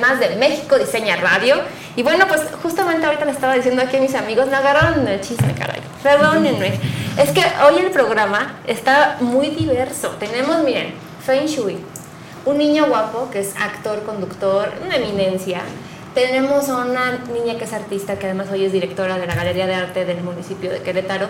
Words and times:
Más 0.00 0.20
de 0.20 0.36
México 0.36 0.78
Diseña 0.78 1.16
Radio. 1.16 1.56
Y 1.96 2.02
bueno, 2.02 2.26
pues 2.28 2.42
justamente 2.62 3.04
ahorita 3.06 3.24
le 3.24 3.32
estaba 3.32 3.54
diciendo 3.54 3.82
aquí 3.82 3.96
a 3.96 4.00
mis 4.00 4.14
amigos, 4.14 4.46
me 4.46 4.56
agarraron 4.56 5.06
el 5.06 5.20
chisme, 5.20 5.54
caray. 5.54 5.80
Perdónenme. 6.02 6.78
Es 7.18 7.30
que 7.30 7.44
hoy 7.64 7.80
el 7.80 7.90
programa 7.90 8.60
está 8.66 9.16
muy 9.20 9.48
diverso. 9.48 10.10
Tenemos, 10.18 10.62
miren, 10.64 10.94
Feng 11.24 11.46
Shui, 11.46 11.78
un 12.44 12.58
niño 12.58 12.86
guapo 12.86 13.28
que 13.30 13.40
es 13.40 13.54
actor, 13.56 14.02
conductor, 14.04 14.72
una 14.84 14.96
eminencia. 14.96 15.60
Tenemos 16.14 16.68
a 16.68 16.76
una 16.76 17.18
niña 17.32 17.58
que 17.58 17.64
es 17.64 17.72
artista, 17.72 18.18
que 18.18 18.26
además 18.26 18.48
hoy 18.50 18.64
es 18.64 18.72
directora 18.72 19.18
de 19.18 19.26
la 19.26 19.34
Galería 19.34 19.66
de 19.66 19.74
Arte 19.74 20.04
del 20.04 20.22
municipio 20.22 20.70
de 20.70 20.80
Querétaro. 20.82 21.28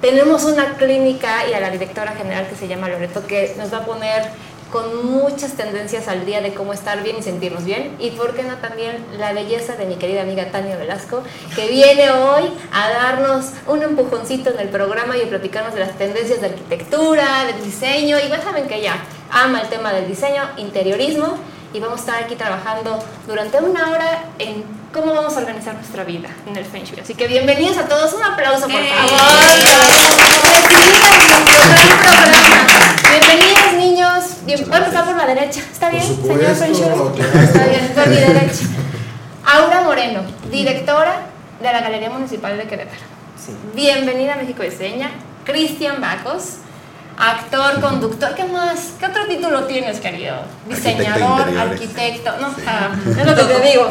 Tenemos 0.00 0.44
una 0.44 0.76
clínica 0.76 1.46
y 1.46 1.52
a 1.52 1.60
la 1.60 1.70
directora 1.70 2.12
general 2.12 2.46
que 2.48 2.56
se 2.56 2.66
llama 2.66 2.88
Loreto, 2.88 3.26
que 3.26 3.54
nos 3.58 3.72
va 3.72 3.78
a 3.78 3.84
poner 3.84 4.30
con 4.70 5.10
muchas 5.10 5.52
tendencias 5.52 6.08
al 6.08 6.24
día 6.24 6.40
de 6.40 6.54
cómo 6.54 6.72
estar 6.72 7.02
bien 7.02 7.16
y 7.18 7.22
sentirnos 7.22 7.64
bien. 7.64 7.96
Y 7.98 8.10
por 8.10 8.34
qué 8.34 8.42
no 8.42 8.56
también 8.56 9.04
la 9.18 9.32
belleza 9.32 9.76
de 9.76 9.86
mi 9.86 9.96
querida 9.96 10.22
amiga 10.22 10.50
Tania 10.50 10.76
Velasco, 10.76 11.22
que 11.54 11.68
viene 11.68 12.10
hoy 12.10 12.44
a 12.72 12.90
darnos 12.90 13.46
un 13.66 13.82
empujoncito 13.82 14.50
en 14.50 14.60
el 14.60 14.68
programa 14.68 15.16
y 15.16 15.22
a 15.22 15.28
platicarnos 15.28 15.74
de 15.74 15.80
las 15.80 15.98
tendencias 15.98 16.40
de 16.40 16.48
arquitectura, 16.48 17.44
del 17.46 17.64
diseño. 17.64 18.18
Y 18.18 18.28
ya 18.28 18.40
saben 18.42 18.68
que 18.68 18.76
ella 18.76 18.96
ama 19.30 19.60
el 19.60 19.68
tema 19.68 19.92
del 19.92 20.08
diseño, 20.08 20.42
interiorismo. 20.56 21.36
Y 21.72 21.78
vamos 21.78 22.00
a 22.00 22.00
estar 22.00 22.24
aquí 22.24 22.34
trabajando 22.34 22.98
durante 23.28 23.58
una 23.58 23.90
hora 23.90 24.24
en 24.40 24.64
cómo 24.92 25.14
vamos 25.14 25.36
a 25.36 25.38
organizar 25.38 25.74
nuestra 25.74 26.02
vida 26.02 26.28
en 26.48 26.56
el 26.56 26.64
Feng 26.64 26.82
Shui. 26.82 26.98
Así 26.98 27.14
que 27.14 27.28
bienvenidos 27.28 27.78
a 27.78 27.86
todos. 27.86 28.12
Un 28.12 28.24
aplauso, 28.24 28.62
por 28.62 28.72
favor. 28.72 29.20
Recibidas 30.68 32.39
niños. 33.74 34.24
Bien, 34.44 34.60
voy 34.66 34.74
a 34.74 34.78
empezar 34.78 35.04
por 35.04 35.16
la 35.16 35.26
derecha. 35.26 35.60
¿Está 35.60 35.90
bien, 35.90 36.02
señor 36.02 36.38
claro. 37.14 37.14
Está 37.42 37.64
bien, 37.66 37.92
por 37.94 38.08
mi 38.08 38.16
derecha. 38.16 38.64
Aura 39.44 39.80
Moreno, 39.82 40.20
directora 40.50 41.22
de 41.60 41.72
la 41.72 41.80
Galería 41.80 42.10
Municipal 42.10 42.56
de 42.56 42.64
Querétaro. 42.64 43.00
Bienvenida 43.74 44.34
a 44.34 44.36
México 44.36 44.62
Diseña. 44.62 45.10
Cristian 45.44 46.00
Bacos, 46.00 46.58
actor, 47.18 47.80
conductor. 47.80 48.34
¿Qué 48.34 48.44
más? 48.44 48.94
¿Qué 48.98 49.06
otro 49.06 49.26
título 49.26 49.64
tienes, 49.64 50.00
querido? 50.00 50.36
Diseñador, 50.68 51.48
arquitecto. 51.58 52.30
No, 52.40 52.54
ah, 52.66 52.90
es 53.18 53.26
lo 53.26 53.34
que 53.34 53.42
te 53.42 53.60
digo. 53.70 53.90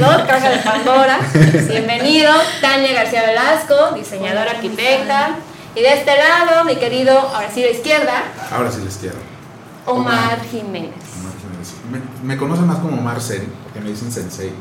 ¿No? 0.00 0.26
Caja 0.26 0.50
de 0.50 0.58
Pandora. 0.58 1.18
Bienvenido. 1.68 2.32
Tania 2.60 2.92
García 2.92 3.22
Velasco, 3.26 3.92
diseñadora, 3.94 4.52
arquitecta. 4.52 5.36
Y 5.74 5.80
de 5.82 5.92
este 5.92 6.12
lado, 6.16 6.64
mi 6.64 6.76
querido, 6.76 7.18
ahora 7.18 7.50
sí, 7.52 7.62
la 7.62 7.70
izquierda, 7.70 8.22
Ahora 8.52 8.70
sí 8.70 8.80
les 8.84 8.96
quiero. 8.96 9.16
Omar 9.86 10.40
Jiménez. 10.50 10.92
Omar 11.20 11.32
Jiménez. 11.40 11.74
Me, 12.22 12.28
me 12.34 12.36
conocen 12.36 12.66
más 12.66 12.78
como 12.78 12.96
Omar 12.98 13.20
Sen, 13.20 13.52
porque 13.64 13.80
me 13.80 13.90
dicen 13.90 14.10
Sensei. 14.12 14.52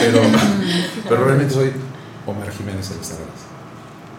Pero, 0.00 0.20
pero 1.08 1.24
realmente 1.24 1.54
soy 1.54 1.72
Omar 2.26 2.50
Jiménez 2.52 2.90
Elizabeth. 2.90 3.26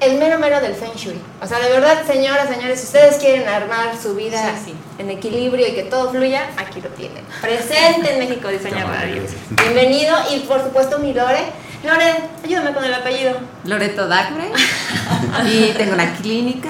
el 0.02 0.18
mero 0.18 0.40
mero 0.40 0.60
del 0.62 0.74
Feng 0.76 0.94
Shui. 0.96 1.20
O 1.42 1.48
sea, 1.48 1.60
de 1.60 1.70
verdad, 1.72 2.06
señoras, 2.06 2.50
señores, 2.50 2.80
si 2.80 2.86
ustedes 2.86 3.16
quieren 3.18 3.48
armar 3.48 3.98
su 4.02 4.16
vida 4.16 4.56
en 4.98 5.10
equilibrio 5.10 5.68
y 5.68 5.74
que 5.74 5.84
todo 5.84 6.12
fluya, 6.12 6.50
aquí 6.58 6.82
lo 6.82 6.90
tienen. 6.90 7.24
Presente 7.42 8.14
en 8.14 8.20
México 8.20 8.48
Diseña 8.50 8.86
Radio. 8.86 9.24
Bienvenido 9.52 10.16
y 10.34 10.40
por 10.42 10.62
supuesto 10.64 11.00
mi 11.00 11.14
Lore. 11.14 11.44
Lore, 11.84 12.30
ayúdame 12.44 12.74
con 12.74 12.84
el 12.84 12.94
apellido. 12.94 13.40
Loreto 13.64 14.08
Dagre 14.08 14.52
y 15.46 15.72
tengo 15.78 15.94
una 15.94 16.14
clínica 16.16 16.70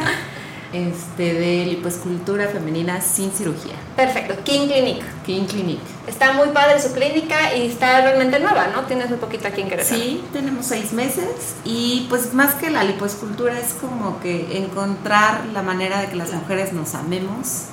este, 0.71 1.33
de 1.33 1.65
lipoescultura 1.65 2.47
femenina 2.47 3.01
sin 3.01 3.31
cirugía. 3.31 3.73
Perfecto, 3.95 4.35
King 4.43 4.67
Clinic. 4.67 5.03
King 5.25 5.45
Clinic. 5.45 5.79
Está 6.05 6.33
muy 6.33 6.49
padre 6.49 6.79
su 6.79 6.93
clínica 6.93 7.55
y 7.55 7.67
está 7.67 8.01
realmente 8.01 8.39
nueva, 8.39 8.67
¿no? 8.67 8.83
Tienes 8.83 9.09
muy 9.09 9.17
poquito 9.17 9.47
aquí 9.47 9.61
en 9.61 9.69
Querétaro. 9.69 9.95
Sí, 9.95 10.23
tenemos 10.31 10.67
seis 10.67 10.93
meses 10.93 11.55
y 11.65 12.05
pues 12.09 12.33
más 12.35 12.53
que 12.55 12.69
la 12.69 12.83
lipoescultura 12.83 13.57
es 13.59 13.73
como 13.73 14.19
que 14.19 14.59
encontrar 14.59 15.45
la 15.53 15.63
manera 15.63 16.01
de 16.01 16.07
que 16.09 16.15
las 16.15 16.33
mujeres 16.33 16.71
nos 16.71 16.93
amemos, 16.93 17.65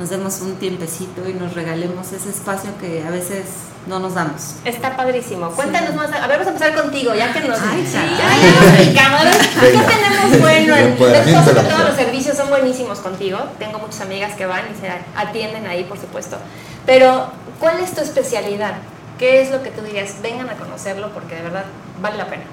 nos 0.00 0.08
demos 0.08 0.40
un 0.40 0.56
tiempecito 0.56 1.28
y 1.28 1.34
nos 1.34 1.52
regalemos 1.52 2.10
ese 2.12 2.30
espacio 2.30 2.70
que 2.80 3.04
a 3.06 3.10
veces 3.10 3.44
no 3.86 3.98
nos 3.98 4.14
damos. 4.14 4.54
Está 4.64 4.96
padrísimo. 4.96 5.50
Cuéntanos 5.50 5.94
más. 5.94 6.10
A 6.10 6.26
ver, 6.26 6.38
vamos 6.38 6.46
a 6.46 6.50
empezar 6.52 6.74
contigo, 6.74 7.14
ya 7.14 7.30
que 7.34 7.40
nos. 7.40 7.60
Ay, 7.60 7.86
sí, 7.86 7.98
ya, 8.16 8.92
ya 8.94 9.24
nos 9.24 9.36
¿Qué 9.36 9.70
tenemos 9.70 10.40
bueno? 10.40 10.74
En, 10.74 10.96
Pues, 10.96 11.24
todos 11.30 11.84
los 11.84 11.96
servicios 11.96 12.34
son 12.34 12.48
buenísimos 12.48 13.00
contigo. 13.00 13.40
Tengo 13.58 13.78
muchas 13.78 14.00
amigas 14.00 14.32
que 14.36 14.46
van 14.46 14.62
y 14.74 14.80
se 14.80 14.90
atienden 15.14 15.66
ahí, 15.66 15.84
por 15.84 16.00
supuesto. 16.00 16.38
Pero, 16.86 17.30
¿cuál 17.58 17.80
es 17.80 17.94
tu 17.94 18.00
especialidad? 18.00 18.76
¿Qué 19.18 19.42
es 19.42 19.50
lo 19.50 19.62
que 19.62 19.70
tú 19.70 19.82
dirías? 19.82 20.14
Vengan 20.22 20.48
a 20.48 20.54
conocerlo 20.54 21.10
porque 21.12 21.34
de 21.34 21.42
verdad 21.42 21.66
vale 22.00 22.16
la 22.16 22.26
pena. 22.26 22.44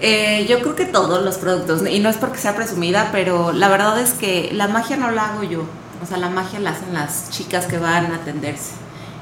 Eh, 0.00 0.46
yo 0.48 0.60
creo 0.60 0.74
que 0.74 0.84
todos 0.86 1.22
los 1.24 1.38
productos, 1.38 1.86
y 1.88 2.00
no 2.00 2.08
es 2.08 2.16
porque 2.16 2.38
sea 2.38 2.56
presumida, 2.56 3.10
pero 3.12 3.52
la 3.52 3.68
verdad 3.68 3.98
es 4.00 4.12
que 4.12 4.50
la 4.52 4.68
magia 4.68 4.96
no 4.96 5.10
la 5.10 5.30
hago 5.30 5.44
yo. 5.44 5.64
O 6.02 6.06
sea, 6.06 6.18
la 6.18 6.28
magia 6.28 6.60
la 6.60 6.70
hacen 6.70 6.92
las 6.92 7.30
chicas 7.30 7.66
que 7.66 7.78
van 7.78 8.12
a 8.12 8.16
atenderse. 8.16 8.72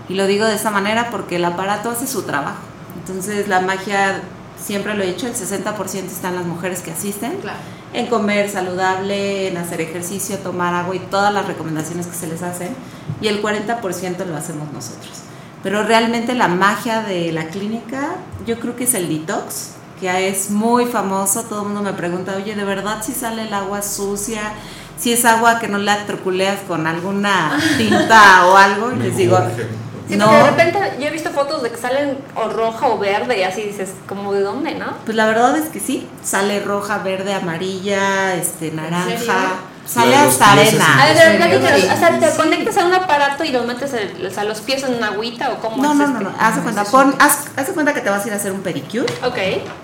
Y 0.09 0.15
lo 0.15 0.27
digo 0.27 0.47
de 0.47 0.55
esa 0.55 0.71
manera 0.71 1.11
porque 1.11 1.37
el 1.37 1.45
aparato 1.45 1.91
hace 1.91 2.07
su 2.07 2.23
trabajo. 2.23 2.63
Entonces, 2.99 3.49
la 3.49 3.61
magia, 3.61 4.23
siempre 4.61 4.95
lo 4.95 5.03
he 5.03 5.07
dicho, 5.07 5.27
el 5.27 5.35
60% 5.35 6.07
están 6.07 6.35
las 6.35 6.45
mujeres 6.45 6.81
que 6.81 6.91
asisten. 6.91 7.39
En 7.93 8.07
comer 8.07 8.49
saludable, 8.49 9.49
en 9.49 9.59
hacer 9.59 9.81
ejercicio, 9.81 10.39
tomar 10.39 10.75
agua 10.75 10.97
y 10.97 10.99
todas 10.99 11.33
las 11.33 11.47
recomendaciones 11.47 12.07
que 12.07 12.17
se 12.17 12.27
les 12.27 12.43
hacen. 12.43 12.75
Y 13.21 13.29
el 13.29 13.43
40% 13.43 14.25
lo 14.27 14.37
hacemos 14.37 14.73
nosotros. 14.73 15.23
Pero 15.63 15.85
realmente 15.85 16.35
la 16.35 16.49
magia 16.49 17.03
de 17.03 17.31
la 17.31 17.47
clínica, 17.49 18.17
yo 18.47 18.59
creo 18.59 18.75
que 18.75 18.85
es 18.85 18.95
el 18.95 19.09
detox, 19.09 19.75
que 20.03 20.29
es 20.29 20.51
muy 20.51 20.87
famoso. 20.87 21.45
Todo 21.45 21.61
el 21.63 21.67
mundo 21.69 21.83
me 21.83 21.93
pregunta, 21.93 22.35
oye, 22.37 22.57
¿de 22.57 22.65
verdad 22.65 22.99
si 23.03 23.13
sale 23.13 23.43
el 23.47 23.55
agua 23.55 23.83
sucia? 23.83 24.43
Si 24.99 25.13
es 25.13 25.25
agua 25.25 25.61
que 25.61 25.69
no 25.69 25.79
la 25.79 26.05
troculeas 26.07 26.59
con 26.67 26.87
alguna 26.89 27.57
tinta 27.79 28.47
o 28.47 28.57
algo. 28.57 28.91
Y 28.93 28.97
les 28.99 29.17
digo, 29.17 29.39
Sí, 30.09 30.17
No. 30.17 30.31
de 30.33 30.43
repente 30.51 30.79
yo 30.99 31.07
he 31.07 31.11
visto 31.11 31.31
fotos 31.31 31.63
de 31.63 31.71
que 31.71 31.77
salen 31.77 32.19
o 32.35 32.49
roja 32.49 32.89
o 32.89 32.99
verde 32.99 33.39
y 33.39 33.45
así 33.45 33.63
dices, 33.63 33.93
como 34.09 34.33
de 34.33 34.41
dónde, 34.41 34.75
¿no? 34.75 34.87
Pues 35.05 35.17
la 35.17 35.27
verdad 35.27 35.57
es 35.57 35.69
que 35.69 35.79
sí, 35.79 36.09
sale 36.25 36.59
roja, 36.61 36.99
verde, 36.99 37.33
amarilla, 37.33 38.35
este, 38.35 38.71
serio? 38.71 38.83
naranja, 38.83 39.55
sale 39.87 40.15
hasta 40.17 40.53
arena. 40.53 41.03
A 41.03 41.07
ver, 41.13 41.37
platícanos, 41.37 41.83
o 41.85 41.99
sea, 41.99 42.19
¿te 42.19 42.31
Sí. 42.31 42.37
conectas 42.37 42.77
a 42.79 42.87
un 42.87 42.95
aparato 42.95 43.45
y 43.45 43.51
lo 43.51 43.65
metes 43.65 43.93
el- 43.95 44.27
o 44.27 44.31
sea, 44.31 44.45
los 44.45 44.61
pies 44.61 44.83
en 44.85 44.95
una 44.95 45.09
agüita 45.09 45.51
o 45.53 45.59
cómo 45.61 45.83
No, 45.83 45.93
es 45.93 45.99
no, 45.99 46.07
no, 46.09 46.21
no, 46.21 46.31
haz 46.39 46.57
de 46.57 46.63
cuenta, 46.63 46.85
pon, 46.85 47.15
haz, 47.19 47.47
haz 47.57 47.67
de 47.67 47.73
cuenta 47.73 47.93
que 47.93 48.01
te 48.01 48.11
vas 48.11 48.25
a 48.25 48.29
ir 48.29 48.33
a 48.33 48.37
hacer 48.37 48.53
un 48.53 48.61
pedicure, 48.61 49.13
Ok, 49.25 49.37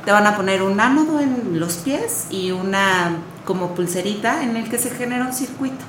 te 0.05 0.13
van 0.13 0.27
a 0.27 0.37
poner 0.37 0.63
un 0.63 0.81
ánodo 0.81 1.21
en 1.21 1.59
los 1.59 1.75
pies 1.79 2.27
y 2.31 2.51
una 2.53 3.17
como 3.45 3.75
pulserita 3.75 4.43
en 4.43 4.57
el 4.57 4.69
que 4.71 4.79
se 4.79 4.91
genera 4.91 5.25
un 5.25 5.33
circuito. 5.33 5.85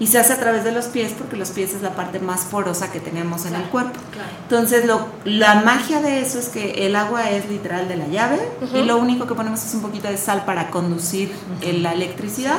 Y 0.00 0.08
se 0.08 0.18
hace 0.18 0.32
a 0.32 0.40
través 0.40 0.64
de 0.64 0.72
los 0.72 0.86
pies 0.86 1.12
porque 1.16 1.36
los 1.36 1.50
pies 1.50 1.72
es 1.72 1.80
la 1.80 1.90
parte 1.90 2.18
más 2.18 2.40
porosa 2.46 2.90
que 2.90 2.98
tenemos 2.98 3.46
en 3.46 3.54
el 3.54 3.62
cuerpo. 3.66 3.92
Entonces, 4.42 4.86
lo, 4.86 5.06
la 5.24 5.54
magia 5.62 6.00
de 6.00 6.20
eso 6.20 6.40
es 6.40 6.48
que 6.48 6.84
el 6.86 6.96
agua 6.96 7.30
es 7.30 7.48
literal 7.48 7.86
de 7.86 7.94
la 7.96 8.08
llave 8.08 8.40
y 8.74 8.82
lo 8.82 8.96
único 8.96 9.28
que 9.28 9.34
ponemos 9.36 9.64
es 9.64 9.72
un 9.72 9.82
poquito 9.82 10.08
de 10.08 10.16
sal 10.16 10.44
para 10.44 10.70
conducir 10.70 11.32
el- 11.62 11.84
la 11.84 11.92
electricidad. 11.92 12.56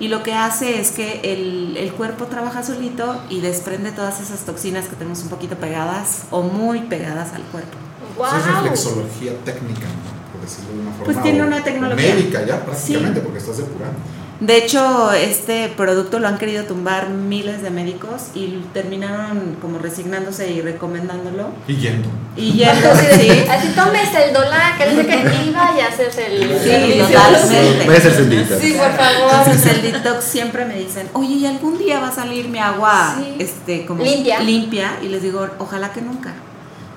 Y 0.00 0.08
lo 0.08 0.22
que 0.22 0.32
hace 0.34 0.80
es 0.80 0.92
que 0.92 1.20
el, 1.24 1.76
el 1.76 1.92
cuerpo 1.92 2.26
trabaja 2.26 2.62
solito 2.62 3.20
y 3.30 3.40
desprende 3.40 3.90
todas 3.90 4.20
esas 4.20 4.40
toxinas 4.40 4.86
que 4.86 4.94
tenemos 4.94 5.22
un 5.22 5.28
poquito 5.28 5.56
pegadas 5.56 6.24
o 6.30 6.42
muy 6.42 6.82
pegadas 6.82 7.32
al 7.34 7.42
cuerpo. 7.42 7.76
wow. 8.16 8.26
Eso 8.26 8.36
es 8.36 8.46
reflexología 8.46 9.32
técnica, 9.44 9.86
¿no? 9.86 10.32
por 10.32 10.40
decirlo 10.40 10.72
de 10.74 10.80
una 10.80 10.90
forma. 10.92 11.04
Pues 11.04 11.22
tiene 11.22 11.42
una 11.42 11.64
tecnología. 11.64 12.14
Médica 12.14 12.46
ya, 12.46 12.64
prácticamente, 12.64 13.20
porque 13.20 13.38
estás 13.38 13.58
depurando. 13.58 13.98
De 14.40 14.56
hecho, 14.56 15.10
este 15.12 15.66
producto 15.76 16.20
lo 16.20 16.28
han 16.28 16.38
querido 16.38 16.62
tumbar 16.62 17.08
miles 17.10 17.60
de 17.60 17.70
médicos 17.70 18.28
y 18.36 18.62
terminaron 18.72 19.56
como 19.60 19.78
resignándose 19.80 20.52
y 20.52 20.60
recomendándolo. 20.60 21.48
Y 21.66 21.74
yendo. 21.74 22.08
Y 22.36 22.52
yendo, 22.52 22.88
Así, 22.92 23.06
de- 23.18 23.18
sí. 23.18 23.30
así 23.50 23.68
tomes 23.70 24.08
el 24.14 24.32
dólar, 24.32 24.78
que 24.78 24.86
no 24.86 25.00
sé 25.02 25.06
qué, 25.08 25.44
y 25.44 25.50
vaya 25.52 25.86
a 25.86 25.88
hacerse 25.88 26.26
el 26.26 26.42
Sí, 26.60 26.98
totalmente. 27.00 27.84
Voy 27.84 27.96
a 27.96 28.00
ser 28.00 28.14
sendita. 28.14 28.58
Sí, 28.60 28.74
por 28.74 28.92
favor. 28.96 29.32
Entonces 29.48 29.66
el 29.74 29.82
detox 29.92 30.22
siempre 30.24 30.64
me 30.66 30.74
dicen, 30.78 31.08
oye, 31.14 31.34
¿y 31.34 31.46
algún 31.46 31.76
día 31.76 31.98
va 31.98 32.08
a 32.08 32.14
salir 32.14 32.48
mi 32.48 32.60
agua 32.60 33.16
Sí. 33.18 33.34
este, 33.40 33.86
como 33.86 34.04
Limpia. 34.04 34.38
limpia? 34.38 34.92
Y 35.02 35.08
les 35.08 35.20
digo, 35.20 35.48
ojalá 35.58 35.92
que 35.92 36.00
nunca. 36.00 36.32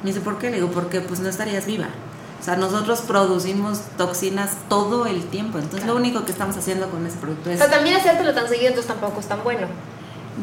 Me 0.04 0.12
dice, 0.12 0.22
¿por 0.22 0.38
qué? 0.38 0.52
Le 0.52 0.58
digo, 0.58 0.68
porque 0.70 1.02
pues 1.02 1.20
no 1.22 1.30
estarías 1.30 1.66
viva. 1.66 1.88
O 2.42 2.44
sea, 2.44 2.56
nosotros 2.56 3.02
producimos 3.02 3.82
toxinas 3.98 4.52
todo 4.68 5.06
el 5.06 5.26
tiempo. 5.26 5.60
Entonces 5.60 5.88
lo 5.88 5.96
único 5.96 6.26
que 6.26 6.32
estamos 6.32 6.58
haciendo 6.58 6.90
con 6.90 7.06
ese 7.06 7.18
producto 7.18 7.52
O 7.52 7.54
es... 7.54 7.60
sea, 7.60 7.70
también 7.70 7.96
hacértelo 7.96 8.34
tan 8.34 8.48
seguido, 8.50 8.70
entonces 8.70 8.88
tampoco 8.92 9.20
es 9.20 9.28
tan 9.28 9.44
bueno. 9.44 9.68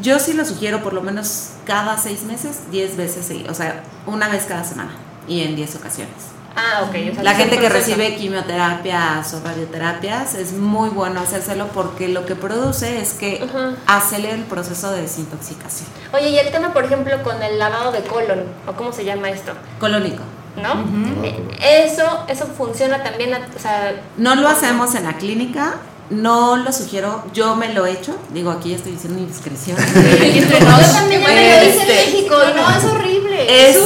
Yo 0.01 0.17
sí 0.19 0.31
lo 0.33 0.45
sugiero 0.45 0.81
por 0.81 0.93
lo 0.93 1.01
menos 1.01 1.49
cada 1.65 1.97
seis 1.97 2.23
meses, 2.23 2.71
diez 2.71 2.95
veces, 2.95 3.25
seguido, 3.25 3.51
o 3.51 3.55
sea, 3.55 3.83
una 4.05 4.29
vez 4.29 4.45
cada 4.45 4.63
semana 4.63 4.91
y 5.27 5.41
en 5.41 5.57
diez 5.57 5.75
ocasiones. 5.75 6.13
Ah, 6.55 6.83
ok. 6.83 6.95
o 7.11 7.13
sea, 7.15 7.23
La 7.23 7.35
gente 7.35 7.59
que 7.59 7.69
recibe 7.69 8.15
quimioterapias 8.15 9.33
o 9.33 9.41
radioterapias 9.43 10.35
es 10.35 10.53
muy 10.53 10.89
bueno 10.89 11.19
hacérselo 11.21 11.67
porque 11.67 12.07
lo 12.07 12.25
que 12.25 12.35
produce 12.35 13.01
es 13.01 13.13
que 13.13 13.43
Ajá. 13.43 13.75
acelera 13.87 14.35
el 14.35 14.43
proceso 14.43 14.91
de 14.91 15.01
desintoxicación. 15.01 15.89
Oye, 16.13 16.29
y 16.29 16.37
el 16.39 16.51
tema, 16.51 16.73
por 16.73 16.85
ejemplo, 16.85 17.21
con 17.23 17.41
el 17.43 17.59
lavado 17.59 17.91
de 17.91 18.01
colon, 18.03 18.43
o 18.67 18.73
cómo 18.73 18.91
se 18.93 19.05
llama 19.05 19.29
esto, 19.29 19.51
Colónico. 19.79 20.23
¿No? 20.55 21.23
Eh, 21.23 21.85
Eso, 21.91 22.03
eso 22.27 22.45
funciona 22.57 23.03
también, 23.03 23.33
a- 23.33 23.47
o 23.55 23.59
sea, 23.59 24.01
No 24.17 24.35
lo 24.35 24.47
hacemos 24.47 24.95
en 24.95 25.03
la 25.05 25.13
clínica, 25.17 25.75
no 26.09 26.57
lo 26.57 26.71
sugiero, 26.71 27.23
yo 27.33 27.55
me 27.55 27.73
lo 27.73 27.85
he 27.85 27.91
hecho, 27.91 28.15
digo 28.33 28.49
aquí 28.51 28.73
estoy 28.73 28.93
diciendo 28.93 29.19
indiscreción. 29.19 29.77
yo 29.87 30.47
también 30.93 31.21
ya 31.21 31.27
me 31.27 31.61
lo 31.61 31.69
hice 31.69 31.69
Este, 31.69 31.81
en 31.81 31.87
México 32.13 32.35
y 32.49 32.55
no, 32.59 32.77
es 32.77 32.83
horrible. 32.85 33.69
Es 33.69 33.77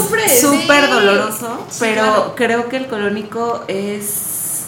súper 0.42 0.86
sí. 0.86 0.92
doloroso, 0.92 1.66
Sí, 1.70 1.78
pero 1.80 2.02
claro. 2.04 2.34
creo 2.36 2.70
que 2.70 2.78
el 2.78 2.88
colónico 2.88 3.64
es, 3.68 4.66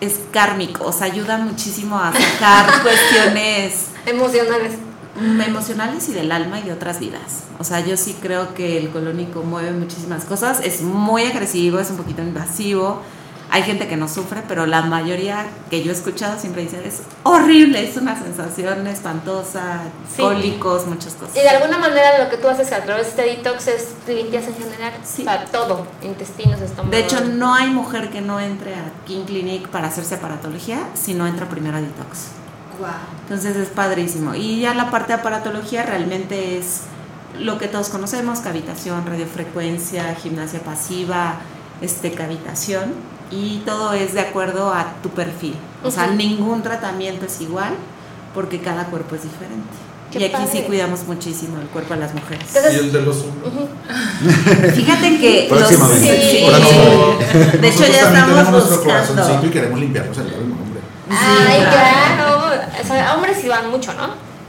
es 0.00 0.14
kármico, 0.32 0.84
o 0.84 0.92
sea, 0.92 1.06
ayuda 1.06 1.38
muchísimo 1.38 1.98
a 1.98 2.12
sacar 2.12 2.82
cuestiones 2.82 3.86
Emocionales. 4.06 4.72
Emocionales 5.18 6.08
y 6.08 6.12
del 6.12 6.30
alma 6.32 6.60
y 6.60 6.64
de 6.64 6.72
otras 6.72 7.00
vidas. 7.00 7.44
O 7.58 7.64
sea, 7.64 7.80
yo 7.80 7.96
sí 7.96 8.16
creo 8.20 8.54
que 8.54 8.78
el 8.78 8.90
colónico 8.90 9.42
mueve 9.42 9.72
muchísimas 9.72 10.24
cosas, 10.24 10.60
es 10.62 10.82
muy 10.82 11.24
agresivo, 11.24 11.78
es 11.78 11.90
un 11.90 11.96
poquito 11.96 12.22
invasivo. 12.22 13.00
Hay 13.48 13.62
gente 13.62 13.86
que 13.86 13.96
no 13.96 14.08
sufre, 14.08 14.42
pero 14.48 14.66
la 14.66 14.82
mayoría 14.82 15.46
que 15.70 15.80
yo 15.84 15.92
he 15.92 15.94
escuchado 15.94 16.36
siempre 16.38 16.62
dicen 16.62 16.82
es 16.84 17.02
horrible, 17.22 17.88
es 17.88 17.96
una 17.96 18.20
sensación 18.20 18.84
espantosa, 18.88 19.82
Sí. 20.14 20.20
cólicos, 20.20 20.86
muchas 20.88 21.14
cosas. 21.14 21.36
Y 21.36 21.40
de 21.40 21.48
alguna 21.50 21.78
manera 21.78 22.24
lo 22.24 22.28
que 22.28 22.38
tú 22.38 22.48
haces 22.48 22.72
a 22.72 22.82
través 22.82 23.14
de 23.16 23.22
este 23.30 23.36
detox 23.36 23.68
es 23.68 23.94
limpias 24.08 24.48
en 24.48 24.54
general. 24.56 24.94
Sí. 25.04 25.22
Sea, 25.22 25.44
todo, 25.44 25.86
intestinos, 26.02 26.60
estómago. 26.60 26.90
De 26.90 26.98
hecho, 27.04 27.20
no 27.24 27.54
hay 27.54 27.70
mujer 27.70 28.10
que 28.10 28.20
no 28.20 28.40
entre 28.40 28.74
a 28.74 28.90
King 29.06 29.24
Clinic 29.26 29.68
para 29.68 29.86
hacerse 29.88 30.16
aparatología 30.16 30.80
si 30.94 31.14
no 31.14 31.24
entra 31.28 31.48
primero 31.48 31.76
a 31.76 31.80
detox. 31.80 32.26
Entonces 33.22 33.56
es 33.56 33.68
padrísimo. 33.68 34.34
Y 34.34 34.60
ya 34.60 34.74
la 34.74 34.90
parte 34.90 35.08
de 35.14 35.20
aparatología 35.20 35.82
realmente 35.84 36.58
es 36.58 36.82
lo 37.40 37.58
que 37.58 37.68
todos 37.68 37.88
conocemos, 37.88 38.40
cavitación, 38.40 39.04
radiofrecuencia, 39.06 40.14
gimnasia 40.14 40.60
pasiva, 40.60 41.34
este, 41.80 42.12
cavitación. 42.12 42.92
Y 43.30 43.62
todo 43.66 43.92
es 43.92 44.14
de 44.14 44.20
acuerdo 44.20 44.72
a 44.72 44.86
tu 45.02 45.10
perfil. 45.10 45.56
O 45.82 45.90
sea, 45.90 46.06
ningún 46.06 46.62
tratamiento 46.62 47.26
es 47.26 47.40
igual 47.40 47.74
porque 48.34 48.60
cada 48.60 48.84
cuerpo 48.86 49.16
es 49.16 49.22
diferente. 49.24 49.66
Qué 50.12 50.20
y 50.20 50.24
aquí 50.24 50.44
sí 50.50 50.62
cuidamos 50.62 51.02
muchísimo 51.04 51.60
el 51.60 51.66
cuerpo 51.66 51.94
de 51.94 52.00
las 52.00 52.14
mujeres. 52.14 52.46
Y 52.72 52.76
el 52.76 52.92
de 52.92 53.02
los 53.02 53.16
hombres. 53.24 53.52
Fíjate 54.74 55.18
que 55.18 55.48
los- 55.50 55.68
sí, 55.68 55.76
de 57.58 57.68
hecho 57.68 57.80
ya 57.80 57.86
estamos 57.88 58.28
tenemos 58.28 58.50
nuestro 58.50 58.76
buscando. 58.76 58.84
corazoncito 59.14 59.46
y 59.46 59.50
queremos 59.50 59.80
limpiarnos 59.80 60.18
el 60.18 60.26
hombre. 60.34 60.80
Ay, 61.10 61.60
claro. 61.60 62.35
O 62.82 62.86
sea, 62.86 63.14
hombres 63.14 63.38
sí 63.40 63.48
van 63.48 63.70
mucho, 63.70 63.92
¿no? 63.94 64.08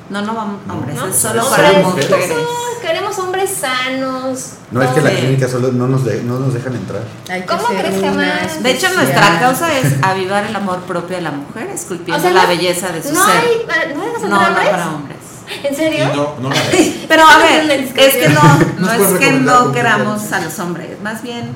No, 0.09 0.21
no 0.21 0.33
vamos, 0.35 0.61
hombres, 0.69 0.95
¿No? 0.95 1.07
es 1.07 1.15
solo 1.17 1.41
No, 1.43 1.49
para 1.49 1.71
mujeres. 1.79 2.29
no, 2.29 2.81
queremos 2.81 3.19
hombres 3.19 3.49
sanos. 3.59 4.51
No 4.71 4.81
es 4.81 4.89
que 4.91 5.01
la 5.01 5.09
clínica 5.09 5.49
solo 5.49 5.71
no 5.73 5.87
nos, 5.87 6.05
de- 6.05 6.23
no 6.23 6.39
nos 6.39 6.53
dejan 6.53 6.75
entrar. 6.75 7.01
¿Cómo 7.45 7.67
crees 7.77 8.01
que 8.01 8.11
más? 8.11 8.63
De 8.63 8.71
hecho, 8.71 8.87
nuestra 8.93 9.37
causa 9.41 9.77
es 9.77 10.01
avivar 10.01 10.45
el 10.45 10.55
amor 10.55 10.79
propio 10.83 11.17
de 11.17 11.23
la 11.23 11.31
mujer, 11.31 11.67
esculpiendo 11.73 12.17
O 12.17 12.21
sea, 12.21 12.31
la 12.31 12.43
no- 12.43 12.47
belleza 12.47 12.87
de 12.89 13.03
su 13.03 13.13
no 13.13 13.25
ser. 13.25 13.35
Hay, 13.35 13.93
¿No 13.93 14.01
hay 14.03 14.09
no, 14.13 14.13
para 14.21 14.27
no 14.29 14.47
hombres? 14.47 14.69
para 14.69 14.87
hombres. 14.91 15.17
¿En 15.63 15.75
serio? 15.75 16.05
no, 16.15 16.49
no. 16.49 16.55
Pero 17.09 17.23
a 17.27 17.37
ver, 17.39 17.69
es 17.95 18.15
que 18.15 18.29
no, 18.29 18.41
no 18.79 18.91
es 18.93 19.19
que 19.19 19.31
no 19.31 19.71
queramos 19.73 20.31
a 20.31 20.39
los 20.41 20.57
hombres, 20.59 21.01
más 21.01 21.21
bien 21.21 21.51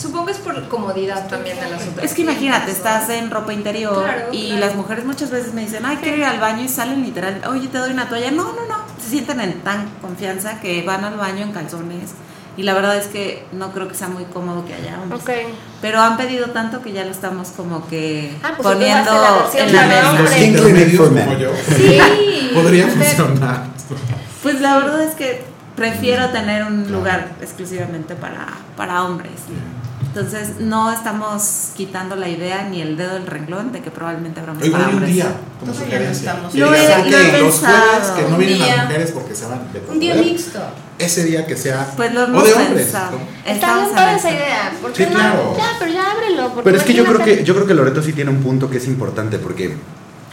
Supongo 0.00 0.26
que 0.26 0.32
es 0.32 0.38
por 0.38 0.68
comodidad 0.68 1.28
también 1.28 1.58
de 1.60 1.68
las 1.70 1.86
otras. 1.86 2.04
Es 2.04 2.14
que 2.14 2.22
imagínate, 2.22 2.70
estás 2.70 3.08
en 3.10 3.30
ropa 3.30 3.52
interior 3.52 4.04
Claro, 4.04 4.28
y 4.32 4.48
claro. 4.50 4.66
las 4.66 4.74
mujeres 4.76 5.04
muchas 5.04 5.30
veces 5.30 5.52
me 5.54 5.62
dicen, 5.62 5.84
ay, 5.84 5.98
quiero 6.02 6.18
ir 6.18 6.24
al 6.24 6.38
baño 6.40 6.62
y 6.64 6.68
salen 6.68 7.02
literal, 7.02 7.40
oye, 7.48 7.68
te 7.68 7.78
doy 7.78 7.92
una 7.92 8.08
toalla. 8.08 8.30
No, 8.30 8.44
no, 8.52 8.66
no, 8.66 8.76
se 9.02 9.10
sienten 9.10 9.40
en 9.40 9.60
tan 9.60 9.88
confianza 10.00 10.60
que 10.60 10.82
van 10.82 11.04
al 11.04 11.16
baño 11.16 11.42
en 11.42 11.52
calzones 11.52 12.10
y 12.56 12.64
la 12.64 12.74
verdad 12.74 12.96
es 12.96 13.06
que 13.06 13.44
no 13.52 13.70
creo 13.72 13.86
que 13.88 13.94
sea 13.94 14.08
muy 14.08 14.24
cómodo 14.24 14.64
que 14.64 14.74
haya 14.74 15.00
hombres. 15.00 15.22
Ok. 15.22 15.30
Pero 15.80 16.00
han 16.00 16.16
pedido 16.16 16.46
tanto 16.50 16.82
que 16.82 16.92
ya 16.92 17.04
lo 17.04 17.10
estamos 17.12 17.50
como 17.50 17.86
que 17.86 18.36
Ah, 18.42 18.54
pues 18.56 18.66
poniendo 18.68 19.12
la 19.12 19.62
en 19.62 19.76
la 19.76 19.86
mesa. 19.86 20.26
Sí. 21.76 21.98
Podría 22.54 22.88
funcionar. 22.88 23.62
Pues 24.42 24.60
la 24.60 24.76
verdad 24.78 25.02
es 25.02 25.14
que 25.14 25.44
prefiero 25.76 26.30
tener 26.30 26.64
un 26.64 26.90
lugar 26.90 27.28
exclusivamente 27.40 28.16
para, 28.16 28.48
para 28.76 29.04
hombres. 29.04 29.32
Entonces 30.18 30.60
no 30.60 30.92
estamos 30.92 31.68
quitando 31.76 32.16
la 32.16 32.28
idea 32.28 32.68
ni 32.68 32.80
el 32.82 32.96
dedo 32.96 33.14
del 33.14 33.26
renglón 33.26 33.70
de 33.72 33.80
que 33.80 33.90
probablemente 33.90 34.40
habrá 34.40 34.54
más 34.54 34.64
Igual 34.64 34.82
para 34.82 34.92
y 34.92 34.96
un 34.96 35.06
día, 35.06 35.26
como 35.60 35.72
sugerencia. 35.74 36.32
no 36.34 36.48
estamos. 36.48 36.52
Que 36.52 36.58
Lo 36.58 36.74
he- 36.74 37.00
ok, 37.00 37.06
lo 37.10 37.18
he 37.18 37.40
los 37.42 37.54
jueves 37.58 38.08
que 38.16 38.22
no 38.22 38.28
Un 38.28 38.38
vienen 38.38 38.58
día. 38.58 38.76
las 38.76 38.84
mujeres 38.86 39.10
porque 39.12 39.34
se 39.34 39.46
van 39.46 39.72
de 39.72 39.80
Un 39.88 40.00
día 40.00 40.12
poder, 40.14 40.26
mixto. 40.26 40.58
Ese 40.98 41.24
día 41.24 41.46
que 41.46 41.56
sea 41.56 41.92
Pues 41.96 42.12
lo 42.12 42.22
o 42.22 42.24
hemos 42.24 42.44
de 42.44 42.52
hombres. 42.54 42.84
pensado. 42.86 43.12
¿no? 43.12 43.18
Está 43.40 43.52
Estamos 43.52 43.94
bien 43.94 44.08
eso. 44.08 44.16
esa 44.18 44.30
idea. 44.30 44.72
¿Por 44.82 44.92
qué 44.92 45.04
Sí, 45.04 45.10
no? 45.12 45.18
claro. 45.18 45.54
Ya, 45.56 45.66
pero 45.78 45.92
ya 45.92 46.10
ábrelo. 46.12 46.42
porque 46.48 46.62
Pero 46.64 46.76
es 46.76 46.82
que 46.82 46.94
yo 46.94 47.04
creo 47.04 47.18
que 47.24 47.44
yo 47.44 47.54
creo 47.54 47.66
que 47.66 47.74
Loreto 47.74 48.02
sí 48.02 48.12
tiene 48.12 48.30
un 48.30 48.42
punto 48.42 48.68
que 48.68 48.78
es 48.78 48.86
importante 48.86 49.38
porque 49.38 49.76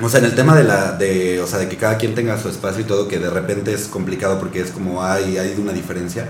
o 0.01 0.09
sea, 0.09 0.19
en 0.19 0.25
el 0.25 0.35
tema 0.35 0.55
de 0.57 0.63
la 0.65 0.91
de 0.93 1.39
o 1.41 1.47
sea, 1.47 1.59
de 1.59 1.69
que 1.69 1.77
cada 1.77 1.97
quien 1.97 2.15
tenga 2.15 2.37
su 2.41 2.49
espacio 2.49 2.81
y 2.81 2.85
todo 2.85 3.07
que 3.07 3.17
de 3.19 3.29
repente 3.29 3.71
es 3.73 3.85
complicado 3.87 4.39
porque 4.39 4.59
es 4.61 4.71
como 4.71 5.03
hay 5.03 5.37
hay 5.37 5.55
una 5.59 5.71
diferencia. 5.73 6.27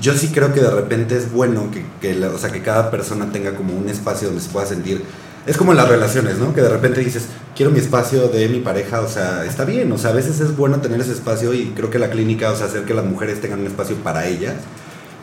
Yo 0.00 0.14
sí 0.14 0.28
creo 0.28 0.52
que 0.52 0.60
de 0.60 0.70
repente 0.70 1.16
es 1.16 1.32
bueno 1.32 1.70
que, 1.70 1.84
que 2.00 2.14
la- 2.14 2.28
o 2.28 2.38
sea, 2.38 2.50
que 2.50 2.62
cada 2.62 2.90
persona 2.90 3.30
tenga 3.32 3.54
como 3.54 3.74
un 3.74 3.88
espacio 3.88 4.28
donde 4.28 4.42
se 4.42 4.50
pueda 4.50 4.66
sentir 4.66 5.02
es 5.46 5.56
como 5.56 5.72
en 5.72 5.78
las 5.78 5.88
relaciones, 5.88 6.36
¿no? 6.38 6.54
Que 6.54 6.60
de 6.60 6.68
repente 6.68 7.00
dices, 7.00 7.24
quiero 7.56 7.72
mi 7.72 7.78
espacio 7.78 8.28
de 8.28 8.46
mi 8.48 8.60
pareja, 8.60 9.00
o 9.00 9.08
sea, 9.08 9.44
está 9.46 9.64
bien, 9.64 9.90
o 9.90 9.96
sea, 9.98 10.10
a 10.10 10.12
veces 10.12 10.38
es 10.40 10.54
bueno 10.56 10.80
tener 10.80 11.00
ese 11.00 11.12
espacio 11.12 11.54
y 11.54 11.72
creo 11.74 11.90
que 11.90 11.98
la 11.98 12.10
clínica, 12.10 12.50
o 12.52 12.56
sea, 12.56 12.66
hacer 12.66 12.84
que 12.84 12.92
las 12.94 13.04
mujeres 13.06 13.40
tengan 13.40 13.60
un 13.60 13.66
espacio 13.66 13.96
para 13.96 14.26
ellas, 14.26 14.54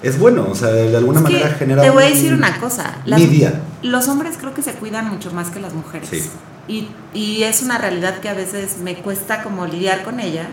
es 0.04 0.18
bueno, 0.20 0.48
o 0.50 0.56
sea, 0.56 0.70
de 0.70 0.96
alguna 0.98 1.20
Es 1.20 1.26
que 1.28 1.34
manera 1.34 1.56
genera 1.56 1.82
te 1.84 1.90
voy 1.92 2.04
a 2.04 2.08
decir 2.10 2.34
una 2.34 2.60
cosa. 2.60 2.98
mi 3.06 3.26
día. 3.28 3.62
Los 3.84 4.08
hombres 4.08 4.36
creo 4.40 4.54
que 4.54 4.64
se 4.64 4.74
cuidan 4.74 5.08
mucho 5.08 5.32
más 5.32 5.50
que 5.50 5.60
las 5.60 5.74
mujeres. 5.74 6.10
Sí. 6.10 6.24
Y, 6.68 6.90
y 7.14 7.44
es 7.44 7.62
una 7.62 7.78
realidad 7.78 8.20
que 8.20 8.28
a 8.30 8.34
veces 8.34 8.78
me 8.84 8.96
cuesta 8.98 9.44
como 9.44 9.66
lidiar 9.68 10.04
con 10.04 10.20
ella, 10.20 10.48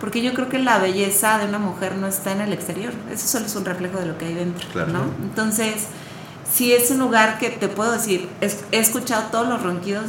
porque 0.00 0.22
yo 0.22 0.34
creo 0.34 0.48
que 0.48 0.58
la 0.58 0.78
belleza 0.78 1.38
de 1.38 1.46
una 1.46 1.58
mujer 1.58 1.96
no 1.96 2.06
está 2.06 2.32
en 2.32 2.40
el 2.42 2.52
exterior, 2.52 2.92
eso 3.10 3.26
solo 3.26 3.46
es 3.46 3.56
un 3.56 3.64
reflejo 3.64 3.98
de 3.98 4.06
lo 4.06 4.18
que 4.18 4.26
hay 4.26 4.34
dentro, 4.34 4.66
Claro. 4.72 4.92
¿no? 4.92 5.04
Entonces, 5.22 5.86
si 6.50 6.72
es 6.72 6.90
un 6.90 6.98
lugar 6.98 7.38
que 7.38 7.50
te 7.50 7.68
puedo 7.68 7.92
decir, 7.92 8.28
he 8.40 8.78
escuchado 8.78 9.24
todos 9.30 9.48
los 9.48 9.62
ronquidos 9.62 10.04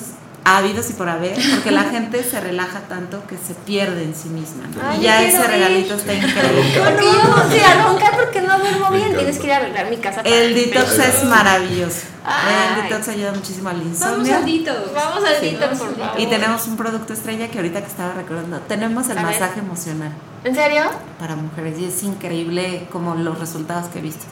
habidos 0.56 0.90
y 0.90 0.94
por 0.94 1.10
haber, 1.10 1.38
porque 1.52 1.72
la 1.72 1.84
gente 1.92 2.24
se 2.24 2.40
relaja 2.40 2.80
tanto 2.88 3.26
que 3.28 3.36
se 3.38 3.54
pierde 3.54 4.04
en 4.04 4.16
sí 4.16 4.30
misma, 4.30 4.64
¿no? 4.74 4.82
Ay, 4.88 5.00
y 5.00 5.04
ya 5.04 5.22
ese 5.24 5.38
ir. 5.42 5.48
regalito 5.48 5.96
está 5.96 6.14
increíble. 6.14 6.82
Porque 6.84 7.04
yo 7.06 7.24
no 7.36 7.50
sé 7.52 7.62
a 7.66 7.84
roncar 7.84 8.16
porque 8.16 8.42
no 8.42 8.58
duermo 8.60 8.92
bien. 8.92 9.16
Tienes 9.18 9.40
que 9.40 9.48
ir 9.48 9.54
a 9.54 9.58
arreglar 9.58 9.90
mi 9.90 9.98
casa. 9.98 10.24
para 10.24 10.34
El 10.36 10.54
detox 10.56 11.00
es 11.00 11.24
maravilloso. 11.26 12.02
Ay. 12.24 12.78
El 12.78 12.84
detox 12.90 13.08
ayuda 13.10 13.32
muchísimo 13.34 13.70
al 13.70 13.78
Vamos 13.78 13.94
insomnio. 13.94 14.36
al 14.36 14.46
detox. 14.46 14.94
Vamos 14.94 15.24
al 15.28 15.36
Sí. 15.42 15.50
detox, 15.52 15.78
por 15.80 15.98
favor. 15.98 16.20
Y 16.20 16.28
tenemos 16.28 16.68
un 16.68 16.78
producto 16.78 17.14
estrella 17.14 17.48
que 17.50 17.58
ahorita 17.58 17.82
que 17.82 17.88
estaba 17.88 18.14
recordando. 18.14 18.60
Tenemos 18.62 19.10
el 19.10 19.18
A 19.18 19.24
ver. 19.24 19.34
masaje 19.34 19.60
emocional 19.60 20.12
¿En 20.44 20.56
serio? 20.56 20.84
para 21.20 21.36
mujeres 21.36 21.78
y 21.80 21.86
es 21.86 22.04
increíble 22.04 22.88
como 22.92 23.16
los 23.16 23.40
resultados 23.40 23.88
que 23.90 24.00
he 24.00 24.02
visto. 24.02 24.26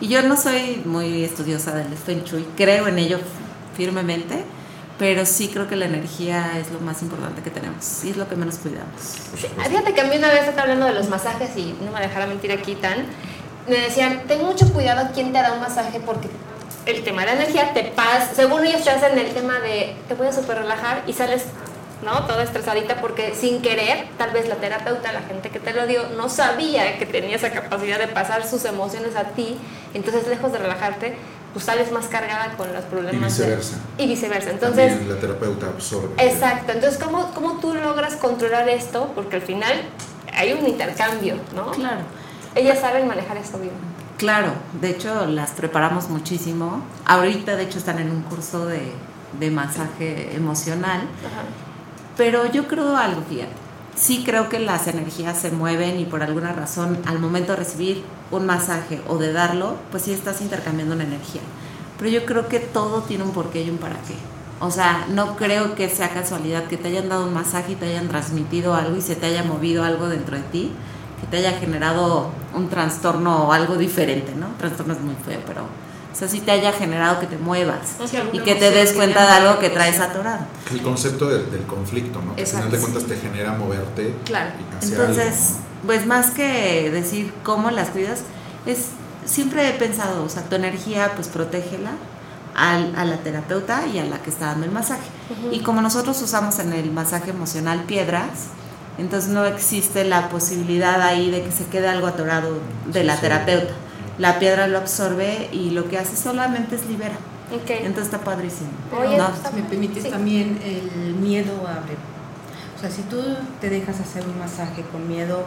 Y 0.00 0.08
yo 0.08 0.22
no 0.22 0.36
soy 0.36 0.80
muy 0.86 1.24
estudiosa 1.24 1.72
del 1.74 1.94
Feng 1.96 2.24
Shui, 2.24 2.46
creo 2.56 2.86
en 2.88 2.98
ello 2.98 3.18
firmemente, 3.76 4.44
pero 5.00 5.24
sí 5.24 5.48
creo 5.48 5.66
que 5.66 5.76
la 5.76 5.86
energía 5.86 6.58
es 6.58 6.70
lo 6.70 6.78
más 6.78 7.00
importante 7.00 7.40
que 7.40 7.48
tenemos 7.48 8.04
y 8.04 8.10
es 8.10 8.18
lo 8.18 8.28
que 8.28 8.36
menos 8.36 8.56
cuidamos. 8.58 9.00
Sí, 9.34 9.48
fíjate 9.66 9.94
que 9.94 10.02
a 10.02 10.04
mí 10.04 10.14
una 10.18 10.28
vez 10.28 10.42
estaba 10.42 10.64
hablando 10.64 10.84
de 10.84 10.92
los 10.92 11.08
masajes 11.08 11.56
y 11.56 11.74
no 11.80 11.90
me 11.90 12.00
dejará 12.00 12.26
mentir 12.26 12.52
aquí 12.52 12.74
tan. 12.74 13.06
Me 13.66 13.78
decían, 13.78 14.24
ten 14.28 14.44
mucho 14.44 14.70
cuidado 14.74 15.06
a 15.06 15.08
quién 15.12 15.32
te 15.32 15.40
da 15.40 15.54
un 15.54 15.60
masaje 15.60 16.00
porque 16.00 16.28
el 16.84 17.02
tema 17.02 17.22
de 17.22 17.28
la 17.28 17.32
energía 17.32 17.72
te 17.72 17.84
pasa. 17.84 18.34
Según 18.34 18.66
ellos 18.66 18.84
te 18.84 18.90
hacen 18.90 19.18
el 19.18 19.32
tema 19.32 19.58
de 19.60 19.96
te 20.06 20.12
voy 20.12 20.26
a 20.26 20.54
relajar 20.54 21.02
y 21.06 21.14
sales, 21.14 21.44
¿no? 22.04 22.26
Toda 22.26 22.42
estresadita 22.42 23.00
porque 23.00 23.34
sin 23.34 23.62
querer, 23.62 24.06
tal 24.18 24.32
vez 24.32 24.48
la 24.50 24.56
terapeuta, 24.56 25.12
la 25.12 25.22
gente 25.22 25.48
que 25.48 25.60
te 25.60 25.72
lo 25.72 25.86
dio, 25.86 26.10
no 26.10 26.28
sabía 26.28 26.98
que 26.98 27.06
tenía 27.06 27.36
esa 27.36 27.50
capacidad 27.50 27.98
de 27.98 28.08
pasar 28.08 28.46
sus 28.46 28.66
emociones 28.66 29.16
a 29.16 29.24
ti. 29.28 29.56
Entonces, 29.94 30.26
lejos 30.28 30.52
de 30.52 30.58
relajarte, 30.58 31.16
pues 31.52 31.64
sales 31.64 31.90
más 31.92 32.06
cargada 32.06 32.56
con 32.56 32.72
los 32.72 32.84
problemas. 32.84 33.36
de- 33.36 33.44
viceversa. 33.44 33.76
y 33.98 34.06
viceversa. 34.06 34.50
Entonces. 34.50 34.90
También 34.90 35.14
la 35.14 35.20
terapeuta 35.20 35.66
absorbe. 35.66 36.08
Exacto, 36.18 36.72
entonces 36.72 37.02
¿cómo, 37.02 37.30
¿cómo 37.34 37.58
tú 37.60 37.74
logras 37.74 38.14
controlar 38.16 38.68
esto? 38.68 39.10
Porque 39.14 39.36
al 39.36 39.42
final 39.42 39.72
hay 40.32 40.52
un 40.52 40.66
intercambio, 40.66 41.36
¿no? 41.54 41.70
Claro. 41.72 42.02
Ellas 42.54 42.78
saben 42.80 43.06
manejar 43.08 43.36
esto 43.36 43.58
bien. 43.58 43.72
Claro, 44.16 44.52
de 44.80 44.90
hecho 44.90 45.26
las 45.26 45.50
preparamos 45.52 46.08
muchísimo. 46.10 46.82
Ahorita 47.06 47.56
de 47.56 47.62
hecho 47.64 47.78
están 47.78 47.98
en 47.98 48.10
un 48.10 48.22
curso 48.22 48.66
de, 48.66 48.92
de 49.38 49.50
masaje 49.50 50.34
emocional. 50.36 51.00
Ajá. 51.00 51.42
Pero 52.16 52.44
yo 52.52 52.68
creo 52.68 52.96
algo, 52.96 53.22
fíjate. 53.28 53.52
Sí 54.00 54.22
creo 54.24 54.48
que 54.48 54.58
las 54.58 54.86
energías 54.86 55.38
se 55.38 55.50
mueven 55.50 56.00
y 56.00 56.06
por 56.06 56.22
alguna 56.22 56.54
razón 56.54 56.98
al 57.04 57.18
momento 57.18 57.52
de 57.52 57.58
recibir 57.58 58.02
un 58.30 58.46
masaje 58.46 58.98
o 59.06 59.18
de 59.18 59.30
darlo, 59.30 59.76
pues 59.90 60.04
sí 60.04 60.12
estás 60.14 60.40
intercambiando 60.40 60.94
una 60.94 61.04
energía. 61.04 61.42
Pero 61.98 62.10
yo 62.10 62.24
creo 62.24 62.48
que 62.48 62.60
todo 62.60 63.02
tiene 63.02 63.24
un 63.24 63.32
porqué 63.32 63.62
y 63.62 63.68
un 63.68 63.76
para 63.76 63.96
qué. 63.96 64.14
O 64.58 64.70
sea, 64.70 65.04
no 65.10 65.36
creo 65.36 65.74
que 65.74 65.90
sea 65.90 66.08
casualidad 66.14 66.64
que 66.64 66.78
te 66.78 66.88
hayan 66.88 67.10
dado 67.10 67.26
un 67.26 67.34
masaje 67.34 67.72
y 67.72 67.74
te 67.74 67.88
hayan 67.88 68.08
transmitido 68.08 68.74
algo 68.74 68.96
y 68.96 69.02
se 69.02 69.16
te 69.16 69.26
haya 69.26 69.44
movido 69.44 69.84
algo 69.84 70.08
dentro 70.08 70.34
de 70.34 70.44
ti, 70.44 70.72
que 71.20 71.26
te 71.26 71.36
haya 71.36 71.58
generado 71.58 72.30
un 72.54 72.70
trastorno 72.70 73.48
o 73.48 73.52
algo 73.52 73.76
diferente, 73.76 74.34
¿no? 74.34 74.46
Trastorno 74.56 74.94
es 74.94 75.00
muy 75.02 75.14
feo, 75.26 75.40
pero 75.46 75.64
o 76.12 76.16
sea, 76.16 76.28
sí 76.28 76.40
te 76.40 76.50
haya 76.50 76.72
generado 76.72 77.20
que 77.20 77.26
te 77.26 77.38
muevas 77.38 77.78
Sí, 78.06 78.18
y 78.32 78.40
que 78.40 78.54
te 78.56 78.70
des 78.70 78.92
cuenta 78.92 79.24
de 79.26 79.32
algo 79.32 79.58
que 79.60 79.70
traes 79.70 80.00
atorado. 80.00 80.40
El 80.70 80.82
concepto 80.82 81.28
del, 81.28 81.50
del 81.50 81.62
conflicto, 81.62 82.20
¿no? 82.20 82.34
Que 82.36 82.42
al 82.42 82.46
final 82.48 82.70
de 82.70 82.78
cuentas 82.78 83.04
te 83.04 83.16
genera 83.16 83.52
moverte 83.52 84.14
Claro. 84.24 84.50
y 84.58 84.76
hacia 84.76 84.90
Entonces, 84.96 85.24
algo, 85.50 85.60
pues 85.86 86.06
más 86.06 86.30
que 86.30 86.90
decir 86.90 87.32
cómo 87.44 87.70
las 87.70 87.88
cuidas, 87.90 88.20
es 88.66 88.86
siempre 89.24 89.68
he 89.68 89.72
pensado, 89.72 90.24
o 90.24 90.28
sea, 90.28 90.42
tu 90.42 90.56
energía, 90.56 91.12
pues 91.14 91.28
protégela 91.28 91.92
al- 92.56 92.94
a 92.96 93.04
la 93.04 93.18
terapeuta 93.18 93.86
y 93.86 93.98
a 94.00 94.04
la 94.04 94.18
que 94.18 94.30
está 94.30 94.46
dando 94.46 94.66
el 94.66 94.72
masaje. 94.72 95.06
Y 95.52 95.60
como 95.60 95.80
nosotros 95.80 96.20
usamos 96.20 96.58
en 96.58 96.72
el 96.72 96.90
masaje 96.90 97.30
emocional 97.30 97.84
piedras, 97.84 98.48
entonces 98.98 99.30
no 99.30 99.44
existe 99.46 100.04
la 100.04 100.28
posibilidad 100.28 101.00
ahí 101.00 101.30
de 101.30 101.42
que 101.44 101.52
se 101.52 101.64
quede 101.66 101.88
algo 101.88 102.08
atorado 102.08 102.58
de 102.86 103.04
la 103.04 103.14
Sí. 103.14 103.20
La 104.20 104.38
piedra 104.38 104.66
lo 104.68 104.78
absorbe 104.78 105.48
y 105.52 105.70
lo 105.70 105.88
que 105.88 105.98
hace 105.98 106.16
solamente 106.16 106.76
es 106.76 106.86
libera. 106.86 107.16
Ok. 107.52 107.70
Entonces 107.70 108.04
está 108.12 108.18
padrísimo. 108.18 108.68
Oye, 108.96 109.16
No, 109.16 109.28
está- 109.28 109.50
me 109.50 109.62
permites 109.62 110.04
Sí. 110.04 110.10
también, 110.10 110.60
el 110.64 111.14
miedo 111.14 111.52
abre. 111.66 111.96
O 112.76 112.80
sea, 112.80 112.90
si 112.90 113.02
tú 113.02 113.16
te 113.60 113.68
dejas 113.70 113.98
hacer 113.98 114.22
un 114.24 114.38
masaje 114.38 114.82
con 114.92 115.08
miedo, 115.08 115.42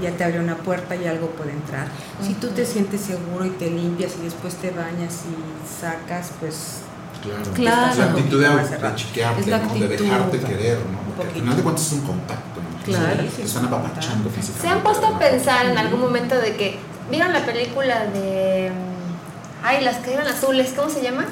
ella 0.00 0.10
te 0.16 0.24
abre 0.24 0.40
una 0.40 0.56
puerta 0.56 0.96
y 0.96 1.06
algo 1.06 1.28
puede 1.30 1.52
entrar. 1.52 1.86
Si 2.20 2.34
tú 2.34 2.48
te 2.48 2.64
sientes 2.66 3.00
seguro 3.02 3.44
y 3.44 3.50
te 3.50 3.70
limpias 3.70 4.12
y 4.20 4.24
después 4.24 4.54
te 4.56 4.70
bañas 4.70 5.20
y 5.30 5.80
sacas, 5.80 6.32
pues 6.40 6.80
Claro. 7.22 7.42
Claro. 7.54 7.92
Es 7.92 7.98
la 7.98 8.04
actitud 8.04 8.40
de, 8.40 8.48
de 8.48 8.94
chiquearte, 8.94 9.40
Es 9.40 9.46
la 9.48 9.58
¿no? 9.58 9.64
de 9.64 9.84
actitud, 9.84 10.04
dejarte 10.04 10.36
un 10.38 10.44
querer, 10.44 10.78
¿no? 10.78 10.98
Porque 11.16 11.32
al 11.34 11.40
final 11.40 11.56
de 11.56 11.62
cuentas 11.62 11.86
es 11.86 11.92
un 11.94 12.00
contacto, 12.02 12.60
¿no? 12.60 12.84
Claro. 12.84 13.24
Te 13.36 13.42
están 13.42 13.64
apapachando 13.64 14.30
físicamente. 14.30 14.60
¿Se 14.62 14.68
han 14.68 14.82
puesto 14.82 15.06
de 15.08 15.14
a 15.14 15.18
pensar 15.18 15.66
en 15.66 15.78
algún 15.78 16.00
momento 16.00 16.36
de 16.36 16.56
que 16.56 16.78
vieron 17.10 17.32
la 17.32 17.44
película 17.44 18.06
de 18.06 18.70
mm, 18.70 19.64
ay 19.66 19.84
las 19.84 19.96
que 19.98 20.14
eran 20.14 20.26
azules, 20.26 20.72
¿cómo 20.76 20.88
se 20.88 21.02
llama? 21.02 21.26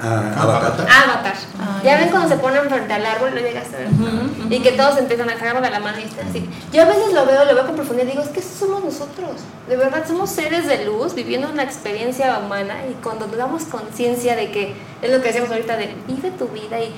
Ah, 0.00 0.34
Avatar. 0.36 0.86
Avatar. 0.90 1.34
Ah, 1.60 1.80
ya 1.84 1.96
ven 1.96 2.08
cuando 2.08 2.28
se 2.28 2.36
ponen 2.36 2.68
frente 2.68 2.92
al 2.92 3.06
árbol, 3.06 3.30
lo 3.32 3.40
llegaste 3.40 3.76
a 3.76 3.78
ver. 3.80 3.88
Y 4.50 4.60
que 4.60 4.72
todos 4.72 4.98
empiezan 4.98 5.30
a 5.30 5.34
agarrar 5.34 5.62
de 5.62 5.70
la 5.70 5.78
mano 5.78 5.98
y 6.00 6.02
están 6.02 6.28
así. 6.28 6.48
Yo 6.72 6.82
a 6.82 6.86
veces 6.86 7.12
lo 7.12 7.24
veo, 7.24 7.44
lo 7.44 7.54
veo 7.54 7.64
con 7.64 7.76
profundidad 7.76 8.08
y 8.08 8.10
digo, 8.10 8.22
es 8.22 8.30
que 8.30 8.42
somos 8.42 8.82
nosotros. 8.84 9.30
De 9.68 9.76
verdad, 9.76 10.04
somos 10.06 10.30
seres 10.30 10.66
de 10.66 10.84
luz 10.84 11.14
viviendo 11.14 11.48
una 11.48 11.62
experiencia 11.62 12.38
humana 12.38 12.74
y 12.90 12.94
cuando 13.02 13.26
damos 13.28 13.64
conciencia 13.64 14.34
de 14.34 14.50
que, 14.50 14.74
es 15.00 15.10
lo 15.12 15.20
que 15.20 15.28
decíamos 15.28 15.50
ahorita, 15.50 15.76
de 15.76 15.94
vive 16.08 16.32
tu 16.32 16.48
vida 16.48 16.80
y 16.80 16.92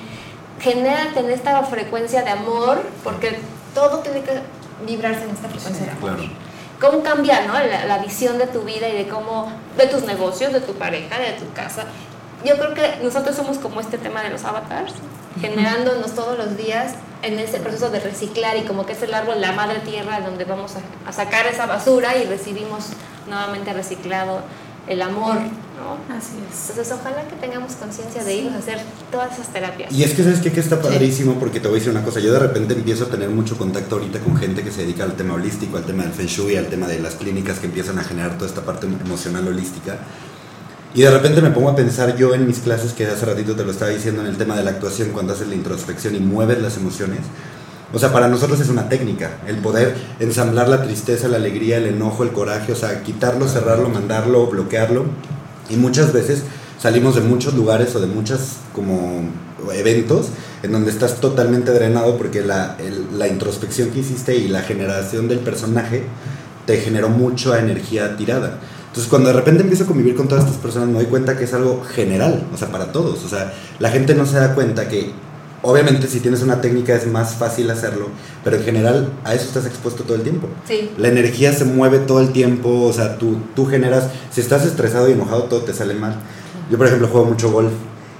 genérate 0.59 1.19
en 1.19 1.29
esta 1.29 1.61
frecuencia 1.63 2.23
de 2.23 2.31
amor, 2.31 2.81
porque 3.03 3.39
todo 3.75 3.99
tiene 3.99 4.21
que 4.21 4.41
vibrarse 4.87 5.23
en 5.23 5.29
esta 5.29 5.49
frecuencia 5.49 5.85
de 5.85 5.91
amor. 5.91 6.15
Claro. 6.15 6.46
Cómo 6.79 7.03
cambiar 7.03 7.47
¿no? 7.47 7.53
la, 7.53 7.85
la 7.85 7.97
visión 7.99 8.37
de 8.37 8.47
tu 8.47 8.61
vida 8.61 8.87
y 8.89 8.97
de 8.97 9.07
cómo, 9.07 9.51
de 9.77 9.87
tus 9.87 10.03
negocios, 10.03 10.53
de 10.53 10.61
tu 10.61 10.73
pareja, 10.73 11.17
de 11.19 11.33
tu 11.33 11.51
casa. 11.53 11.85
Yo 12.45 12.57
creo 12.57 12.73
que 12.73 12.99
nosotros 13.03 13.35
somos 13.35 13.57
como 13.57 13.79
este 13.79 13.97
tema 13.97 14.21
de 14.21 14.29
los 14.29 14.43
avatars, 14.43 14.93
generándonos 15.41 16.13
todos 16.13 16.37
los 16.37 16.55
días 16.55 16.93
en 17.23 17.39
ese 17.39 17.59
proceso 17.59 17.89
de 17.89 17.99
reciclar 17.99 18.57
y 18.57 18.61
como 18.61 18.85
que 18.85 18.93
es 18.93 19.01
el 19.01 19.13
árbol, 19.13 19.41
la 19.41 19.51
madre 19.51 19.79
tierra, 19.79 20.21
donde 20.21 20.45
vamos 20.45 20.73
a, 20.75 21.09
a 21.09 21.13
sacar 21.13 21.47
esa 21.47 21.65
basura 21.65 22.15
y 22.17 22.25
recibimos 22.25 22.89
nuevamente 23.27 23.73
reciclado 23.73 24.41
el 24.87 25.01
amor, 25.01 25.37
¿no? 25.77 26.13
Así 26.13 26.33
es. 26.49 26.69
Entonces 26.69 26.93
ojalá 26.99 27.27
que 27.27 27.35
tengamos 27.35 27.73
conciencia 27.73 28.23
de 28.23 28.35
irnos 28.35 28.55
a 28.55 28.57
hacer 28.57 28.79
todas 29.11 29.33
esas 29.33 29.53
terapias. 29.53 29.91
Y 29.91 30.03
es 30.03 30.13
que 30.13 30.23
sabes 30.23 30.39
qué? 30.39 30.51
que 30.51 30.59
está 30.59 30.81
padrísimo 30.81 31.35
porque 31.35 31.59
te 31.59 31.67
voy 31.67 31.77
a 31.77 31.79
decir 31.79 31.91
una 31.91 32.03
cosa, 32.03 32.19
yo 32.19 32.33
de 32.33 32.39
repente 32.39 32.73
empiezo 32.73 33.05
a 33.05 33.07
tener 33.07 33.29
mucho 33.29 33.57
contacto 33.57 33.95
ahorita 33.95 34.19
con 34.19 34.35
gente 34.37 34.63
que 34.63 34.71
se 34.71 34.81
dedica 34.81 35.03
al 35.03 35.13
tema 35.13 35.35
holístico, 35.35 35.77
al 35.77 35.83
tema 35.83 36.03
del 36.03 36.13
feng 36.13 36.27
shui, 36.27 36.55
al 36.55 36.67
tema 36.67 36.87
de 36.87 36.99
las 36.99 37.15
clínicas 37.15 37.59
que 37.59 37.67
empiezan 37.67 37.99
a 37.99 38.03
generar 38.03 38.35
toda 38.35 38.47
esta 38.47 38.61
parte 38.61 38.87
emocional 38.87 39.47
holística. 39.47 39.97
Y 40.93 41.01
de 41.01 41.11
repente 41.11 41.41
me 41.41 41.51
pongo 41.51 41.69
a 41.69 41.75
pensar 41.75 42.15
yo 42.15 42.33
en 42.33 42.47
mis 42.47 42.59
clases 42.59 42.93
que 42.93 43.05
hace 43.05 43.25
ratito 43.25 43.55
te 43.55 43.63
lo 43.63 43.71
estaba 43.71 43.91
diciendo 43.91 44.21
en 44.21 44.27
el 44.27 44.37
tema 44.37 44.55
de 44.55 44.63
la 44.63 44.71
actuación 44.71 45.09
cuando 45.11 45.33
haces 45.33 45.47
la 45.47 45.55
introspección 45.55 46.15
y 46.15 46.19
mueves 46.19 46.59
las 46.59 46.77
emociones. 46.77 47.19
O 47.93 47.99
sea, 47.99 48.11
para 48.11 48.27
nosotros 48.27 48.59
es 48.59 48.69
una 48.69 48.89
técnica, 48.89 49.37
el 49.47 49.57
poder 49.57 49.95
ensamblar 50.19 50.67
la 50.67 50.81
tristeza, 50.81 51.27
la 51.27 51.37
alegría, 51.37 51.77
el 51.77 51.85
enojo, 51.85 52.23
el 52.23 52.31
coraje, 52.31 52.73
o 52.73 52.75
sea, 52.75 53.01
quitarlo, 53.03 53.47
cerrarlo, 53.47 53.89
mandarlo, 53.89 54.47
bloquearlo. 54.47 55.05
Y 55.69 55.75
muchas 55.75 56.13
veces 56.13 56.43
salimos 56.79 57.15
de 57.15 57.21
muchos 57.21 57.53
lugares 57.53 57.95
o 57.95 57.99
de 57.99 58.07
muchas 58.07 58.57
como 58.73 59.23
eventos 59.73 60.27
en 60.63 60.71
donde 60.71 60.91
estás 60.91 61.19
totalmente 61.19 61.71
drenado 61.71 62.17
porque 62.17 62.43
la, 62.43 62.77
la 63.13 63.27
introspección 63.27 63.89
que 63.89 63.99
hiciste 63.99 64.35
y 64.35 64.47
la 64.47 64.61
generación 64.61 65.27
del 65.27 65.39
personaje 65.39 66.03
te 66.65 66.77
generó 66.77 67.09
mucha 67.09 67.59
energía 67.59 68.15
tirada. 68.17 68.59
Entonces 68.87 69.09
cuando 69.09 69.29
de 69.29 69.35
repente 69.35 69.63
empiezo 69.63 69.83
a 69.83 69.87
convivir 69.87 70.15
con 70.15 70.27
todas 70.27 70.45
estas 70.45 70.59
personas 70.59 70.89
me 70.89 70.95
doy 70.95 71.05
cuenta 71.05 71.37
que 71.37 71.43
es 71.43 71.53
algo 71.53 71.83
general, 71.83 72.47
o 72.53 72.57
sea, 72.57 72.69
para 72.69 72.91
todos. 72.91 73.23
O 73.23 73.29
sea, 73.29 73.53
la 73.79 73.89
gente 73.89 74.15
no 74.15 74.25
se 74.25 74.37
da 74.37 74.53
cuenta 74.53 74.87
que 74.87 75.11
obviamente 75.61 76.07
si 76.07 76.19
tienes 76.19 76.41
una 76.43 76.61
técnica 76.61 76.93
es 76.95 77.07
más 77.07 77.35
fácil 77.35 77.69
hacerlo, 77.71 78.07
pero 78.43 78.57
en 78.57 78.63
general 78.63 79.09
a 79.23 79.33
eso 79.33 79.45
estás 79.45 79.65
expuesto 79.65 80.03
todo 80.03 80.15
el 80.15 80.23
tiempo. 80.23 80.47
Sí. 80.67 80.91
La 80.97 81.07
energía 81.09 81.53
se 81.53 81.65
mueve 81.65 81.99
todo 81.99 82.19
el 82.21 82.31
tiempo, 82.31 82.83
o 82.83 82.93
sea, 82.93 83.17
tú, 83.17 83.37
tú 83.55 83.65
generas, 83.65 84.09
si 84.31 84.41
estás 84.41 84.65
estresado 84.65 85.09
y 85.09 85.13
enojado, 85.13 85.43
todo 85.43 85.61
te 85.61 85.73
sale 85.73 85.93
mal. 85.93 86.15
Yo, 86.71 86.77
por 86.77 86.87
ejemplo, 86.87 87.07
juego 87.07 87.25
mucho 87.27 87.51
golf 87.51 87.71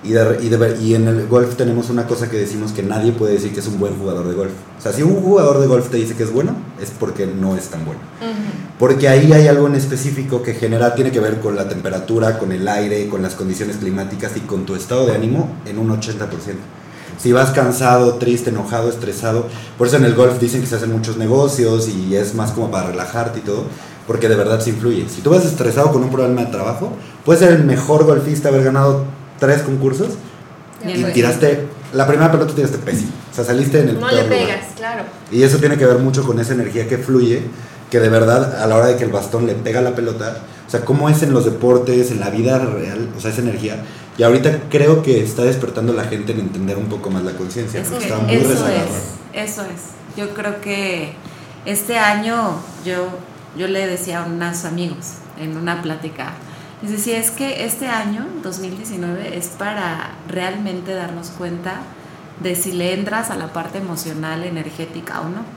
y, 0.03 0.11
de- 0.11 0.39
y, 0.41 0.49
de- 0.49 0.77
y 0.81 0.93
en 0.95 1.07
el 1.07 1.27
golf 1.27 1.55
tenemos 1.55 1.89
una 1.89 2.05
cosa 2.07 2.29
que 2.29 2.37
decimos 2.37 2.71
que 2.71 2.81
nadie 2.83 3.11
puede 3.11 3.33
decir 3.33 3.53
que 3.53 3.59
es 3.59 3.67
un 3.67 3.79
buen 3.79 3.97
jugador 3.97 4.27
de 4.27 4.33
golf. 4.35 4.51
O 4.77 4.81
sea, 4.81 4.93
si 4.93 5.01
un 5.03 5.15
jugador 5.21 5.59
de 5.59 5.67
golf 5.67 5.89
te 5.89 5.97
dice 5.97 6.15
que 6.15 6.23
es 6.23 6.31
bueno, 6.31 6.55
es 6.81 6.91
porque 6.91 7.25
no 7.27 7.55
es 7.57 7.67
tan 7.67 7.83
bueno. 7.85 7.99
Porque 8.79 9.09
ahí 9.09 9.33
hay 9.33 9.47
algo 9.47 9.65
en 9.67 9.73
específico 9.75 10.43
que 10.43 10.53
genera, 10.53 10.93
tiene 10.93 11.11
que 11.11 11.19
ver 11.19 11.39
con 11.39 11.55
la 11.55 11.67
temperatura, 11.67 12.37
con 12.37 12.51
el 12.51 12.67
aire, 12.67 13.07
con 13.09 13.21
las 13.23 13.33
condiciones 13.33 13.77
climáticas 13.77 14.37
y 14.37 14.41
con 14.41 14.65
tu 14.67 14.75
estado 14.75 15.07
de 15.07 15.15
ánimo 15.15 15.49
en 15.65 15.79
un 15.79 15.89
80%. 15.89 16.27
Si 17.17 17.31
vas 17.31 17.51
cansado, 17.51 18.15
triste, 18.15 18.51
enojado, 18.51 18.89
estresado, 18.89 19.47
por 19.77 19.87
eso 19.87 19.97
en 19.97 20.05
el 20.05 20.13
golf 20.13 20.39
dicen 20.39 20.61
que 20.61 20.67
se 20.67 20.75
hacen 20.75 20.91
muchos 20.91 21.17
negocios 21.17 21.87
y 21.87 22.15
es 22.15 22.35
más 22.35 22.51
como 22.51 22.69
para 22.69 22.87
relajarte 22.87 23.39
y 23.39 23.41
todo, 23.41 23.65
porque 24.05 24.29
de 24.29 24.35
verdad 24.35 24.59
se 24.59 24.69
influye. 24.69 25.07
Si 25.09 25.21
tú 25.21 25.31
vas 25.31 25.43
estresado 25.45 25.91
con 25.91 26.03
un 26.03 26.11
problema 26.11 26.41
de 26.41 26.51
trabajo, 26.51 26.93
puedes 27.25 27.41
ser 27.41 27.53
el 27.53 27.63
mejor 27.63 28.05
golfista, 28.05 28.49
haber 28.49 28.63
ganado 28.63 29.05
tres 29.39 29.63
concursos 29.63 30.09
y 30.85 31.03
tiraste, 31.05 31.67
la 31.93 32.05
primera 32.05 32.31
pelota 32.31 32.53
tiraste 32.53 32.77
pésimo. 32.77 33.11
O 33.31 33.35
sea, 33.35 33.43
saliste 33.43 33.79
en 33.79 33.89
el 33.89 33.99
No 33.99 34.07
le 34.07 34.23
peor 34.23 34.25
lugar. 34.25 34.47
pegas, 34.47 34.65
claro. 34.75 35.03
Y 35.31 35.43
eso 35.43 35.57
tiene 35.57 35.77
que 35.77 35.85
ver 35.85 35.99
mucho 35.99 36.23
con 36.23 36.39
esa 36.39 36.53
energía 36.53 36.87
que 36.87 36.97
fluye, 36.97 37.43
que 37.89 37.99
de 37.99 38.09
verdad 38.09 38.61
a 38.61 38.67
la 38.67 38.75
hora 38.75 38.87
de 38.87 38.95
que 38.95 39.03
el 39.03 39.11
bastón 39.11 39.47
le 39.47 39.53
pega 39.53 39.81
la 39.81 39.95
pelota, 39.95 40.37
o 40.67 40.69
sea, 40.69 40.81
cómo 40.81 41.09
es 41.09 41.23
en 41.23 41.33
los 41.33 41.45
deportes, 41.45 42.11
en 42.11 42.19
la 42.19 42.29
vida 42.29 42.59
real, 42.59 43.09
o 43.17 43.19
sea, 43.21 43.31
esa 43.31 43.41
energía. 43.41 43.83
Y 44.17 44.23
ahorita 44.23 44.61
creo 44.69 45.03
que 45.03 45.23
está 45.23 45.43
despertando 45.43 45.93
la 45.93 46.05
gente 46.05 46.31
en 46.31 46.39
entender 46.39 46.77
un 46.77 46.87
poco 46.87 47.11
más 47.11 47.23
la 47.23 47.33
conciencia, 47.33 47.83
porque 47.83 47.99
que 47.99 48.03
está 48.05 48.19
muy 48.19 48.33
eso 48.33 48.67
es, 48.67 49.51
eso 49.51 49.61
es. 49.61 50.17
Yo 50.17 50.33
creo 50.33 50.59
que 50.59 51.13
este 51.65 51.99
año 51.99 52.59
yo, 52.83 53.09
yo 53.55 53.67
le 53.67 53.85
decía 53.85 54.23
a 54.23 54.25
unos 54.25 54.65
amigos 54.65 55.13
en 55.39 55.55
una 55.55 55.83
plática, 55.83 56.33
les 56.81 56.91
decía, 56.91 57.17
es 57.19 57.31
que 57.31 57.65
este 57.65 57.87
año, 57.87 58.25
2019, 58.43 59.37
es 59.37 59.47
para 59.47 60.11
realmente 60.27 60.93
darnos 60.93 61.29
cuenta 61.29 61.81
de 62.39 62.55
si 62.55 62.71
le 62.71 62.93
entras 62.93 63.31
a 63.31 63.35
la 63.35 63.51
parte 63.51 63.79
emocional, 63.79 64.43
energética 64.43 65.21
o 65.21 65.29
no. 65.29 65.56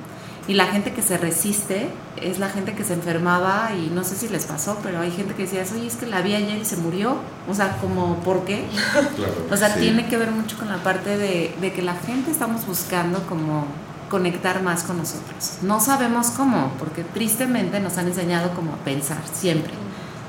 Y 0.51 0.55
la 0.55 0.67
gente 0.67 0.93
que 0.93 1.01
se 1.01 1.17
resiste 1.17 1.89
es 2.21 2.41
la 2.41 2.49
gente 2.49 2.75
que 2.75 2.83
se 2.83 2.95
enfermaba 2.95 3.71
y 3.73 3.89
no 3.95 4.03
sé 4.03 4.17
si 4.17 4.29
les 4.29 4.47
pasó, 4.47 4.79
pero 4.83 4.99
hay 4.99 5.13
gente 5.13 5.33
que 5.35 5.43
decía, 5.43 5.63
oye, 5.73 5.87
es 5.87 5.95
que 5.95 6.07
la 6.07 6.23
vi 6.23 6.35
ayer 6.35 6.59
y 6.59 6.65
se 6.65 6.77
murió. 6.77 7.19
O 7.49 7.55
sea, 7.55 7.77
como, 7.77 8.17
¿por 8.25 8.45
qué? 8.45 8.65
O 9.53 9.57
sea, 9.57 9.73
Sí. 9.75 9.79
tiene 9.79 10.09
que 10.09 10.17
ver 10.17 10.33
mucho 10.33 10.59
con 10.59 10.69
la 10.69 10.79
parte 10.79 11.17
de, 11.17 11.55
de 11.61 11.73
que 11.73 11.83
la 11.83 11.95
gente 11.95 12.33
estamos 12.33 12.67
buscando 12.67 13.25
como 13.29 13.65
conectar 14.11 14.61
más 14.61 14.83
con 14.83 14.99
nosotros. 14.99 15.59
No 15.63 15.79
sabemos 15.79 16.31
cómo, 16.31 16.73
porque 16.81 17.05
tristemente 17.05 17.79
nos 17.79 17.97
han 17.99 18.09
enseñado 18.09 18.51
como 18.57 18.73
a 18.73 18.77
pensar 18.79 19.19
siempre, 19.33 19.73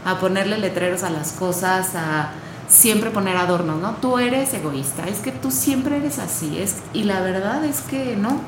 a 0.05 0.19
ponerle 0.19 0.59
letreros 0.59 1.01
a 1.01 1.09
las 1.09 1.31
cosas, 1.31 1.95
a 1.95 2.29
siempre 2.67 3.09
poner 3.09 3.37
adornos, 3.37 3.81
¿no? 3.81 3.93
Tú 3.95 4.19
eres 4.19 4.53
egoísta, 4.53 5.07
es 5.07 5.17
que 5.17 5.31
tú 5.31 5.49
siempre 5.49 5.97
eres 5.97 6.19
así, 6.19 6.59
es, 6.59 6.75
y 6.93 7.05
la 7.05 7.21
verdad 7.21 7.65
es 7.65 7.81
que 7.81 8.15
no, 8.15 8.39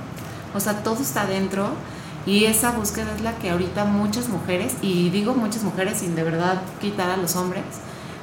o 0.54 0.60
sea, 0.60 0.84
todo 0.84 1.02
está 1.02 1.26
dentro 1.26 1.70
y 2.26 2.46
esa 2.46 2.72
búsqueda 2.72 3.14
es 3.16 3.22
la 3.22 3.34
que 3.38 3.50
ahorita 3.50 3.86
muchas 3.86 4.30
mujeres, 4.30 4.76
y 4.82 5.10
digo 5.10 5.34
muchas 5.34 5.64
mujeres 5.64 6.00
sin 6.00 6.16
de 6.16 6.24
verdad 6.24 6.62
quitar 6.80 7.10
a 7.10 7.18
los 7.18 7.36
hombres, 7.36 7.64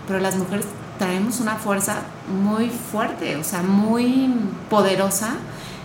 pero 0.06 0.20
las 0.20 0.36
mujeres 0.36 0.64
traemos 0.98 1.40
una 1.40 1.56
fuerza 1.56 2.02
muy 2.28 2.70
fuerte, 2.70 3.36
o 3.36 3.44
sea, 3.44 3.62
muy 3.62 4.34
poderosa, 4.70 5.34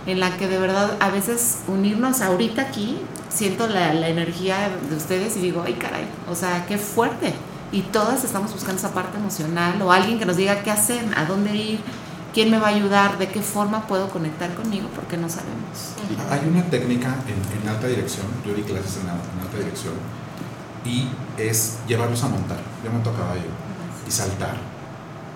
en 0.06 0.20
la 0.20 0.38
que 0.38 0.48
de 0.48 0.58
verdad 0.58 0.92
a 1.00 1.10
veces 1.10 1.60
unirnos 1.68 2.22
ahorita 2.22 2.62
aquí, 2.62 3.00
siento 3.30 3.68
la, 3.68 4.08
energía 4.08 4.70
de 4.90 4.96
ustedes 4.96 5.36
y 5.36 5.42
digo, 5.42 5.64
ay 5.66 5.74
caray, 5.74 6.06
o 6.30 6.36
sea, 6.36 6.66
qué 6.68 6.78
fuerte. 6.78 7.34
Y 7.72 7.82
todas 7.82 8.24
estamos 8.24 8.54
buscando 8.54 8.78
esa 8.78 8.94
parte 8.94 9.18
emocional 9.18 9.82
o 9.82 9.92
alguien 9.92 10.20
que 10.20 10.26
nos 10.26 10.38
diga 10.38 10.64
qué 10.64 10.72
hacer, 10.72 11.04
a 11.18 11.26
dónde 11.26 11.56
ir, 11.56 11.80
quién 12.36 12.52
me 12.52 12.60
va 12.60 12.68
a 12.68 12.72
ayudar, 12.72 13.18
de 13.18 13.30
qué 13.30 13.42
forma 13.42 13.88
puedo 13.88 14.10
conectar 14.10 14.54
conmigo, 14.54 14.90
porque 14.94 15.16
no 15.16 15.30
sabemos. 15.30 15.96
Hay 16.30 16.48
una 16.48 16.64
técnica 16.66 17.16
en, 17.26 17.62
en 17.62 17.70
alta 17.70 17.88
dirección, 17.88 18.28
yo 18.46 18.54
di 18.54 18.62
clases 18.64 18.98
en, 18.98 19.08
en 19.08 19.40
alta 19.42 19.58
dirección, 19.58 19.94
y 20.84 21.08
es 21.42 21.78
llevarlos 21.88 22.22
a 22.24 22.28
montar. 22.28 22.60
Yo 22.84 22.92
monto 22.92 23.10
a 23.12 23.16
caballo 23.16 23.50
y 24.06 24.12
saltar 24.12 24.58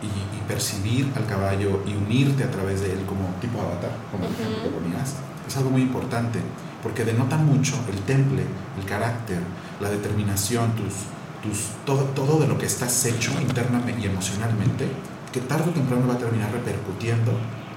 y, 0.04 0.08
y 0.08 0.42
percibir 0.48 1.12
al 1.16 1.26
caballo 1.26 1.82
y 1.88 1.96
unirte 1.96 2.44
a 2.44 2.52
través 2.52 2.82
de 2.82 2.92
él 2.92 3.06
como 3.08 3.34
tipo 3.40 3.62
avatar, 3.62 3.92
como 4.12 4.26
el 4.26 4.34
ejemplo 4.34 4.64
que 4.64 4.70
ponías. 4.70 5.16
Es 5.48 5.56
algo 5.56 5.70
muy 5.70 5.82
importante 5.82 6.40
porque 6.84 7.06
denota 7.06 7.38
mucho 7.38 7.76
el 7.92 8.00
temple, 8.02 8.44
el 8.78 8.86
carácter, 8.86 9.40
la 9.80 9.90
determinación, 9.90 10.74
tus, 10.74 10.94
tus, 11.42 11.70
todo, 11.86 12.04
todo 12.14 12.40
de 12.42 12.48
lo 12.48 12.58
que 12.58 12.66
estás 12.66 13.06
hecho 13.06 13.32
internamente 13.42 14.02
y 14.02 14.06
emocionalmente, 14.06 14.88
que 15.32 15.42
tarde 15.42 15.70
o 15.70 15.74
temprano 15.74 16.08
va 16.08 16.16
a 16.16 16.18
terminar 16.18 16.52
repercutiendo 16.52 17.32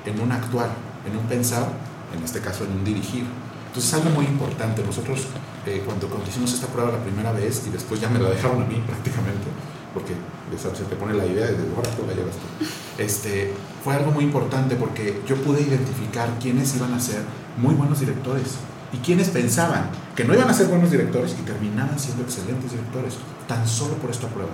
en 0.04 0.20
un 0.20 0.32
actuar, 0.32 0.70
en 1.06 1.16
un 1.16 1.24
pensar, 1.26 1.68
en 2.16 2.22
este 2.22 2.40
caso 2.40 2.64
en 2.64 2.72
un 2.72 2.84
dirigir. 2.84 3.24
Entonces 3.68 3.92
es 3.92 3.98
algo 3.98 4.10
muy 4.10 4.26
importante. 4.26 4.82
Nosotros 4.84 5.26
eh, 5.66 5.82
cuando, 5.84 6.08
cuando 6.08 6.28
hicimos 6.28 6.52
esta 6.52 6.66
prueba 6.66 6.92
la 6.92 7.02
primera 7.02 7.32
vez 7.32 7.62
y 7.66 7.70
después 7.70 8.00
ya 8.00 8.08
me 8.08 8.18
la 8.18 8.30
dejaron 8.30 8.62
a 8.62 8.66
mí 8.66 8.82
prácticamente, 8.86 9.48
porque 9.94 10.14
se 10.58 10.84
te 10.84 10.96
pone 10.96 11.14
la 11.14 11.24
idea 11.24 11.46
de 11.46 11.56
ahora 11.74 11.90
tú 11.90 12.04
la 12.06 12.14
llevas 12.14 12.36
tú. 12.36 12.66
Este, 12.98 13.54
fue 13.82 13.94
algo 13.94 14.10
muy 14.10 14.24
importante 14.24 14.76
porque 14.76 15.22
yo 15.26 15.36
pude 15.36 15.62
identificar 15.62 16.28
quiénes 16.40 16.76
iban 16.76 16.92
a 16.92 17.00
ser 17.00 17.22
muy 17.56 17.74
buenos 17.74 18.00
directores 18.00 18.56
y 18.92 18.98
quienes 18.98 19.30
pensaban 19.30 19.90
que 20.14 20.24
no 20.24 20.34
iban 20.34 20.48
a 20.48 20.54
ser 20.54 20.66
buenos 20.66 20.90
directores 20.90 21.34
y 21.38 21.42
terminaban 21.42 21.98
siendo 21.98 22.22
excelentes 22.22 22.72
directores, 22.72 23.14
tan 23.48 23.66
solo 23.66 23.94
por 23.94 24.10
esta 24.10 24.28
prueba. 24.28 24.52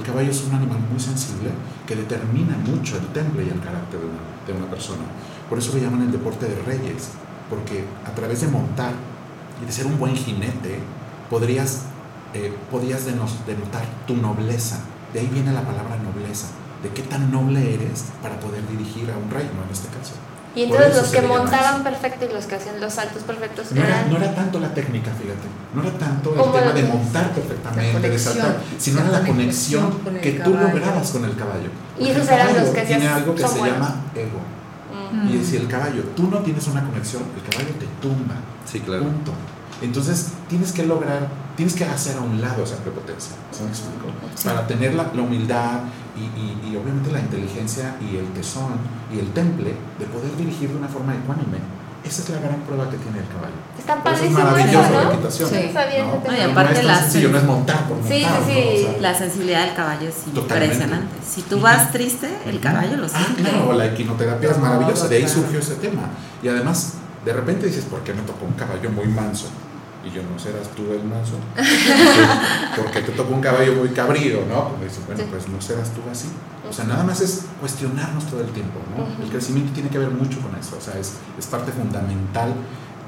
El 0.00 0.06
caballo 0.06 0.30
es 0.30 0.42
un 0.44 0.54
animal 0.54 0.78
muy 0.90 0.98
sensible 0.98 1.50
que 1.86 1.94
determina 1.94 2.56
mucho 2.56 2.96
el 2.96 3.06
temple 3.08 3.44
y 3.44 3.50
el 3.50 3.60
carácter 3.60 4.00
de 4.46 4.52
una, 4.54 4.64
persona. 4.70 5.02
Por 5.46 5.58
eso 5.58 5.74
le 5.74 5.82
llaman 5.82 6.00
el 6.00 6.10
deporte 6.10 6.46
de 6.48 6.56
reyes, 6.62 7.10
porque 7.50 7.84
a 8.06 8.14
través 8.14 8.40
de 8.40 8.48
montar 8.48 8.94
y 9.62 9.66
de 9.66 9.70
ser 9.70 9.84
un 9.84 9.98
buen 9.98 10.16
jinete, 10.16 10.78
podrías, 11.28 11.82
eh, 12.32 12.50
denos- 12.72 13.44
denotar 13.46 13.84
tu 14.06 14.16
nobleza. 14.16 14.80
De 15.12 15.20
ahí 15.20 15.26
viene 15.30 15.52
la 15.52 15.66
palabra 15.66 15.98
nobleza, 15.98 16.46
de 16.82 16.88
qué 16.88 17.02
tan 17.02 17.30
noble 17.30 17.74
eres 17.74 18.06
para 18.22 18.40
poder 18.40 18.66
dirigir 18.68 19.10
a 19.10 19.18
un 19.18 19.30
reino 19.30 19.62
en 19.66 19.70
este 19.70 19.88
caso. 19.88 20.14
Y 20.54 20.64
entonces 20.64 20.96
los 20.96 21.08
que 21.10 21.22
montaban 21.22 21.84
perfecto 21.84 22.26
y 22.28 22.32
los 22.34 22.46
que 22.46 22.56
hacían 22.56 22.80
los 22.80 22.94
saltos 22.94 23.22
perfectos 23.22 23.70
No 23.70 23.82
era, 23.84 24.00
eran 24.00 24.10
no 24.10 24.16
era 24.16 24.34
tanto 24.34 24.58
la 24.58 24.74
técnica, 24.74 25.10
fíjate, 25.12 25.46
no 25.74 25.82
era 25.82 25.92
tanto 25.96 26.32
el 26.32 26.38
¿Cómo 26.40 26.52
tema 26.52 26.72
de 26.72 26.82
montar 26.82 27.30
perfectamente, 27.32 28.10
de 28.10 28.18
saltar, 28.18 28.56
sino 28.78 29.00
la 29.00 29.06
era 29.08 29.18
la 29.20 29.26
conexión 29.26 29.90
conexión 29.90 30.20
que 30.22 30.32
tú 30.42 30.52
caballo. 30.52 30.68
lograbas 30.74 31.10
con 31.10 31.24
el 31.24 31.36
caballo. 31.36 31.70
Y 31.98 32.08
esos 32.08 32.28
el 32.28 32.34
eran 32.34 32.46
los 32.48 32.56
caballo 32.56 32.72
que 32.74 32.80
tiene 32.82 33.00
decías, 33.02 33.14
algo 33.16 33.34
que 33.34 33.42
se 33.46 33.58
buenos. 33.58 33.78
llama 33.78 34.04
ego. 34.14 34.40
Mm. 35.12 35.28
Y 35.34 35.44
si 35.44 35.56
el 35.56 35.68
caballo, 35.68 36.02
tú 36.16 36.28
no 36.28 36.38
tienes 36.38 36.66
una 36.66 36.84
conexión, 36.84 37.22
el 37.36 37.50
caballo 37.50 37.74
te 37.78 37.86
tumba. 38.02 38.34
Sí, 38.64 38.80
claro. 38.80 39.04
Punto. 39.04 39.32
Entonces 39.82 40.30
tienes 40.48 40.72
que 40.72 40.84
lograr, 40.84 41.28
tienes 41.60 41.74
que 41.74 41.84
hacer 41.84 42.16
a 42.16 42.22
un 42.22 42.40
lado 42.40 42.64
esa 42.64 42.76
prepotencia, 42.76 43.32
¿se 43.52 43.62
me 43.64 43.68
explico? 43.68 44.06
Para 44.44 44.66
tener 44.66 44.94
la, 44.94 45.10
la 45.12 45.20
humildad 45.22 45.80
y, 46.16 46.20
y- 46.40 46.72
y 46.72 46.76
obviamente 46.76 47.12
la 47.12 47.20
inteligencia 47.20 47.96
y 48.00 48.16
el 48.16 48.26
tesón 48.32 48.72
y 49.14 49.18
el 49.18 49.28
temple 49.34 49.74
de 49.98 50.06
poder 50.06 50.34
dirigir 50.38 50.70
de 50.70 50.76
una 50.76 50.88
forma 50.88 51.14
ecuánime. 51.14 51.58
Esa 52.02 52.22
es 52.22 52.30
la 52.30 52.40
gran 52.40 52.60
prueba 52.62 52.88
que 52.88 52.96
tiene 52.96 53.18
el 53.18 53.28
caballo. 53.28 53.60
Está 53.78 53.92
eso 53.92 54.00
es 54.00 54.32
padrísimo 54.32 54.38
maravilloso 54.40 54.84
eso, 54.88 54.94
la 54.94 55.04
¿no? 55.04 55.12
equitación. 55.12 55.50
Sí. 55.50 55.54
No 55.54 56.06
¿no? 56.06 56.22
No, 56.24 56.32
y 56.32 56.40
No 56.46 56.50
aparte 56.52 56.72
es 56.72 56.78
tan 56.78 56.86
las- 56.86 57.00
sencillo, 57.02 57.28
no 57.28 57.36
es 57.38 57.44
montar 57.44 57.88
por 57.88 57.96
montar. 57.98 58.12
Sí, 58.16 58.24
sí, 58.24 58.30
¿no? 58.30 58.46
sí. 58.46 58.86
O 58.86 58.90
sea, 58.92 59.00
La 59.02 59.14
sensibilidad 59.14 59.66
del 59.66 59.74
caballo 59.74 60.08
es 60.08 60.14
Totalmente. 60.32 60.74
impresionante. 60.76 61.14
Si 61.28 61.42
tú 61.42 61.60
vas 61.60 61.92
triste, 61.92 62.28
el 62.46 62.58
caballo 62.60 62.96
lo 62.96 63.04
Ah, 63.04 63.10
siente. 63.10 63.42
claro, 63.42 63.72
la 63.74 63.84
equinoterapia 63.84 64.50
es 64.50 64.58
maravillosa, 64.58 65.08
de 65.08 65.16
ahí 65.16 65.28
surgió 65.28 65.58
ese 65.58 65.74
tema. 65.74 66.08
Y 66.42 66.48
además, 66.48 66.94
de 67.22 67.32
repente 67.34 67.66
dices, 67.66 67.84
¿por 67.84 68.00
qué 68.00 68.14
me 68.14 68.22
tocó 68.22 68.46
un 68.46 68.54
caballo 68.54 68.88
muy 68.90 69.06
manso? 69.08 69.48
Y 70.04 70.10
yo, 70.10 70.22
¿no 70.22 70.38
serás 70.38 70.68
tú 70.74 70.92
el 70.92 71.04
manso? 71.04 71.34
¿Por 72.76 72.90
qué 72.90 73.02
te 73.02 73.12
tocó 73.12 73.34
un 73.34 73.40
caballo 73.40 73.74
muy 73.74 73.88
cabrío, 73.90 74.44
no? 74.48 74.70
Pues 74.78 74.98
bueno, 75.06 75.24
pues 75.30 75.48
no 75.48 75.60
serás 75.60 75.90
tú 75.90 76.00
así. 76.10 76.28
O 76.68 76.72
sea, 76.72 76.84
nada 76.86 77.04
más 77.04 77.20
es 77.20 77.46
cuestionarnos 77.60 78.24
todo 78.26 78.40
el 78.40 78.48
tiempo, 78.50 78.78
¿no? 78.96 79.24
El 79.24 79.30
crecimiento 79.30 79.72
tiene 79.74 79.90
que 79.90 79.98
ver 79.98 80.10
mucho 80.10 80.40
con 80.40 80.54
eso, 80.58 80.76
o 80.78 80.80
sea, 80.80 80.98
es, 80.98 81.14
es 81.38 81.46
parte 81.46 81.72
fundamental 81.72 82.54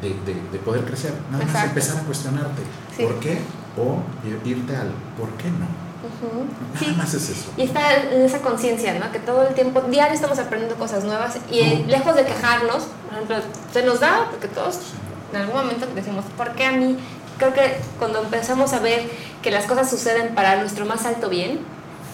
de, 0.03 0.09
de- 0.11 0.43
de 0.51 0.59
poder 0.59 0.85
crecer. 0.85 1.13
Nada 1.31 1.45
más 1.47 1.65
empezar 1.65 1.97
a 1.99 2.01
cuestionarte, 2.01 2.63
Sí. 2.97 3.05
¿por 3.05 3.19
qué? 3.21 3.39
O 3.79 4.03
irte 4.47 4.77
al, 4.77 4.89
¿por 5.17 5.31
qué 5.39 5.49
no? 5.51 5.61
Nada 5.63 6.79
Sí. 6.79 6.95
más 6.99 7.15
es 7.15 7.31
eso. 7.31 7.51
Y 7.57 7.63
está 7.63 7.95
en 8.03 8.23
esa 8.23 8.41
conciencia, 8.41 8.99
¿no? 8.99 9.11
Que 9.13 9.21
todo 9.21 9.47
el 9.47 9.55
tiempo, 9.55 9.81
diario 9.83 10.15
estamos 10.15 10.39
aprendiendo 10.39 10.77
cosas 10.77 11.05
nuevas 11.05 11.37
y 11.51 11.85
lejos 11.87 12.17
de 12.17 12.25
quejarnos, 12.25 12.85
por 13.09 13.15
ejemplo, 13.15 13.37
se 13.73 13.83
nos 13.85 14.01
da, 14.01 14.27
porque 14.31 14.49
todos 14.49 14.79
en 15.33 15.41
algún 15.41 15.57
momento 15.57 15.87
decimos, 15.95 16.25
¿por 16.37 16.53
qué 16.53 16.65
a 16.67 16.73
mí? 16.73 16.97
Creo 17.39 17.53
que 17.55 17.77
cuando 17.99 18.23
empezamos 18.23 18.73
a 18.73 18.79
ver 18.81 19.03
que 19.43 19.51
las 19.51 19.65
cosas 19.65 19.89
suceden 19.91 20.35
para 20.35 20.57
nuestro 20.61 20.87
más 20.87 21.05
alto 21.07 21.29
bien, 21.29 21.61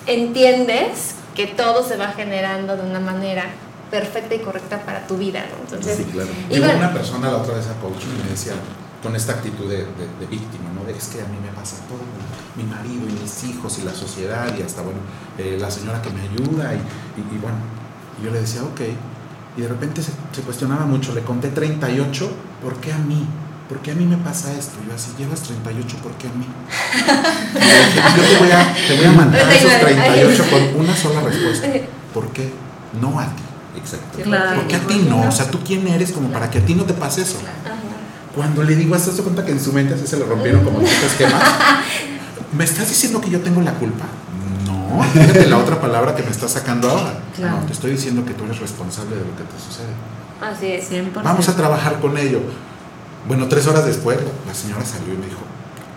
entiendes 0.06 1.14
que 1.34 1.46
todo 1.46 1.86
se 1.86 1.96
va 1.96 2.08
generando 2.08 2.76
de 2.76 2.82
una 2.88 3.00
manera 3.00 3.44
perfecta 3.90 4.34
y 4.34 4.38
correcta 4.40 4.80
para 4.84 5.06
tu 5.06 5.16
vida, 5.16 5.40
¿no? 5.50 5.62
Entonces, 5.64 5.96
Sí, 5.98 6.04
claro. 6.04 6.28
y 6.50 6.54
Llegó 6.54 6.66
bueno, 6.66 6.78
una 6.80 6.92
persona 6.92 7.30
la 7.30 7.36
otra 7.38 7.54
vez 7.54 7.66
a 7.66 7.74
coaching 7.80 8.08
y 8.20 8.24
me 8.24 8.30
decía, 8.30 8.52
con 9.02 9.14
esta 9.14 9.32
actitud 9.34 9.68
de, 9.68 9.78
de- 9.78 9.84
de 10.20 10.26
víctima, 10.28 10.70
¿no? 10.74 10.84
De 10.84 10.92
es 10.98 11.06
que 11.08 11.20
a 11.20 11.24
mí 11.26 11.36
me 11.40 11.52
pasa 11.52 11.76
todo, 11.88 12.00
mi 12.56 12.64
marido 12.64 13.08
y 13.08 13.12
mis 13.22 13.44
hijos 13.44 13.78
y 13.78 13.82
la 13.82 13.94
sociedad 13.94 14.52
y 14.58 14.62
hasta, 14.62 14.82
bueno, 14.82 14.98
eh, 15.38 15.56
la 15.60 15.70
señora 15.70 16.02
que 16.02 16.10
me 16.10 16.22
ayuda 16.22 16.74
y, 16.74 16.78
y- 16.78 17.34
y 17.36 17.38
bueno, 17.38 17.56
y 18.20 18.24
yo 18.24 18.30
le 18.32 18.40
decía, 18.40 18.62
ok, 18.64 18.80
y 19.58 19.62
de 19.62 19.68
repente 19.68 20.02
se, 20.02 20.12
se 20.32 20.42
cuestionaba 20.42 20.86
mucho, 20.86 21.12
le 21.14 21.22
conté 21.22 21.48
38, 21.48 22.30
¿por 22.62 22.76
qué 22.76 22.92
a 22.92 22.98
mí? 22.98 23.26
¿Por 23.68 23.80
qué 23.80 23.90
a 23.90 23.94
mí 23.94 24.06
me 24.06 24.16
pasa 24.16 24.52
esto? 24.56 24.78
Yo 24.86 24.94
así, 24.94 25.10
llevas 25.18 25.40
38, 25.40 25.96
¿por 26.00 26.12
qué 26.12 26.28
a 26.28 26.32
mí? 26.32 26.46
Y 27.54 28.16
yo 28.16 28.28
te 28.28 28.38
voy 28.38 28.50
a, 28.52 28.74
te 28.86 28.96
voy 28.96 29.06
a 29.06 29.12
mandar 29.12 29.52
esos 29.52 29.80
38 29.80 30.44
con 30.48 30.80
una 30.80 30.96
sola 30.96 31.22
respuesta. 31.22 31.66
¿Por 32.14 32.28
qué? 32.28 32.52
No 33.00 33.18
a 33.18 33.26
ti. 33.26 33.42
Exacto. 33.76 34.22
Claro. 34.22 34.60
¿Por 34.60 34.68
qué 34.68 34.76
a 34.76 34.80
ti 34.86 35.06
no? 35.08 35.28
O 35.28 35.32
sea, 35.32 35.50
¿tú 35.50 35.58
quién 35.66 35.88
eres 35.88 36.12
como 36.12 36.30
para 36.30 36.48
que 36.48 36.58
a 36.58 36.64
ti 36.64 36.76
no 36.76 36.84
te 36.84 36.94
pase 36.94 37.22
eso? 37.22 37.38
Cuando 38.36 38.62
le 38.62 38.76
digo, 38.76 38.94
¿estás 38.94 39.20
cuenta 39.20 39.44
que 39.44 39.50
en 39.50 39.60
su 39.60 39.72
mente 39.72 39.94
así 39.94 40.06
se 40.06 40.18
le 40.18 40.24
rompieron 40.24 40.62
como 40.62 40.80
este 40.82 41.06
esquema? 41.06 41.40
¿Me 42.56 42.62
estás 42.62 42.88
diciendo 42.88 43.20
que 43.20 43.28
yo 43.28 43.40
tengo 43.40 43.60
la 43.60 43.74
culpa? 43.74 44.04
No, 44.88 45.02
fíjate 45.02 45.46
la 45.46 45.58
otra 45.58 45.80
palabra 45.80 46.14
que 46.14 46.22
me 46.22 46.30
estás 46.30 46.52
sacando 46.52 46.88
ahora. 46.90 47.14
Claro. 47.36 47.60
No, 47.60 47.66
te 47.66 47.72
estoy 47.72 47.92
diciendo 47.92 48.24
que 48.24 48.34
tú 48.34 48.44
eres 48.44 48.58
responsable 48.58 49.16
de 49.16 49.22
lo 49.22 49.36
que 49.36 49.44
te 49.44 49.58
sucede. 49.58 49.92
Así 50.40 50.66
es. 50.72 50.90
100%. 50.90 51.22
Vamos 51.22 51.48
a 51.48 51.56
trabajar 51.56 52.00
con 52.00 52.16
ello. 52.16 52.40
Bueno, 53.26 53.48
tres 53.48 53.66
horas 53.66 53.84
después, 53.84 54.18
la 54.46 54.54
señora 54.54 54.84
salió 54.84 55.14
y 55.14 55.16
me 55.18 55.26
dijo, 55.26 55.40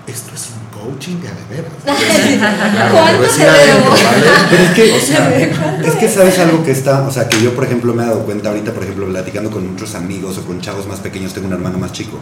esto 0.08 0.34
es 0.36 0.50
un 0.50 0.80
coaching 0.82 1.18
de 1.18 1.30
veras. 1.50 1.72
Claro, 2.72 2.94
¿Cuánto? 2.94 3.22
¿vale? 3.22 4.28
Pero 4.50 4.64
es 4.64 4.72
que, 4.72 4.94
O 4.94 5.00
sea, 5.00 5.38
es 5.38 5.96
que 5.96 6.10
sabes 6.10 6.40
algo 6.40 6.64
que 6.64 6.72
está, 6.72 7.02
o 7.08 7.12
sea, 7.12 7.30
que 7.30 7.42
yo 7.42 7.54
por 7.54 7.64
ejemplo 7.64 7.94
me 7.94 8.04
he 8.04 8.08
dado 8.08 8.26
cuenta 8.26 8.50
ahorita, 8.50 8.72
por 8.74 8.84
ejemplo, 8.84 9.08
platicando 9.08 9.52
con 9.52 9.72
muchos 9.72 9.96
amigos 9.96 10.38
o 10.40 10.46
con 10.46 10.60
chavos 10.60 10.88
más 10.88 11.00
pequeños, 11.00 11.34
tengo 11.34 11.48
un 11.48 11.54
hermano 11.54 11.78
más 11.78 11.92
chico. 11.92 12.18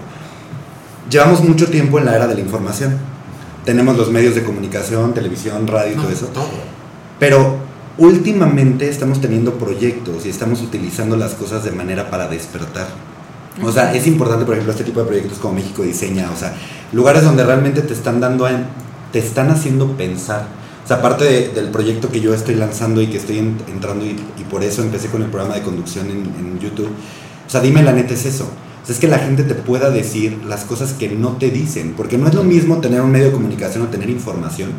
Llevamos 1.10 1.42
mucho 1.42 1.68
tiempo 1.68 1.98
en 2.00 2.06
la 2.06 2.16
era 2.16 2.28
de 2.28 2.36
la 2.36 2.42
información. 2.42 2.98
Tenemos 3.66 3.98
los 3.98 4.10
medios 4.10 4.36
de 4.36 4.44
comunicación, 4.44 5.14
televisión, 5.14 5.68
radio 5.68 5.94
y 5.94 5.96
todo 5.96 6.10
eso. 6.10 6.26
todo. 6.28 6.46
Pero 7.20 7.58
últimamente 7.98 8.90
estamos 8.90 9.22
teniendo 9.22 9.54
proyectos 9.56 10.26
y 10.26 10.30
estamos 10.30 10.62
utilizando 10.62 11.16
las 11.18 11.34
cosas 11.36 11.64
de 11.64 11.72
manera 11.72 12.10
para 12.10 12.28
despertar. 12.28 12.88
O 13.62 13.72
sea, 13.72 13.94
es 13.94 14.08
importante, 14.08 14.46
por 14.46 14.54
ejemplo, 14.54 14.72
este 14.72 14.86
tipo 14.86 15.02
de 15.02 15.06
proyectos 15.06 15.38
como 15.38 15.56
México 15.56 15.84
Diseña, 15.84 16.30
o 16.34 16.38
sea, 16.38 16.56
lugares 16.94 17.24
donde 17.24 17.44
realmente 17.44 17.82
te 17.82 17.94
están 17.94 18.20
dando, 18.22 18.46
a- 18.46 18.52
te 19.12 19.20
están 19.20 19.50
haciendo 19.50 19.98
pensar. 19.98 20.46
O 20.86 20.88
sea, 20.88 20.98
aparte 20.98 21.26
de- 21.26 21.50
del 21.50 21.70
proyecto 21.70 22.10
que 22.10 22.22
yo 22.22 22.34
estoy 22.34 22.56
lanzando 22.56 23.02
y 23.02 23.08
que 23.08 23.18
estoy 23.18 23.40
en- 23.40 23.58
entrando 23.68 24.06
y, 24.06 24.12
y 24.40 24.44
por 24.50 24.64
eso 24.64 24.82
empecé 24.82 25.10
con 25.10 25.22
el 25.22 25.28
programa 25.30 25.56
de 25.56 25.62
conducción 25.62 26.10
en, 26.10 26.18
en 26.40 26.60
YouTube. 26.60 26.88
O 27.46 27.50
sea, 27.50 27.60
dime 27.60 27.84
la 27.84 27.92
neta 27.92 28.14
es 28.14 28.26
eso. 28.26 28.50
O 28.82 28.86
sea, 28.86 28.94
es 28.96 29.00
que 29.00 29.08
la 29.08 29.20
gente 29.20 29.44
te 29.44 29.56
pueda 29.56 29.90
decir 29.90 30.40
las 30.48 30.64
cosas 30.64 30.94
que 30.94 31.10
no 31.10 31.34
te 31.34 31.50
dicen, 31.52 31.94
porque 31.96 32.18
no 32.18 32.28
es 32.28 32.34
lo 32.34 32.44
mismo 32.44 32.78
tener 32.80 33.02
un 33.02 33.12
medio 33.12 33.28
de 33.28 33.32
comunicación 33.32 33.84
o 33.84 33.88
tener 33.88 34.10
información, 34.10 34.72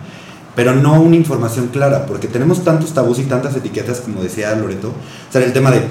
pero 0.57 0.75
no 0.75 1.01
una 1.01 1.17
información 1.17 1.69
clara, 1.69 2.07
porque 2.07 2.27
tenemos 2.27 2.65
tantos 2.65 2.93
tabús 2.93 3.19
y 3.19 3.25
tantas 3.25 3.55
etiquetas, 3.57 4.01
como 4.01 4.23
decía 4.23 4.55
Loreto, 4.57 4.89
o 4.89 5.33
sea, 5.33 5.43
el 5.43 5.53
tema 5.53 5.71
de 5.71 5.83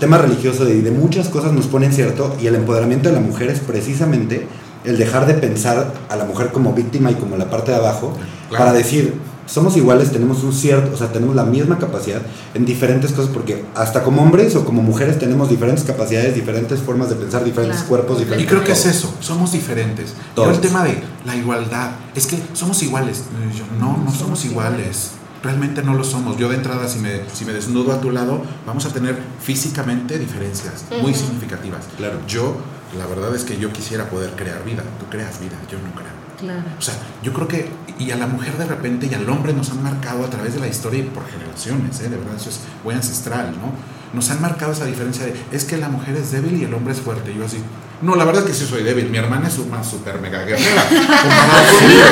tema 0.00 0.16
religioso 0.16 0.64
de, 0.64 0.80
de 0.80 0.90
muchas 0.90 1.28
cosas 1.28 1.52
nos 1.52 1.66
ponen 1.66 1.92
cierto 1.92 2.34
y 2.40 2.46
el 2.46 2.54
empoderamiento 2.54 3.10
de 3.10 3.16
la 3.16 3.20
mujer 3.20 3.50
es 3.50 3.60
precisamente 3.60 4.46
el 4.84 4.96
dejar 4.96 5.26
de 5.26 5.34
pensar 5.34 5.92
a 6.08 6.16
la 6.16 6.24
mujer 6.24 6.52
como 6.52 6.72
víctima 6.72 7.10
y 7.10 7.14
como 7.16 7.36
la 7.36 7.50
parte 7.50 7.70
de 7.72 7.76
abajo 7.76 8.14
Claro. 8.48 8.64
para 8.64 8.72
decir 8.76 9.14
somos 9.46 9.76
iguales, 9.76 10.12
tenemos 10.12 10.42
un 10.44 10.52
cierto, 10.52 10.94
o 10.94 10.96
sea, 10.96 11.12
tenemos 11.12 11.34
la 11.34 11.44
misma 11.44 11.78
capacidad 11.78 12.22
en 12.54 12.64
diferentes 12.64 13.12
cosas, 13.12 13.30
porque 13.32 13.64
hasta 13.74 14.02
como 14.02 14.22
hombres 14.22 14.54
o 14.56 14.64
como 14.64 14.82
mujeres 14.82 15.18
tenemos 15.18 15.48
diferentes 15.48 15.84
capacidades, 15.84 16.34
diferentes 16.34 16.78
formas 16.80 17.08
de 17.08 17.16
pensar, 17.16 17.42
diferentes 17.44 17.78
Claro. 17.78 17.88
cuerpos, 17.88 18.16
Y 18.18 18.24
diferentes 18.24 18.48
creo 18.52 18.64
que 18.64 18.72
es 18.72 18.80
todo. 18.82 18.90
eso, 18.92 19.14
somos 19.20 19.52
diferentes. 19.52 20.14
Todos. 20.34 20.48
Pero 20.48 20.54
el 20.54 20.60
tema 20.60 20.84
de 20.84 21.02
la 21.24 21.34
igualdad, 21.36 21.90
es 22.14 22.26
que 22.26 22.38
somos 22.52 22.82
iguales. 22.82 23.24
Y 23.52 23.58
yo, 23.58 23.64
no, 23.80 23.96
no 24.04 24.12
somos 24.12 24.44
iguales. 24.44 25.12
Realmente 25.42 25.82
no 25.82 25.94
lo 25.94 26.04
somos. 26.04 26.36
Yo 26.36 26.48
de 26.50 26.56
entrada, 26.56 26.86
si 26.86 26.98
me, 26.98 27.22
si 27.32 27.44
me 27.46 27.52
desnudo 27.54 27.92
a 27.92 28.00
tu 28.00 28.10
lado, 28.10 28.42
vamos 28.66 28.84
a 28.84 28.90
tener 28.90 29.18
físicamente 29.40 30.18
diferencias 30.18 30.84
muy 31.02 31.12
Ujú. 31.12 31.20
significativas. 31.20 31.86
Claro. 31.96 32.18
Yo, 32.28 32.56
la 32.98 33.06
verdad 33.06 33.34
es 33.34 33.44
que 33.44 33.56
yo 33.56 33.72
quisiera 33.72 34.10
poder 34.10 34.30
crear 34.36 34.62
vida. 34.64 34.82
Tú 35.00 35.06
creas 35.10 35.40
vida, 35.40 35.56
yo 35.72 35.78
no 35.78 35.92
creo. 35.94 36.19
Claro. 36.40 36.62
O 36.78 36.82
sea, 36.82 36.94
yo 37.22 37.32
creo 37.32 37.46
que, 37.48 37.68
y 37.98 38.10
a 38.10 38.16
la 38.16 38.26
mujer 38.26 38.56
de 38.56 38.64
repente 38.66 39.08
y 39.10 39.14
al 39.14 39.28
hombre 39.28 39.52
nos 39.52 39.70
han 39.70 39.82
marcado 39.82 40.24
a 40.24 40.30
través 40.30 40.54
de 40.54 40.60
la 40.60 40.68
historia 40.68 41.00
y 41.00 41.02
por 41.02 41.28
generaciones, 41.28 42.00
¿eh? 42.00 42.08
de 42.08 42.16
verdad, 42.16 42.34
eso 42.36 42.48
es 42.50 42.60
muy 42.84 42.94
ancestral, 42.94 43.52
¿no? 43.52 43.72
Nos 44.12 44.28
han 44.30 44.40
marcado 44.40 44.72
esa 44.72 44.86
diferencia 44.86 45.24
de, 45.26 45.34
es 45.52 45.64
que 45.64 45.76
la 45.76 45.88
mujer 45.88 46.16
es 46.16 46.32
débil 46.32 46.60
y 46.60 46.64
el 46.64 46.74
hombre 46.74 46.94
es 46.94 47.00
fuerte. 47.00 47.30
Y 47.30 47.38
yo 47.38 47.44
así, 47.44 47.58
no, 48.02 48.16
la 48.16 48.24
verdad 48.24 48.42
es 48.42 48.48
que 48.50 48.54
sí 48.56 48.66
soy 48.66 48.82
débil, 48.82 49.08
mi 49.08 49.18
hermana 49.18 49.46
es 49.46 49.58
una 49.58 49.84
super 49.84 50.20
mega 50.20 50.42
guerrera, 50.44 50.82
comparada 50.88 51.70
conmigo. 51.70 52.04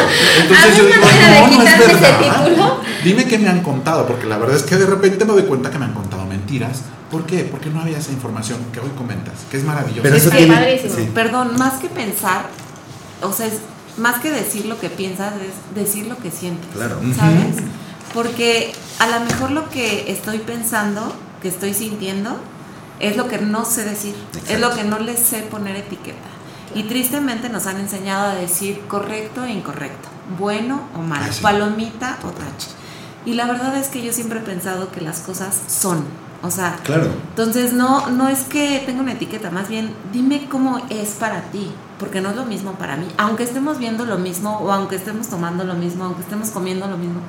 Entonces 0.42 0.76
yo 0.76 0.84
digo, 0.86 0.96
no, 1.00 1.56
no 1.56 1.62
es 1.62 1.78
verdad. 1.78 2.48
Dime 3.02 3.24
qué 3.24 3.38
me 3.38 3.48
han 3.48 3.62
contado, 3.62 4.06
porque 4.06 4.26
la 4.26 4.38
verdad 4.38 4.56
es 4.56 4.62
que 4.62 4.76
de 4.76 4.86
repente 4.86 5.24
me 5.24 5.32
doy 5.32 5.42
cuenta 5.44 5.70
que 5.70 5.78
me 5.78 5.86
han 5.86 5.94
contado 5.94 6.24
mentiras. 6.26 6.82
¿Por 7.10 7.24
qué? 7.24 7.38
Porque 7.50 7.70
no 7.70 7.80
había 7.80 7.98
esa 7.98 8.12
información 8.12 8.58
que 8.72 8.80
hoy 8.80 8.90
comentas, 8.96 9.34
que 9.50 9.56
es 9.56 9.64
maravillosa. 9.64 10.02
Pero 10.02 10.16
eso 10.16 10.30
Sí, 10.30 10.36
tiene, 10.36 10.54
padrísimo. 10.54 10.94
sí. 10.94 11.10
Perdón, 11.14 11.56
más 11.56 11.80
que 11.80 11.88
pensar, 11.88 12.46
o 13.22 13.32
sea, 13.32 13.46
es 13.46 13.54
más 13.98 14.20
que 14.20 14.30
decir 14.30 14.66
lo 14.66 14.78
que 14.80 14.90
piensas, 14.90 15.34
es 15.34 15.74
decir 15.74 16.06
lo 16.06 16.16
que 16.18 16.30
sientes. 16.30 16.70
Claro. 16.72 17.00
¿Sabes? 17.16 17.56
Porque 18.14 18.72
a 18.98 19.06
lo 19.06 19.20
mejor 19.20 19.50
lo 19.50 19.68
que 19.68 20.10
estoy 20.10 20.38
pensando, 20.38 21.14
que 21.42 21.48
estoy 21.48 21.74
sintiendo, 21.74 22.38
es 23.00 23.16
lo 23.16 23.28
que 23.28 23.38
no 23.38 23.64
sé 23.64 23.84
decir, 23.84 24.14
es 24.48 24.60
lo 24.60 24.74
que 24.74 24.84
no 24.84 24.98
les 24.98 25.18
sé 25.20 25.42
poner 25.42 25.76
etiqueta. 25.76 26.28
Y 26.74 26.84
tristemente 26.84 27.48
nos 27.48 27.66
han 27.66 27.78
enseñado 27.78 28.30
a 28.30 28.34
decir 28.34 28.80
correcto 28.88 29.44
e 29.44 29.52
incorrecto, 29.52 30.08
bueno 30.38 30.82
o 30.96 30.98
malo, 30.98 31.32
palomita 31.40 32.18
o 32.24 32.28
tache. 32.28 32.68
Y 33.24 33.34
la 33.34 33.46
verdad 33.46 33.76
es 33.76 33.88
que 33.88 34.02
yo 34.02 34.12
siempre 34.12 34.40
he 34.40 34.42
pensado 34.42 34.90
que 34.90 35.00
las 35.00 35.20
cosas 35.20 35.56
son. 35.68 36.04
O 36.42 36.50
sea, 36.50 36.76
Claro. 36.84 37.06
entonces 37.30 37.72
no, 37.72 38.10
no 38.10 38.28
es 38.28 38.40
que 38.44 38.82
tenga 38.86 39.00
una 39.00 39.12
etiqueta, 39.12 39.50
más 39.50 39.68
bien 39.68 39.92
dime 40.12 40.46
cómo 40.48 40.80
es 40.88 41.10
para 41.10 41.42
ti, 41.50 41.72
porque 41.98 42.20
no 42.20 42.30
es 42.30 42.36
lo 42.36 42.44
mismo 42.46 42.72
para 42.72 42.96
mí. 42.96 43.08
Aunque 43.18 43.42
estemos 43.42 43.78
viendo 43.78 44.04
lo 44.06 44.18
mismo, 44.18 44.58
o 44.58 44.70
aunque 44.72 44.94
estemos 44.96 45.26
tomando 45.28 45.64
lo 45.64 45.74
mismo, 45.74 46.04
aunque 46.04 46.22
estemos 46.22 46.50
comiendo 46.50 46.86
lo 46.86 46.96
mismo, 46.96 47.20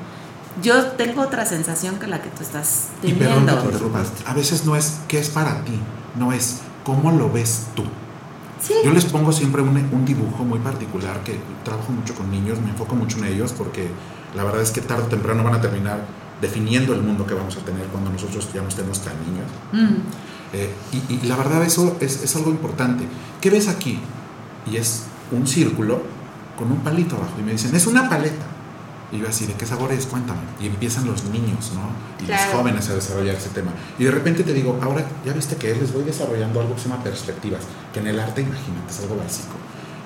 yo 0.62 0.84
tengo 0.92 1.22
otra 1.24 1.46
sensación 1.46 1.96
que 1.98 2.06
la 2.08 2.22
que 2.22 2.30
tú 2.30 2.44
estás 2.44 2.90
Y 3.02 3.14
perdón 3.14 3.46
teniendo. 3.48 3.70
te 3.80 4.30
a 4.30 4.34
veces 4.34 4.66
no 4.66 4.76
es 4.76 5.00
qué 5.08 5.18
es 5.20 5.30
para 5.30 5.64
ti, 5.64 5.80
no 6.16 6.32
es 6.32 6.60
cómo 6.84 7.12
lo 7.12 7.32
ves 7.32 7.68
tú. 7.76 7.84
Sí. 8.62 8.74
Yo 8.84 8.92
les 8.92 9.06
pongo 9.06 9.32
siempre 9.32 9.62
un, 9.62 9.70
un 9.70 10.06
dibujo 10.06 10.44
muy 10.44 10.60
particular 10.60 11.22
que 11.24 11.40
trabajo 11.64 11.92
mucho 11.94 12.14
con 12.14 12.30
niños, 12.30 12.60
me 12.60 12.70
enfoco 12.72 12.94
mucho 12.94 13.18
en 13.20 13.26
ellos 13.26 13.54
porque 13.58 13.90
la 14.36 14.44
verdad 14.44 14.62
es 14.62 14.72
que 14.72 14.82
tarde 14.82 15.04
o 15.04 15.08
temprano 15.08 15.44
van 15.44 15.56
a 15.56 15.62
terminar 15.62 16.02
definiendo 16.42 16.94
el 16.94 17.02
mundo 17.02 17.26
que 17.26 17.34
vamos 17.34 17.56
a 17.58 17.60
tener 17.60 17.86
cuando 17.88 18.10
nosotros 18.12 18.48
ya 18.54 18.62
no 18.62 18.68
estemos 18.70 19.00
tan 19.02 19.14
niños. 19.26 19.48
Mm, 19.72 20.02
Eh, 20.52 20.74
y, 20.92 21.14
y 21.14 21.28
la 21.28 21.36
verdad 21.36 21.64
eso 21.64 21.96
es, 22.00 22.24
es 22.24 22.36
algo 22.36 22.50
importante. 22.50 23.04
¿Qué 23.40 23.52
ves 23.52 23.68
aquí? 23.68 24.00
Y 24.66 24.78
es 24.78 25.04
un 25.32 25.46
círculo 25.46 26.02
con 26.58 26.72
un 26.72 26.80
palito 26.80 27.18
abajo. 27.18 27.34
Y 27.40 27.44
me 27.44 27.52
dicen, 27.52 27.76
es 27.76 27.86
una 27.86 28.10
paleta. 28.10 28.46
Y 29.12 29.20
yo 29.20 29.28
así, 29.28 29.46
¿de 29.46 29.54
qué 29.54 29.66
sabor 29.68 29.92
es? 29.92 30.08
Cuéntame. 30.08 30.40
Y 30.60 30.66
empiezan 30.68 31.06
los 31.06 31.24
niños, 31.26 31.72
¿no? 31.76 31.82
Y 32.20 32.26
Claro. 32.26 32.44
los 32.52 32.54
jóvenes 32.62 32.90
a 32.90 32.96
desarrollar 32.96 33.36
ese 33.36 33.50
tema. 33.50 33.72
Y 34.00 34.04
de 34.06 34.12
repente 34.12 34.44
te 34.44 34.54
digo, 34.54 34.80
ahora 34.82 35.06
ya 35.26 35.34
viste 35.34 35.56
que 35.56 35.74
les 35.76 35.94
voy 35.94 36.04
desarrollando 36.04 36.62
algo 36.62 36.74
que 36.76 36.82
se 36.82 36.90
llama 36.90 37.04
perspectivas, 37.04 37.62
que 37.94 38.00
en 38.00 38.08
el 38.08 38.20
arte, 38.20 38.42
imagínate, 38.42 38.90
es 38.92 39.00
algo 39.02 39.18
básico. 39.18 39.54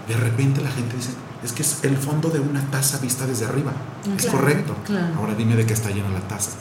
De 0.09 0.15
repente 0.17 0.59
la 0.61 0.71
gente 0.71 0.95
dice, 0.97 1.11
es 1.43 1.51
que 1.51 1.61
es 1.61 1.83
el 1.83 1.97
fondo 1.97 2.29
de 2.29 2.39
una 2.39 2.61
taza 2.71 2.97
vista 2.99 3.25
desde 3.25 3.45
arriba. 3.45 3.73
Es 4.17 4.25
correcto. 4.27 4.75
claro. 4.85 5.15
Ahora 5.17 5.35
dime 5.35 5.55
de 5.55 5.65
qué 5.65 5.73
está 5.73 5.89
llena 5.89 6.09
la 6.09 6.21
taza. 6.21 6.51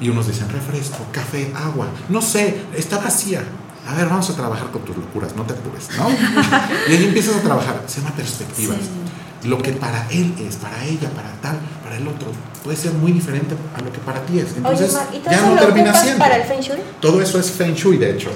Y 0.00 0.08
unos 0.08 0.26
dicen 0.26 0.48
refresco, 0.48 0.98
café, 1.12 1.52
agua. 1.54 1.88
No 2.08 2.22
sé, 2.22 2.62
está 2.74 2.98
vacía. 2.98 3.42
A 3.86 3.94
ver, 3.94 4.08
vamos 4.08 4.28
a 4.30 4.34
trabajar 4.34 4.70
con 4.70 4.82
tus 4.82 4.96
locuras, 4.96 5.34
no 5.36 5.42
te 5.44 5.54
apures, 5.54 5.88
¿no? 5.96 6.08
y 6.88 6.96
ahí 6.96 7.04
empiezas 7.04 7.36
a 7.36 7.40
trabajar. 7.40 7.82
Se 7.86 8.00
llama 8.00 8.14
perspectivas. 8.14 8.78
Lo 9.44 9.58
que 9.58 9.72
para 9.72 10.06
él 10.10 10.34
es, 10.38 10.56
para 10.56 10.84
ella, 10.84 11.08
para 11.10 11.32
tal, 11.40 11.58
para 11.82 11.96
el 11.96 12.06
otro, 12.06 12.28
puede 12.62 12.76
ser 12.76 12.92
muy 12.92 13.12
diferente 13.12 13.54
a 13.74 13.80
lo 13.80 13.90
que 13.92 13.98
para 14.00 14.20
ti 14.26 14.38
es. 14.38 14.56
Entonces, 14.56 14.94
Oye, 14.94 14.98
Mar, 14.98 15.08
¿y 15.14 15.18
todo 15.18 15.30
ya 15.30 15.36
eso 15.38 15.46
no 15.46 15.54
lo 15.54 15.60
termina 15.60 15.94
siendo. 15.94 16.18
para 16.18 16.36
el 16.36 16.42
Feng 16.44 16.60
Shui? 16.60 16.78
Todo 17.00 17.22
eso 17.22 17.38
es 17.38 17.50
Feng 17.50 17.74
Shui, 17.74 17.96
de 17.96 18.10
hecho. 18.10 18.30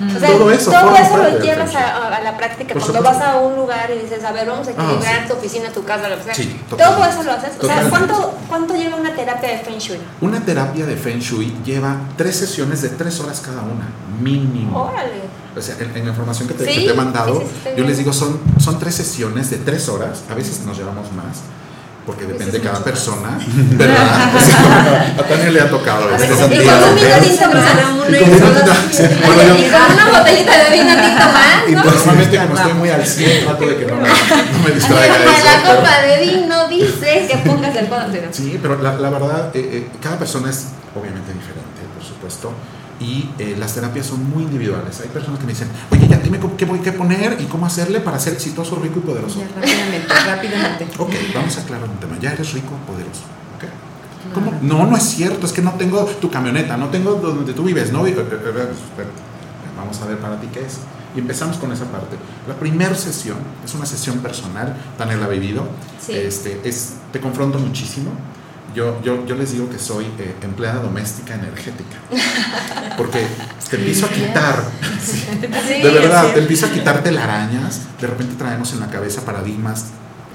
O 0.00 0.18
sea, 0.18 0.28
todo 0.30 0.50
eso, 0.50 0.70
todo 0.70 0.96
eso 0.96 1.16
lo 1.18 1.38
llevas 1.40 1.74
a, 1.74 2.16
a 2.16 2.20
la 2.22 2.36
práctica. 2.36 2.72
Por 2.74 2.82
Cuando 2.82 2.98
supuesto. 3.00 3.20
vas 3.24 3.34
a 3.34 3.38
un 3.40 3.56
lugar 3.56 3.90
y 3.90 3.98
dices, 4.02 4.24
a 4.24 4.32
ver, 4.32 4.48
vamos 4.48 4.66
a 4.66 4.70
Ah, 4.70 4.74
equilibrar 4.74 5.22
sí. 5.22 5.28
tu 5.28 5.34
oficina, 5.34 5.70
tu 5.72 5.84
casa, 5.84 6.08
lo 6.08 6.16
que 6.16 6.24
sea. 6.24 6.34
Sí, 6.34 6.60
todo 6.68 6.78
totalmente. 6.78 7.08
eso 7.14 7.22
lo 7.24 7.32
haces. 7.32 7.50
O 7.60 7.66
sea, 7.66 7.80
Totalmente. 7.82 7.90
¿cuánto, 7.90 8.34
¿cuánto 8.48 8.74
lleva 8.76 8.96
una 8.96 9.14
terapia 9.14 9.48
de 9.50 9.58
Feng 9.58 9.78
Shui? 9.78 9.98
Una 10.22 10.40
terapia 10.40 10.86
de 10.86 10.96
Feng 10.96 11.18
Shui 11.20 11.54
lleva 11.64 11.96
tres 12.16 12.36
sesiones 12.36 12.80
de 12.82 12.88
tres 12.90 13.20
horas 13.20 13.40
cada 13.44 13.62
una, 13.62 13.88
mínimo. 14.20 14.84
Órale. 14.84 15.20
O 15.56 15.60
sea, 15.60 15.74
en, 15.80 15.96
en 15.96 16.04
la 16.04 16.10
información 16.10 16.46
que 16.48 16.54
te, 16.54 16.64
Sí, 16.64 16.80
que 16.80 16.86
te 16.86 16.90
he 16.92 16.94
mandado, 16.94 17.42
yo 17.76 17.84
les 17.84 17.98
digo, 17.98 18.12
son, 18.12 18.40
son 18.58 18.78
tres 18.78 18.94
sesiones 18.94 19.50
de 19.50 19.56
tres 19.58 19.88
horas, 19.88 20.22
a 20.30 20.34
veces 20.34 20.60
nos 20.64 20.78
llevamos 20.78 21.10
más, 21.12 21.38
porque 22.06 22.24
depende 22.24 22.58
de 22.58 22.60
cada 22.60 22.82
persona, 22.82 23.38
¿verdad? 23.54 24.34
O 24.34 24.40
sea, 24.40 25.14
a 25.18 25.22
Tania 25.22 25.50
le 25.50 25.60
ha 25.60 25.70
tocado. 25.70 26.08
A 26.08 26.16
este 26.16 26.32
y 26.32 26.36
con 26.36 26.44
un 26.44 26.50
vino 26.50 27.08
¿ves? 27.10 27.22
tinto 27.22 27.48
más. 27.48 27.70
Y 28.10 29.70
con 29.70 29.92
una 29.92 30.18
botellita 30.18 30.64
de 30.64 30.70
vino 30.70 30.94
tinto 30.94 31.24
más, 31.32 31.68
y 31.68 31.72
¿no? 31.72 31.84
normalmente 31.84 32.38
como 32.38 32.56
estoy 32.56 32.72
muy 32.74 32.88
al 32.90 33.06
100 33.06 33.44
trato 33.44 33.66
de 33.66 33.76
que 33.76 33.86
no 33.86 33.96
me, 33.96 34.08
no 34.08 34.58
me 34.64 34.70
distraiga 34.70 35.16
eso. 35.16 35.44
La 35.44 35.74
copa 35.74 36.00
de 36.02 36.18
vino 36.24 36.68
dice 36.68 37.28
que 37.30 37.36
pongas 37.48 37.76
el 37.76 37.88
codo. 37.88 38.06
Sí, 38.32 38.58
pero 38.60 38.80
la, 38.80 38.94
la 38.94 39.10
verdad, 39.10 39.50
eh, 39.54 39.68
eh, 39.72 39.88
cada 40.02 40.18
persona 40.18 40.50
es 40.50 40.68
obviamente 40.94 41.32
diferente, 41.32 41.82
por 41.96 42.04
supuesto, 42.04 42.52
y 43.00 43.30
eh, 43.38 43.56
las 43.58 43.74
terapias 43.74 44.06
son 44.06 44.28
muy 44.28 44.42
individuales. 44.42 45.00
Hay 45.00 45.08
personas 45.08 45.40
que 45.40 45.46
me 45.46 45.52
dicen, 45.52 45.68
oye, 45.90 46.06
ya 46.06 46.18
dime 46.18 46.38
qué 46.56 46.66
voy 46.66 46.86
a 46.86 46.94
poner 46.94 47.40
y 47.40 47.46
cómo 47.46 47.64
hacerle 47.64 48.00
para 48.00 48.18
ser 48.18 48.34
exitoso, 48.34 48.76
rico 48.76 48.98
y 48.98 49.06
poderoso. 49.06 49.40
Ya, 49.40 49.48
rápidamente, 49.48 50.14
rápidamente. 50.26 50.86
Ok, 50.98 51.12
vamos 51.34 51.56
a 51.56 51.62
aclarar 51.62 51.88
un 51.88 51.96
tema. 51.96 52.18
Ya 52.20 52.32
eres 52.32 52.52
rico 52.52 52.72
poderoso. 52.86 53.22
¿ok? 53.56 54.34
¿Cómo? 54.34 54.52
No, 54.60 54.86
no 54.86 54.96
es 54.96 55.02
cierto, 55.02 55.46
es 55.46 55.52
que 55.52 55.62
no 55.62 55.72
tengo 55.72 56.04
tu 56.04 56.30
camioneta, 56.30 56.76
no 56.76 56.88
tengo 56.88 57.14
donde 57.14 57.54
tú 57.54 57.64
vives, 57.64 57.90
¿no? 57.90 58.06
Eh, 58.06 58.10
eh, 58.10 58.14
eh, 58.18 58.22
espérate, 58.22 59.30
Vamos 59.76 60.00
a 60.02 60.06
ver 60.06 60.18
para 60.18 60.38
ti 60.38 60.48
qué 60.52 60.60
es. 60.60 60.80
Y 61.16 61.20
empezamos 61.20 61.56
con 61.56 61.72
esa 61.72 61.86
parte. 61.86 62.16
La 62.46 62.54
primera 62.54 62.94
sesión 62.94 63.38
es 63.64 63.74
una 63.74 63.86
sesión 63.86 64.18
personal, 64.18 64.76
Tania 64.98 65.16
la 65.16 65.24
ha 65.24 65.28
vivido. 65.28 65.66
Sí. 65.98 66.12
Este, 66.12 66.60
es, 66.64 66.96
te 67.12 67.18
confronto 67.18 67.58
muchísimo. 67.58 68.10
Yo, 68.74 69.02
yo, 69.02 69.26
yo 69.26 69.34
les 69.34 69.52
digo 69.52 69.68
que 69.68 69.78
soy 69.78 70.04
eh, 70.18 70.36
empleada 70.42 70.80
doméstica 70.80 71.34
energética. 71.34 71.96
Porque 72.96 73.26
te 73.68 73.76
empiezo 73.76 74.06
a 74.06 74.08
quitar, 74.10 74.62
de 75.68 75.90
verdad, 75.90 76.32
te 76.32 76.40
empiezo 76.40 76.66
a 76.66 76.70
quitar 76.70 77.02
telarañas. 77.02 77.82
De 78.00 78.06
repente 78.06 78.34
traemos 78.36 78.72
en 78.72 78.80
la 78.80 78.88
cabeza 78.88 79.24
paradigmas, 79.24 79.86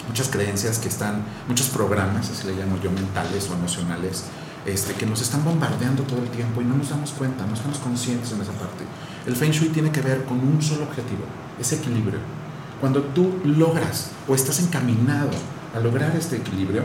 muchas 0.08 0.30
creencias 0.30 0.80
que 0.80 0.90
están, 0.90 1.24
muchos 1.48 1.68
programas, 1.68 2.30
así 2.30 2.48
le 2.48 2.54
llamo 2.54 2.80
yo, 2.82 2.92
mentales 2.92 3.50
o 3.50 3.54
emocionales, 3.54 4.24
este, 4.66 4.94
que 4.94 5.06
nos 5.06 5.22
están 5.22 5.44
bombardeando 5.44 6.04
todo 6.04 6.22
el 6.22 6.30
tiempo 6.30 6.62
y 6.62 6.66
no 6.66 6.76
nos 6.76 6.90
damos 6.90 7.12
cuenta, 7.12 7.46
no 7.46 7.54
estamos 7.54 7.78
conscientes 7.80 8.32
en 8.32 8.42
esa 8.42 8.54
parte. 8.54 8.84
El 9.28 9.36
Feng 9.36 9.52
Shui 9.52 9.70
tiene 9.70 9.92
que 9.92 10.02
ver 10.02 10.24
con 10.26 10.40
un 10.40 10.62
solo 10.62 10.84
objetivo, 10.84 11.24
ese 11.60 11.76
equilibrio. 11.76 12.20
Cuando 12.80 13.02
tú 13.02 13.40
logras 13.44 14.12
o 14.28 14.36
estás 14.36 14.60
encaminado 14.60 15.32
a 15.76 15.80
lograr 15.80 16.16
este 16.16 16.38
equilibrio, 16.38 16.84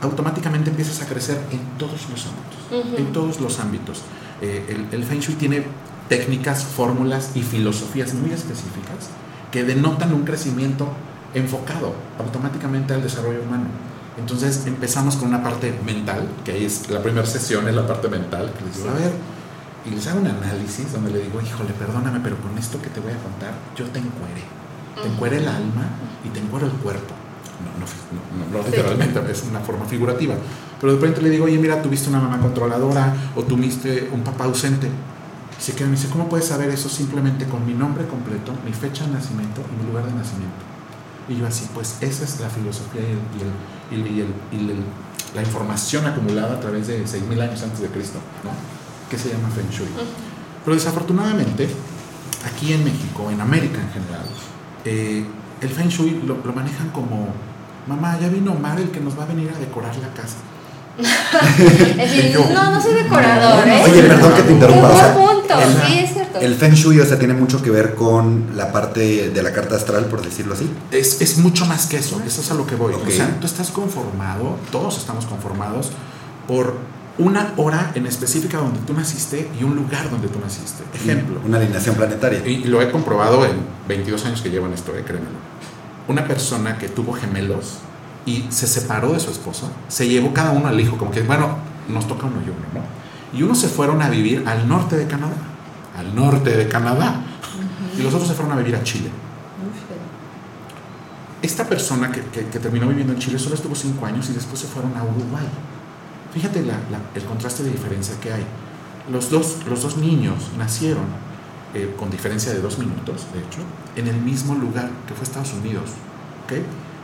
automáticamente 0.00 0.70
empiezas 0.70 1.02
a 1.02 1.06
crecer 1.06 1.40
en 1.50 1.60
todos 1.78 2.08
los 2.10 2.26
ámbitos. 2.26 2.98
En 2.98 3.12
todos 3.12 3.40
los 3.40 3.58
ámbitos. 3.60 4.02
Eh, 4.40 4.64
el, 4.68 5.00
el 5.00 5.04
Feng 5.04 5.20
Shui 5.20 5.34
tiene 5.34 5.64
técnicas, 6.08 6.64
fórmulas 6.64 7.32
y 7.34 7.42
filosofías 7.42 8.14
muy 8.14 8.30
específicas 8.32 9.10
que 9.50 9.64
denotan 9.64 10.12
un 10.12 10.24
crecimiento 10.24 10.88
enfocado 11.34 11.94
automáticamente 12.18 12.94
al 12.94 13.02
desarrollo 13.02 13.42
humano. 13.42 13.66
Entonces 14.18 14.66
empezamos 14.66 15.16
con 15.16 15.28
una 15.28 15.42
parte 15.42 15.72
mental, 15.84 16.28
que 16.44 16.52
ahí 16.52 16.64
es 16.64 16.90
la 16.90 17.02
primera 17.02 17.26
sesión, 17.26 17.68
es 17.68 17.74
la 17.74 17.86
parte 17.86 18.08
mental, 18.08 18.52
que 18.58 18.64
les 18.64 18.76
digo, 18.76 18.90
a 18.90 18.94
ver, 18.94 19.12
y 19.86 19.90
les 19.90 20.06
hago 20.08 20.20
un 20.20 20.26
análisis 20.26 20.92
donde 20.92 21.12
le 21.12 21.20
digo, 21.20 21.40
híjole, 21.40 21.72
perdóname, 21.72 22.20
pero 22.20 22.36
con 22.38 22.56
esto 22.58 22.82
que 22.82 22.90
te 22.90 23.00
voy 23.00 23.12
a 23.12 23.18
contar, 23.18 23.54
yo 23.76 23.86
te 23.86 24.00
encuere. 24.00 24.42
Te 25.00 25.08
encuere 25.08 25.36
el 25.36 25.46
alma 25.46 25.86
y 26.24 26.30
te 26.30 26.40
encuero 26.40 26.66
el 26.66 26.72
cuerpo. 26.72 27.14
No, 27.58 27.70
no, 27.80 27.86
no, 28.52 28.58
no 28.62 28.64
literalmente, 28.66 29.20
es 29.32 29.44
una 29.50 29.60
forma 29.60 29.84
figurativa. 29.86 30.34
Pero 30.80 30.92
de 30.94 30.98
repente 31.00 31.22
le 31.22 31.30
digo, 31.30 31.44
oye, 31.46 31.58
mira, 31.58 31.82
tuviste 31.82 32.08
una 32.08 32.20
mamá 32.20 32.38
controladora 32.40 33.14
o 33.36 33.42
tuviste 33.42 34.08
un 34.12 34.22
papá 34.22 34.44
ausente. 34.44 34.88
Y 35.58 35.62
se 35.62 35.72
queda 35.72 35.86
y 35.88 35.90
me 35.90 35.96
dice, 35.96 36.08
¿cómo 36.08 36.28
puedes 36.28 36.46
saber 36.46 36.70
eso 36.70 36.88
simplemente 36.88 37.46
con 37.46 37.66
mi 37.66 37.74
nombre 37.74 38.06
completo, 38.06 38.52
mi 38.64 38.72
fecha 38.72 39.04
de 39.06 39.12
nacimiento 39.12 39.60
y 39.72 39.82
mi 39.82 39.88
lugar 39.90 40.06
de 40.06 40.12
nacimiento? 40.12 40.62
Y 41.28 41.36
yo 41.36 41.46
así, 41.46 41.66
pues 41.74 41.96
esa 42.00 42.24
es 42.24 42.40
la 42.40 42.48
filosofía 42.48 43.02
y, 43.02 43.94
el- 43.94 44.00
y 44.00 44.10
el- 44.10 44.16
y 44.16 44.20
el- 44.20 44.76
y 45.32 45.34
la 45.34 45.42
información 45.42 46.06
acumulada 46.06 46.54
a 46.54 46.60
través 46.60 46.86
de 46.86 47.04
6.000 47.06 47.40
años 47.40 47.60
antes 47.62 47.80
de 47.80 47.88
Cristo, 47.88 48.18
¿no? 48.44 48.50
que 49.10 49.18
se 49.18 49.30
llama 49.30 49.48
Feng 49.50 49.68
Shui. 49.70 49.88
Pero 50.64 50.74
desafortunadamente, 50.74 51.68
aquí 52.46 52.72
en 52.72 52.84
México, 52.84 53.30
en 53.30 53.40
América 53.40 53.78
en 53.80 53.90
general, 53.90 54.26
eh, 54.84 55.24
el 55.60 55.68
Feng 55.70 55.88
Shui 55.88 56.22
lo, 56.24 56.38
lo 56.44 56.52
manejan 56.52 56.90
como, 56.90 57.28
mamá, 57.88 58.18
ya 58.20 58.28
vino 58.28 58.52
Omar 58.52 58.78
el 58.78 58.90
que 58.90 59.00
nos 59.00 59.18
va 59.18 59.24
a 59.24 59.26
venir 59.26 59.50
a 59.54 59.58
decorar 59.58 59.96
la 59.96 60.08
casa. 60.08 60.36
Es 60.98 61.96
decir, 61.96 62.30
yo, 62.32 62.44
no, 62.52 62.70
no 62.72 62.80
soy 62.80 62.94
decorador, 62.94 63.66
no, 63.66 63.72
¿eh? 63.72 63.82
Oye, 63.84 64.02
perdón 64.02 64.32
que 64.34 64.42
te 64.42 64.52
interrumpa. 64.52 64.88
O 64.90 64.96
sea, 64.98 65.14
punto, 65.14 65.54
el- 65.60 65.86
sí, 65.92 65.98
es 66.00 66.12
cierto. 66.12 66.38
El 66.40 66.54
Feng 66.54 66.72
Shui, 66.74 67.00
o 67.00 67.04
sea, 67.06 67.18
tiene 67.18 67.34
mucho 67.34 67.62
que 67.62 67.70
ver 67.70 67.94
con 67.94 68.50
la 68.56 68.70
parte 68.72 69.30
de 69.30 69.42
la 69.42 69.52
carta 69.52 69.76
astral, 69.76 70.06
por 70.06 70.22
decirlo 70.22 70.54
así. 70.54 70.68
Es, 70.90 71.20
es 71.20 71.38
mucho 71.38 71.66
más 71.66 71.86
que 71.86 71.96
eso, 71.98 72.20
eso 72.26 72.40
es 72.40 72.50
a 72.50 72.54
lo 72.54 72.66
que 72.66 72.74
voy. 72.76 72.94
O 72.94 73.10
sea, 73.10 73.38
tú 73.40 73.46
estás 73.46 73.70
conformado, 73.70 74.56
todos 74.70 74.98
estamos 74.98 75.26
conformados 75.26 75.90
por 76.46 76.74
una 77.18 77.52
hora 77.56 77.90
en 77.96 78.06
específica 78.06 78.58
donde 78.58 78.78
tú 78.86 78.92
naciste 78.92 79.48
y 79.60 79.64
un 79.64 79.74
lugar 79.74 80.08
donde 80.10 80.28
tú 80.28 80.38
naciste. 80.38 80.84
Ejemplo, 80.94 81.40
Una 81.44 81.56
alineación 81.58 81.96
planetaria. 81.96 82.46
y 82.46 82.64
lo 82.64 82.80
he 82.80 82.90
comprobado 82.92 83.44
en 83.44 83.52
22 83.88 84.24
años 84.26 84.40
que 84.40 84.50
llevo 84.50 84.66
en 84.66 84.74
esto, 84.74 84.92
eh, 84.96 85.02
créemelo. 85.04 85.36
Una 86.08 86.26
persona 86.26 86.78
que 86.78 86.88
tuvo 86.88 87.12
gemelos 87.12 87.78
y 88.26 88.44
se 88.50 88.66
separó 88.66 89.12
de 89.12 89.20
su 89.20 89.30
esposo, 89.30 89.70
se 89.88 90.08
llevó 90.08 90.32
cada 90.32 90.50
uno 90.50 90.68
al 90.68 90.78
hijo, 90.80 90.96
como 90.98 91.10
que, 91.10 91.22
bueno, 91.22 91.56
nos 91.88 92.06
toca 92.08 92.26
uno 92.26 92.36
y 92.44 92.48
uno, 92.48 92.66
¿no? 92.74 93.38
Y 93.38 93.42
unos 93.42 93.58
se 93.58 93.68
fueron 93.68 94.00
a 94.02 94.08
vivir 94.08 94.42
al 94.46 94.66
norte 94.68 94.96
de 94.96 95.06
Canadá, 95.06 95.36
al 95.96 96.14
norte 96.14 96.56
de 96.56 96.66
Canadá, 96.68 97.20
y 97.96 98.02
los 98.02 98.12
otros 98.14 98.28
se 98.28 98.34
fueron 98.34 98.52
a 98.52 98.56
vivir 98.56 98.74
a 98.76 98.82
Chile. 98.82 99.10
Esta 101.42 101.64
persona 101.68 102.10
que, 102.10 102.22
que- 102.22 102.46
que 102.46 102.58
terminó 102.58 102.88
viviendo 102.88 103.12
en 103.12 103.18
Chile 103.18 103.38
solo 103.38 103.54
estuvo 103.54 103.74
cinco 103.74 104.06
años 104.06 104.28
y 104.28 104.32
después 104.32 104.60
se 104.60 104.66
fueron 104.66 104.96
a 104.96 105.02
Uruguay. 105.04 105.46
Fíjate 106.34 106.62
la- 106.62 106.72
la- 106.90 107.00
el 107.14 107.22
contraste 107.24 107.62
de 107.62 107.70
diferencia 107.70 108.14
que 108.20 108.32
hay. 108.32 108.44
Los 109.12 109.30
dos, 109.30 109.58
los 109.68 109.82
dos 109.82 109.96
niños 109.98 110.50
nacieron 110.58 111.04
eh, 111.74 111.94
con 111.98 112.10
diferencia 112.10 112.52
de 112.52 112.60
dos 112.60 112.78
minutos, 112.78 113.26
de 113.32 113.40
hecho, 113.40 113.60
en 113.96 114.08
el 114.08 114.16
mismo 114.16 114.54
lugar 114.54 114.90
que 115.06 115.14
fue 115.14 115.24
Estados 115.24 115.52
Unidos. 115.52 115.90
¿ok? 116.44 116.58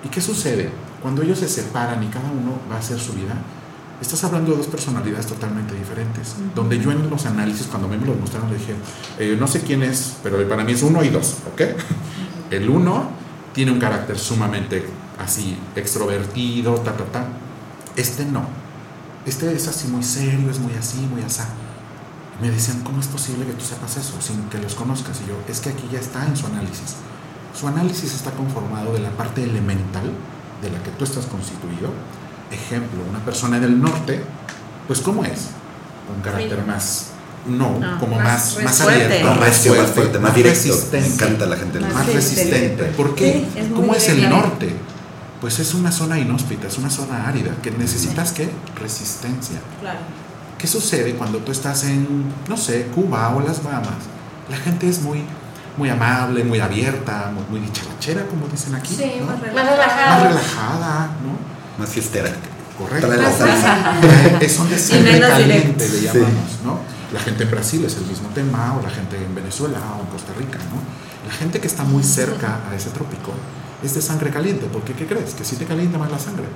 ¿Y 0.05 0.09
qué 0.09 0.21
sucede? 0.21 0.71
Cuando 1.03 1.23
ellos 1.23 1.39
se 1.39 1.49
separan 1.49 2.03
y 2.03 2.07
cada 2.07 2.31
uno 2.31 2.59
va 2.71 2.77
a 2.77 2.79
hacer 2.79 2.99
su 2.99 3.13
vida, 3.13 3.37
estás 4.01 4.25
hablando 4.25 4.53
de 4.53 4.59
dos 4.59 4.67
personalidades 4.67 5.27
totalmente 5.27 5.75
diferentes. 5.75 6.37
Donde 6.55 6.79
yo 6.81 6.93
en 6.93 7.09
los 7.09 7.27
análisis, 7.27 7.67
cuando 7.67 7.89
me 7.89 7.97
los 7.97 8.19
mostraron, 8.19 8.51
le 8.51 8.57
dije, 8.57 8.75
eh, 9.19 9.37
no 9.39 9.47
sé 9.47 9.61
quién 9.61 9.83
es, 9.83 10.17
pero 10.23 10.47
para 10.49 10.65
mí 10.65 10.73
es 10.73 10.83
uno 10.83 11.03
y 11.05 11.11
dos, 11.11 11.37
¿ok? 11.53 11.63
El 12.51 12.69
uno 12.69 13.09
tiene 13.53 13.71
un 13.71 13.79
carácter 13.79 14.19
sumamente 14.19 14.85
así, 15.19 15.57
extrovertido, 15.77 16.75
ta, 16.77 16.97
ta, 16.97 17.05
ta. 17.05 17.27
Este 17.97 18.25
no. 18.25 18.47
Este 19.27 19.55
es 19.55 19.69
así 19.69 19.89
muy 19.89 20.03
serio, 20.03 20.51
es 20.51 20.59
muy 20.59 20.75
así, 20.75 20.99
muy 20.99 21.23
asá. 21.23 21.49
Me 22.41 22.51
decían, 22.51 22.81
¿cómo 22.81 23.01
es 23.01 23.07
posible 23.07 23.47
que 23.47 23.53
tú 23.53 23.65
sepas 23.65 23.97
eso 23.97 24.21
sin 24.21 24.43
que 24.49 24.59
los 24.59 24.75
conozcas? 24.75 25.21
Y 25.25 25.29
yo, 25.29 25.37
es 25.49 25.61
que 25.61 25.71
aquí 25.71 25.89
ya 25.93 26.01
está 26.01 26.27
en 26.27 26.37
su 26.37 26.47
análisis. 26.47 26.97
Su 27.59 27.69
análisis 27.69 28.13
está 28.13 28.33
conformado 28.33 28.93
de 28.93 29.01
la 29.01 29.11
parte 29.11 29.45
elemental 29.45 30.11
de 30.61 30.71
la 30.71 30.83
que 30.83 30.91
tú 30.91 31.05
estás 31.05 31.27
constituido. 31.27 31.93
Ejemplo, 32.51 33.01
una 33.09 33.25
persona 33.25 33.61
del 33.61 33.81
norte, 33.81 34.23
pues 34.87 35.01
¿cómo 35.01 35.25
es? 35.25 35.51
Un 36.15 36.21
carácter 36.23 36.65
más, 36.67 37.07
no, 37.47 37.99
como 38.01 38.17
más, 38.17 38.57
más 38.57 38.65
más, 38.65 38.81
abierto, 38.81 39.25
No, 39.25 39.31
más 39.31 39.41
más, 39.41 39.67
más 39.67 39.91
fuerte, 39.91 40.19
más 40.19 40.35
directo. 40.35 40.69
Me 40.69 40.71
resistente 40.71 41.07
encanta 41.07 41.47
la 41.47 41.57
gente. 41.57 41.81
Más 41.81 42.07
resistente. 42.07 42.59
resistente. 42.59 42.85
¿Por 42.97 43.15
qué? 43.15 43.33
Sí, 43.33 43.59
es 43.59 43.71
muy 43.71 43.81
¿Cómo 43.81 43.95
es 43.95 44.09
el 44.09 44.29
norte? 44.29 44.75
Pues 45.41 45.59
es 45.59 45.75
una 45.75 45.93
zona 45.93 46.19
inhóspita, 46.19 46.69
es 46.69 46.79
una 46.79 46.91
zona 46.91 47.29
árida, 47.29 47.53
que 47.63 47.71
necesitas 47.71 48.33
qué? 48.33 48.51
Resistencia. 48.81 49.59
Claro. 49.81 50.01
¿Qué 50.65 50.69
sucede 50.69 51.15
cuando 51.17 51.41
tú 51.41 51.53
estás 51.53 51.85
en, 51.85 52.25
no 52.49 52.57
sé, 52.57 52.87
Cuba 52.95 53.37
o 53.37 53.41
las 53.47 53.63
Bahamas? 53.63 54.01
La 54.49 54.57
gente 54.57 54.89
es 54.89 55.03
muy, 55.03 55.23
muy 55.77 55.91
amable, 55.91 56.43
muy 56.43 56.59
abierta, 56.59 57.31
muy, 57.35 57.45
muy 57.51 57.69
dicharachera, 57.69 58.25
como 58.25 58.49
dicen 58.49 58.75
aquí. 58.75 58.95
Sí, 58.95 59.13
¿no? 59.21 59.27
más 59.27 59.43
relajado. 59.43 60.09
Más 60.09 60.23
relajada, 60.23 61.07
¿no? 61.23 61.79
Más 61.79 61.91
fiestera. 61.91 62.31
Correcto. 62.79 63.07
Trae 63.09 63.21
la 63.21 63.31
salsa. 63.31 63.93
Son 64.49 64.71
de 64.71 64.79
sangre 64.79 65.13
menos 65.13 65.29
caliente, 65.29 65.87
le 65.87 65.99
Sí. 65.99 66.05
llamamos, 66.07 66.51
¿no? 66.65 66.79
La 67.13 67.21
gente 67.21 67.43
en 67.45 67.51
Brasil 67.51 67.85
es 67.85 67.97
el 67.99 68.07
mismo 68.07 68.31
tema, 68.31 68.75
o 68.79 68.83
la 68.83 68.89
gente 68.89 69.23
en 69.23 69.35
Venezuela 69.35 69.81
o 69.99 70.01
en 70.01 70.07
Costa 70.07 70.33
Rica, 70.39 70.57
¿no? 70.71 71.29
La 71.29 71.35
gente 71.35 71.61
que 71.61 71.67
está 71.67 71.85
muy 71.85 72.03
cerca 72.03 72.61
a 72.71 72.75
ese 72.75 72.89
trópico 72.89 73.33
es 73.83 73.95
de 73.95 74.01
sangre 74.01 74.31
caliente, 74.31 74.67
porque 74.73 74.95
¿qué 74.95 75.05
crees? 75.05 75.35
Que 75.35 75.45
sí 75.45 75.57
te 75.57 75.67
calienta 75.67 75.99
más 75.99 76.11
la 76.11 76.19
sangre. 76.19 76.47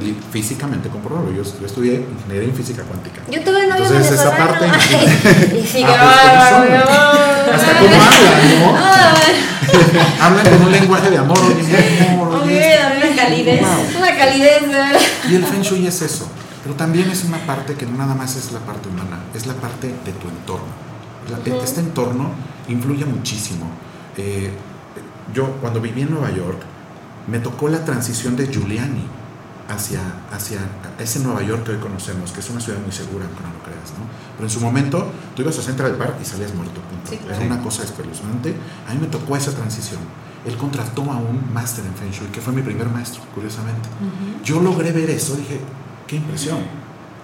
Y 0.00 0.16
físicamente 0.32 0.88
comprobado, 0.88 1.32
yo, 1.32 1.42
yo 1.42 1.66
estudié 1.66 1.94
ingeniería 2.16 2.48
en 2.48 2.54
física 2.54 2.82
cuántica. 2.84 3.22
Yo 3.30 3.40
tuve 3.42 3.66
novio 3.66 3.84
Entonces, 3.84 4.12
esa 4.20 4.36
parte, 4.36 4.66
Ay, 4.66 5.60
y 5.64 5.66
sí, 5.66 5.84
Ah, 5.86 6.64
pues. 7.46 7.60
Hasta 7.60 7.78
cómo 7.80 7.94
hablan, 8.02 8.60
¿no? 8.60 8.76
Ay, 8.76 9.34
Hablan 10.20 10.48
con 10.48 10.62
un 10.66 10.72
lenguaje 10.72 11.10
de 11.10 11.18
amor, 11.18 11.38
una 11.40 13.16
calidez. 13.16 13.60
Wow. 13.60 13.98
Una 13.98 14.16
calidez. 14.16 14.62
Y 15.28 15.34
el 15.34 15.44
Feng 15.44 15.62
Shui 15.62 15.86
es 15.86 16.02
eso, 16.02 16.28
pero 16.62 16.74
también 16.76 17.10
es 17.10 17.24
una 17.24 17.38
parte 17.38 17.74
que 17.74 17.86
no 17.86 17.96
nada 17.98 18.14
más 18.14 18.36
es 18.36 18.52
la 18.52 18.60
parte 18.60 18.88
humana, 18.88 19.20
es 19.34 19.46
la 19.46 19.54
parte 19.54 19.88
de 19.88 20.12
tu 20.12 20.28
entorno. 20.28 20.66
La- 21.30 21.62
Este 21.64 21.80
entorno 21.80 22.30
influye 22.68 23.04
muchísimo. 23.04 23.66
Eh, 24.16 24.50
yo 25.34 25.46
cuando 25.60 25.80
viví 25.80 26.02
en 26.02 26.10
Nueva 26.12 26.30
York, 26.30 26.60
me 27.26 27.38
tocó 27.40 27.68
la 27.68 27.84
transición 27.84 28.36
de 28.36 28.46
Giuliani 28.48 29.04
hacia, 29.68 30.00
hacia 30.30 30.58
ese 30.98 31.20
Nueva 31.20 31.42
York 31.42 31.64
que 31.64 31.72
hoy 31.72 31.78
conocemos, 31.78 32.32
que 32.32 32.40
es 32.40 32.50
una 32.50 32.60
ciudad 32.60 32.78
muy 32.80 32.92
segura, 32.92 33.24
aunque 33.24 33.42
no 33.42 33.52
lo 33.52 33.62
creas, 33.62 33.90
¿no? 33.98 34.06
Pero 34.36 34.46
en 34.46 34.50
su 34.50 34.60
momento 34.60 35.10
tú 35.34 35.42
ibas 35.42 35.58
a 35.58 35.62
Central 35.62 35.96
Park 35.96 36.16
y 36.20 36.24
salías 36.24 36.54
muerto, 36.54 36.80
punto. 36.80 37.10
Sí, 37.10 37.16
claro. 37.18 37.42
Era 37.42 37.54
una 37.54 37.62
cosa 37.62 37.82
espeluznante. 37.84 38.54
A 38.88 38.94
mí 38.94 39.00
me 39.00 39.06
tocó 39.06 39.36
esa 39.36 39.52
transición. 39.52 40.00
Él 40.44 40.56
contrató 40.56 41.02
a 41.10 41.16
un 41.16 41.52
máster 41.52 41.84
en 41.86 41.94
Feng 41.94 42.10
Shui, 42.10 42.26
que 42.28 42.40
fue 42.40 42.52
mi 42.52 42.62
primer 42.62 42.88
maestro, 42.88 43.22
curiosamente. 43.34 43.88
Yo 44.44 44.60
logré 44.60 44.92
ver 44.92 45.08
eso, 45.08 45.36
dije, 45.36 45.60
qué 46.06 46.16
impresión. 46.16 46.58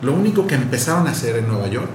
Lo 0.00 0.14
único 0.14 0.46
que 0.46 0.54
empezaron 0.54 1.06
a 1.06 1.10
hacer 1.10 1.36
en 1.36 1.46
Nueva 1.46 1.68
York 1.68 1.90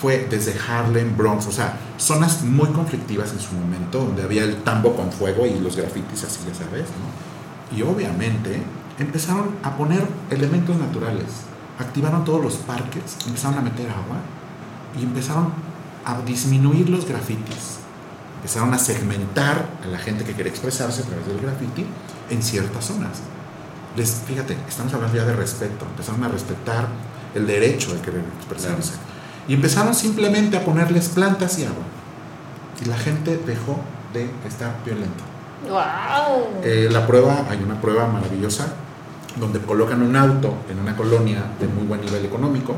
fue 0.00 0.26
desde 0.30 0.54
Harlem, 0.58 1.14
Bronx, 1.14 1.46
o 1.46 1.52
sea, 1.52 1.78
zonas 1.98 2.42
muy 2.42 2.68
conflictivas 2.68 3.32
en 3.32 3.40
su 3.40 3.54
momento, 3.54 3.98
donde 3.98 4.22
había 4.22 4.44
el 4.44 4.62
tambo 4.62 4.96
con 4.96 5.12
fuego 5.12 5.44
y 5.44 5.58
los 5.60 5.76
grafitis 5.76 6.24
así, 6.24 6.38
ya 6.48 6.54
sabes, 6.54 6.84
¿no? 6.84 7.76
Y 7.76 7.82
obviamente 7.82 8.62
empezaron 9.02 9.56
a 9.62 9.76
poner 9.76 10.06
elementos 10.30 10.76
naturales, 10.76 11.24
activaron 11.78 12.24
todos 12.24 12.42
los 12.42 12.54
parques, 12.56 13.16
empezaron 13.26 13.58
a 13.58 13.62
meter 13.62 13.88
agua 13.88 14.18
y 14.98 15.02
empezaron 15.02 15.52
a 16.04 16.20
disminuir 16.22 16.88
los 16.88 17.06
grafitis. 17.06 17.78
Empezaron 18.36 18.72
a 18.72 18.78
segmentar 18.78 19.66
a 19.84 19.86
la 19.86 19.98
gente 19.98 20.24
que 20.24 20.34
quería 20.34 20.50
expresarse 20.50 21.02
a 21.02 21.04
través 21.04 21.26
del 21.26 21.40
graffiti 21.40 21.84
en 22.30 22.42
ciertas 22.42 22.86
zonas. 22.86 23.20
Les, 23.96 24.22
fíjate, 24.26 24.56
estamos 24.66 24.94
hablando 24.94 25.16
ya 25.16 25.24
de 25.24 25.34
respeto. 25.34 25.84
Empezaron 25.84 26.24
a 26.24 26.28
respetar 26.28 26.88
el 27.34 27.46
derecho 27.46 27.92
de 27.92 28.00
querer 28.00 28.24
expresarse. 28.38 28.92
Y 29.46 29.54
empezaron 29.54 29.94
simplemente 29.94 30.56
a 30.56 30.64
ponerles 30.64 31.10
plantas 31.10 31.58
y 31.58 31.64
agua. 31.64 31.84
Y 32.82 32.86
la 32.86 32.96
gente 32.96 33.36
dejó 33.46 33.78
de 34.14 34.30
estar 34.48 34.74
violenta. 34.84 35.24
¡Wow! 35.68 36.62
Eh, 36.62 36.88
la 36.90 37.06
prueba, 37.06 37.44
hay 37.50 37.62
una 37.62 37.78
prueba 37.78 38.06
maravillosa 38.06 38.74
donde 39.38 39.60
colocan 39.60 40.02
un 40.02 40.16
auto 40.16 40.54
en 40.68 40.78
una 40.80 40.96
colonia 40.96 41.44
de 41.60 41.68
muy 41.68 41.86
buen 41.86 42.00
nivel 42.00 42.24
económico, 42.24 42.74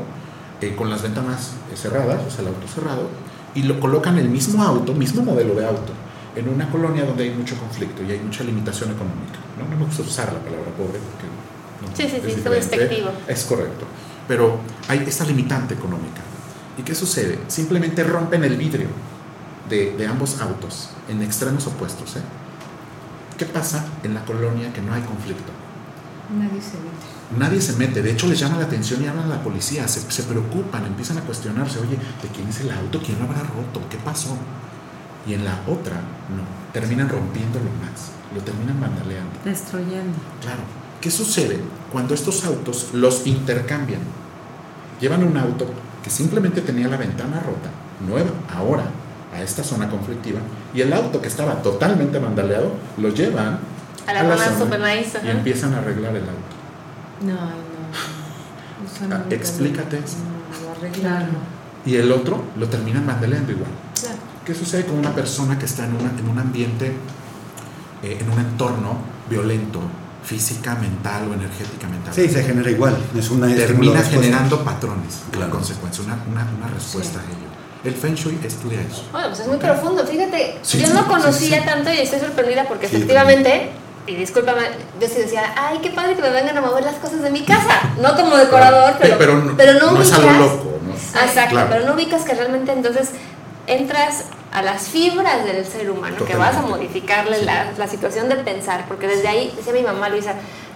eh, 0.61 0.75
con 0.75 0.89
las 0.89 1.01
ventanas 1.01 1.53
eh, 1.71 1.75
cerradas, 1.75 2.21
o 2.27 2.29
sea, 2.29 2.41
el 2.41 2.47
auto 2.47 2.67
cerrado, 2.67 3.09
y 3.55 3.63
lo 3.63 3.79
colocan 3.79 4.17
el 4.17 4.29
mismo 4.29 4.63
auto, 4.63 4.93
mismo 4.93 5.23
modelo 5.23 5.55
de 5.55 5.65
auto, 5.65 5.91
en 6.35 6.49
una 6.49 6.69
colonia 6.69 7.05
donde 7.05 7.23
hay 7.23 7.31
mucho 7.31 7.55
conflicto 7.57 8.03
y 8.03 8.11
hay 8.11 8.19
mucha 8.19 8.43
limitación 8.43 8.91
económica. 8.91 9.39
No, 9.57 9.67
no 9.67 9.77
me 9.77 9.85
gusta 9.85 10.01
usar 10.01 10.33
la 10.33 10.39
palabra 10.39 10.71
pobre 10.77 10.99
porque 10.99 11.27
no, 11.27 11.95
Sí, 11.95 12.03
sí, 12.03 12.21
sí, 12.23 12.39
es 12.39 12.43
despectivo. 12.43 13.09
Es 13.27 13.43
correcto. 13.43 13.85
Pero 14.27 14.57
hay 14.87 15.03
esta 15.05 15.25
limitante 15.25 15.73
económica. 15.73 16.21
¿Y 16.77 16.81
qué 16.81 16.95
sucede? 16.95 17.39
Simplemente 17.47 18.03
rompen 18.03 18.43
el 18.43 18.55
vidrio 18.55 18.87
de, 19.69 19.91
de 19.97 20.07
ambos 20.07 20.39
autos 20.41 20.89
en 21.09 21.21
extremos 21.21 21.67
opuestos. 21.67 22.15
¿eh? 22.15 22.21
¿Qué 23.37 23.45
pasa 23.45 23.85
en 24.03 24.13
la 24.13 24.23
colonia 24.25 24.71
que 24.71 24.81
no 24.81 24.93
hay 24.93 25.01
conflicto? 25.01 25.51
Nadie 26.29 26.61
se 26.61 26.77
mete. 26.77 27.37
Nadie 27.37 27.61
se 27.61 27.73
mete, 27.73 28.01
de 28.01 28.11
hecho 28.11 28.27
les 28.27 28.39
llama 28.39 28.57
la 28.57 28.65
atención 28.65 29.03
y 29.03 29.07
hablan 29.07 29.25
a 29.25 29.35
la 29.35 29.43
policía, 29.43 29.87
se, 29.87 29.99
se 30.09 30.23
preocupan, 30.23 30.85
empiezan 30.85 31.17
a 31.17 31.21
cuestionarse, 31.21 31.79
oye, 31.79 31.97
¿de 32.21 32.27
quién 32.33 32.47
es 32.47 32.61
el 32.61 32.71
auto? 32.71 33.01
¿Quién 33.03 33.19
lo 33.19 33.25
habrá 33.25 33.41
roto? 33.41 33.81
¿Qué 33.89 33.97
pasó? 33.97 34.37
Y 35.27 35.33
en 35.33 35.45
la 35.45 35.59
otra, 35.67 35.95
no, 35.95 36.43
terminan 36.71 37.09
rompiéndolo 37.09 37.65
más, 37.81 38.11
lo 38.33 38.41
terminan 38.41 38.79
vandaleando. 38.79 39.31
Destruyendo. 39.43 40.17
Claro, 40.41 40.61
¿qué 41.01 41.11
sucede 41.11 41.59
cuando 41.91 42.13
estos 42.13 42.45
autos 42.45 42.89
los 42.93 43.25
intercambian? 43.27 44.01
Llevan 44.99 45.23
un 45.23 45.35
auto 45.37 45.67
que 46.03 46.09
simplemente 46.09 46.61
tenía 46.61 46.87
la 46.87 46.97
ventana 46.97 47.39
rota, 47.39 47.69
nueva, 48.05 48.31
ahora, 48.53 48.85
a 49.33 49.41
esta 49.41 49.63
zona 49.63 49.89
conflictiva, 49.89 50.39
y 50.73 50.81
el 50.81 50.93
auto 50.93 51.21
que 51.21 51.27
estaba 51.27 51.61
totalmente 51.61 52.19
vandaleado, 52.19 52.73
lo 52.97 53.09
llevan 53.09 53.59
A 54.07 54.13
la 54.13 54.37
zona 54.37 54.57
super 54.59 54.79
nice, 54.79 55.19
y 55.23 55.29
empiezan 55.29 55.73
a 55.73 55.77
arreglar 55.79 56.15
el 56.15 56.23
auto. 56.23 56.53
No, 57.21 57.33
no. 57.33 59.07
no. 59.07 59.15
Ah, 59.15 59.23
explícate 59.29 59.97
eso. 59.99 60.17
No, 60.17 60.65
lo 60.65 60.71
arreglan. 60.71 61.01
Claro. 61.01 61.31
Y 61.85 61.95
el 61.95 62.11
otro 62.11 62.43
lo 62.57 62.67
terminan 62.67 63.05
vandaleando 63.05 63.51
igual. 63.51 63.69
Claro. 63.99 64.17
¿Qué 64.45 64.53
sucede 64.53 64.85
con 64.85 64.97
una 64.99 65.13
persona 65.13 65.57
que 65.57 65.65
está 65.65 65.85
en, 65.85 65.95
una- 65.95 66.11
en 66.17 66.27
un 66.29 66.37
ambiente, 66.39 66.87
eh, 68.03 68.17
en 68.19 68.29
un 68.29 68.39
entorno 68.39 68.97
violento, 69.29 69.79
física, 70.23 70.75
mental 70.75 71.29
o 71.29 71.33
energéticamente? 71.33 72.11
Sí, 72.13 72.27
se 72.29 72.43
genera 72.43 72.69
igual. 72.69 72.97
Es 73.17 73.29
una 73.29 73.47
termina 73.55 74.01
generando 74.01 74.63
patrones 74.63 75.21
Claro. 75.31 75.45
en 75.45 75.51
consecuencia, 75.51 76.03
una, 76.03 76.15
una, 76.29 76.47
una 76.57 76.67
respuesta 76.73 77.19
a 77.19 77.23
ello. 77.23 77.53
El 77.85 77.93
Feng 77.95 78.15
Shui 78.15 78.39
estudia 78.43 78.79
eso. 78.81 79.05
Bueno, 79.11 79.27
pues 79.27 79.41
es 79.41 79.47
muy 79.47 79.57
profundo. 79.57 80.05
Fíjate, 80.07 80.57
Sí, 80.61 80.79
yo 80.79 80.87
sí, 80.87 80.93
no 80.93 81.03
sí, 81.03 81.09
conocía 81.09 81.59
sí. 81.59 81.65
tanto 81.65 81.91
y 81.91 81.97
estoy 81.97 82.19
sorprendida 82.21 82.65
porque 82.67 82.87
Sí, 82.87 82.95
efectivamente, 82.95 83.71
y 84.05 84.15
discúlpame, 84.15 84.61
yo 84.99 85.07
sí 85.07 85.15
decía, 85.15 85.53
ay, 85.57 85.79
qué 85.81 85.89
padre 85.91 86.15
que 86.15 86.21
me 86.21 86.29
vengan 86.29 86.57
a 86.57 86.61
mover 86.61 86.83
las 86.83 86.95
cosas 86.95 87.21
de 87.21 87.29
mi 87.29 87.41
casa. 87.43 87.81
No 88.01 88.15
como 88.15 88.35
decorador, 88.35 88.95
pero, 88.99 89.17
pero, 89.17 89.35
no, 89.37 89.55
pero 89.57 89.73
no, 89.73 89.91
no 89.91 90.01
es 90.01 90.11
ubicas. 90.11 90.19
algo 90.29 90.45
loco, 90.45 90.79
¿no? 90.85 90.93
Exacto, 91.21 91.51
Claro. 91.51 91.67
pero 91.71 91.85
no 91.85 91.93
ubicas 91.93 92.23
que 92.23 92.33
realmente 92.33 92.71
entonces 92.73 93.11
entras 93.67 94.25
a 94.51 94.61
las 94.61 94.83
fibras 94.89 95.45
del 95.45 95.65
ser 95.65 95.89
humano, 95.89 96.17
que 96.25 96.35
vas 96.35 96.55
a 96.57 96.61
modificarle 96.61 97.43
la, 97.43 97.71
la 97.77 97.87
situación 97.87 98.29
de 98.29 98.35
pensar, 98.35 98.85
porque 98.87 99.07
desde 99.07 99.27
ahí, 99.27 99.53
decía 99.55 99.73
mi 99.73 99.81
mamá 99.81 100.09
Luisa, 100.09 100.33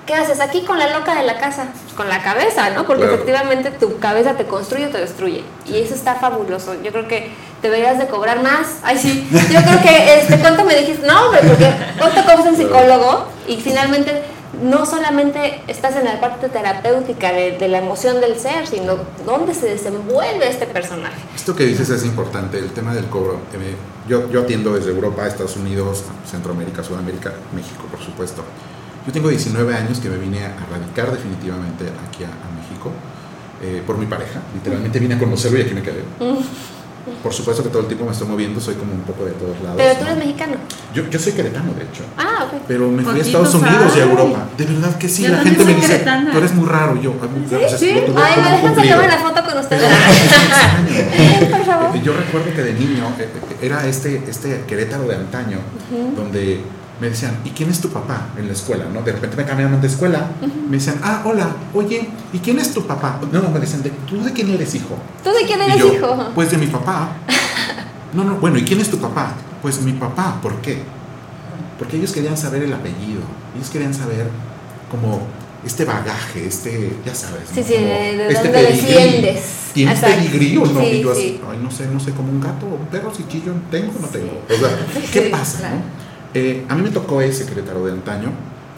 ¿qué 0.07 0.15
haces 0.15 0.39
aquí 0.39 0.63
con 0.63 0.79
la 0.79 0.97
loca 0.97 1.13
de 1.13 1.23
la 1.23 1.37
casa? 1.37 1.67
Con 1.95 2.09
la 2.09 2.23
cabeza, 2.23 2.71
¿no? 2.71 2.85
Porque 2.87 3.03
Claro. 3.03 3.15
efectivamente 3.15 3.69
tu 3.71 3.99
cabeza 3.99 4.33
te 4.33 4.45
construye 4.45 4.87
o 4.87 4.89
te 4.89 4.97
destruye. 4.97 5.43
Y 5.67 5.77
eso 5.77 5.93
está 5.93 6.15
fabuloso. 6.15 6.73
Yo 6.81 6.91
creo 6.91 7.07
que 7.07 7.31
deberías 7.61 7.99
de 7.99 8.07
cobrar 8.07 8.41
más. 8.41 8.77
Ay, 8.83 8.97
sí. 8.97 9.27
Yo 9.51 9.61
creo 9.61 9.81
que, 9.83 10.19
este, 10.19 10.39
¿cuánto 10.39 10.63
me 10.63 10.75
dijiste? 10.75 11.05
No, 11.05 11.25
hombre, 11.25 11.41
porque 11.47 11.69
¿cuánto 11.99 12.21
cobras 12.23 12.45
un 12.47 12.55
psicólogo? 12.57 13.27
Y 13.47 13.57
finalmente 13.57 14.23
no 14.63 14.85
solamente 14.87 15.61
estás 15.67 15.95
en 15.97 16.05
la 16.05 16.19
parte 16.19 16.49
terapéutica 16.49 17.31
de, 17.31 17.57
de 17.57 17.67
la 17.67 17.77
emoción 17.79 18.19
del 18.21 18.39
ser, 18.39 18.65
sino 18.65 18.95
dónde 19.25 19.53
se 19.53 19.67
desenvuelve 19.67 20.49
este 20.49 20.65
personaje. 20.65 21.17
Esto 21.35 21.55
que 21.55 21.65
dices 21.65 21.89
es 21.89 22.03
importante, 22.05 22.57
el 22.57 22.71
tema 22.71 22.95
del 22.95 23.05
cobro. 23.05 23.33
Eh, 23.53 23.75
yo, 24.07 24.29
yo 24.31 24.41
atiendo 24.41 24.73
desde 24.73 24.89
Europa, 24.91 25.27
Estados 25.27 25.57
Unidos, 25.57 26.05
Centroamérica, 26.31 26.81
Sudamérica, 26.83 27.33
México, 27.53 27.83
por 27.91 27.99
supuesto. 28.01 28.43
Yo 29.07 29.13
tengo 29.13 29.29
19 29.29 29.73
años 29.73 29.99
que 29.99 30.09
me 30.09 30.17
vine 30.17 30.43
a 30.45 30.53
radicar 30.69 31.11
definitivamente 31.11 31.85
aquí 32.07 32.23
a, 32.25 32.27
a 32.27 32.49
México 32.59 32.91
eh, 33.63 33.81
por 33.87 33.97
mi 33.97 34.05
pareja. 34.05 34.41
Literalmente 34.53 34.99
vine 34.99 35.15
a 35.15 35.19
conocerlo 35.19 35.57
y 35.57 35.61
aquí 35.61 35.73
me 35.73 35.81
quedé. 35.81 36.03
Por 37.23 37.31
supuesto 37.33 37.63
que 37.63 37.69
todo 37.69 37.83
el 37.83 37.87
tiempo 37.87 38.03
me 38.05 38.11
estoy 38.11 38.27
moviendo, 38.27 38.59
soy 38.59 38.75
como 38.75 38.91
un 38.91 38.99
poco 39.03 39.23
de 39.23 39.31
todos 39.31 39.55
lados. 39.61 39.75
Pero 39.77 39.93
tú 39.93 40.01
¿no? 40.01 40.07
eres 40.07 40.17
mexicano. 40.19 40.55
Yo, 40.93 41.09
yo 41.09 41.17
soy 41.17 41.31
queretano, 41.31 41.71
de 41.73 41.83
hecho. 41.83 42.03
Ah, 42.17 42.43
ok. 42.51 42.63
Pero 42.67 42.89
me 42.91 43.01
fui 43.01 43.17
a 43.17 43.23
Estados 43.23 43.53
Unidos 43.55 43.93
y 43.95 43.99
a. 44.01 44.03
Europa. 44.03 44.45
De 44.57 44.65
verdad 44.65 44.97
que 44.97 45.07
sí, 45.07 45.23
Yo 45.23 45.29
la 45.29 45.37
gente 45.37 45.63
me 45.63 45.73
dice, 45.75 45.87
queretana. 45.87 46.31
tú 46.33 46.37
eres 46.37 46.53
muy 46.53 46.67
raro. 46.67 47.01
Yo, 47.01 47.13
"Ay, 47.21 47.29
muy- 47.29 47.45
o 47.45 47.69
sea, 47.69 47.77
sí. 47.77 47.95
tuve 48.05 48.21
Ay, 48.21 48.41
me 48.43 48.51
dejan 48.51 48.75
sacarme 48.75 49.07
la 49.07 49.17
foto 49.19 49.41
con 49.45 49.57
ustedes. 49.57 49.83
Pero- 49.89 51.49
Por 51.57 51.65
favor. 51.65 52.01
Yo 52.03 52.13
recuerdo 52.13 52.53
que 52.53 52.61
de 52.61 52.73
niño 52.73 53.05
eh, 53.17 53.21
eh, 53.21 53.55
era 53.61 53.87
este, 53.87 54.21
este 54.27 54.63
Querétaro 54.67 55.07
de 55.07 55.15
antaño, 55.15 55.59
donde 56.13 56.59
me 56.99 57.09
decían, 57.09 57.37
¿y 57.45 57.49
quién 57.51 57.69
es 57.69 57.79
tu 57.79 57.89
papá 57.89 58.27
en 58.37 58.47
la 58.47 58.53
escuela? 58.53 58.85
¿no? 58.91 59.01
De 59.01 59.11
repente 59.11 59.37
me 59.37 59.45
cambiaban 59.45 59.79
de 59.79 59.87
escuela, 59.87 60.27
me 60.69 60.77
decían, 60.77 60.99
ah, 61.03 61.21
hola, 61.25 61.47
oye, 61.73 62.07
¿y 62.33 62.39
quién 62.39 62.57
es 62.59 62.73
tu 62.73 62.85
papá? 62.87 63.19
No, 63.31 63.41
me 63.49 63.59
decían, 63.59 63.83
"¿De- 63.83 63.91
¿tú 64.07 64.23
de 64.23 64.31
quién 64.33 64.49
eres 64.49 64.73
hijo? 64.75 64.97
¿Tú 65.23 65.31
de 65.31 65.45
quién 65.45 65.61
eres 65.61 65.77
yo, 65.77 65.93
hijo? 65.93 66.31
Pues 66.33 66.51
de 66.51 66.57
mi 66.57 66.67
papá. 66.67 67.09
No, 68.13 68.23
no, 68.23 68.35
bueno, 68.35 68.57
¿y 68.57 68.63
quién 68.63 68.79
es 68.79 68.89
tu 68.89 68.97
papá? 68.99 69.33
Pues 69.61 69.81
mi 69.81 69.91
papá, 69.91 70.39
¿por 70.41 70.55
qué? 70.61 70.81
Porque 71.77 71.97
ellos 71.97 72.13
querían 72.13 72.37
saber 72.37 72.63
el 72.63 72.73
apellido, 72.73 73.19
ellos 73.55 73.69
querían 73.69 73.93
saber 73.93 74.27
como 74.89 75.21
este 75.65 75.83
bagaje, 75.83 76.47
este, 76.47 76.95
ya 77.05 77.13
sabes. 77.13 77.43
Sí, 77.53 77.59
¿no? 77.59 77.65
sí, 77.67 77.73
de, 77.73 77.79
de 78.17 78.27
este 78.29 78.43
dónde 78.47 78.63
desciendes. 78.63 79.41
¿Tienes 79.73 79.99
pedigrí 79.99 80.57
o 80.57 80.65
no? 80.65 80.79
Sí, 80.79 80.85
y 80.87 81.01
yo 81.03 81.11
así, 81.11 81.21
sí. 81.21 81.41
ay, 81.51 81.59
no 81.61 81.69
sé, 81.69 81.85
no 81.87 81.99
sé, 81.99 82.11
como 82.11 82.31
un 82.31 82.39
gato 82.39 82.65
o 82.65 82.75
un 82.75 82.85
perro, 82.87 83.13
si 83.13 83.27
chillo, 83.27 83.53
¿tengo 83.69 83.91
o 83.95 84.01
no 84.01 84.07
tengo? 84.07 84.41
O 84.49 84.57
sea, 84.57 85.01
¿qué 85.11 85.21
pasa? 85.23 85.57
claro. 85.59 85.75
no? 85.75 86.06
Eh, 86.33 86.65
a 86.69 86.75
mí 86.75 86.81
me 86.81 86.89
tocó 86.89 87.21
ese 87.21 87.45
Querétaro 87.45 87.85
de 87.85 87.93
antaño, 87.93 88.31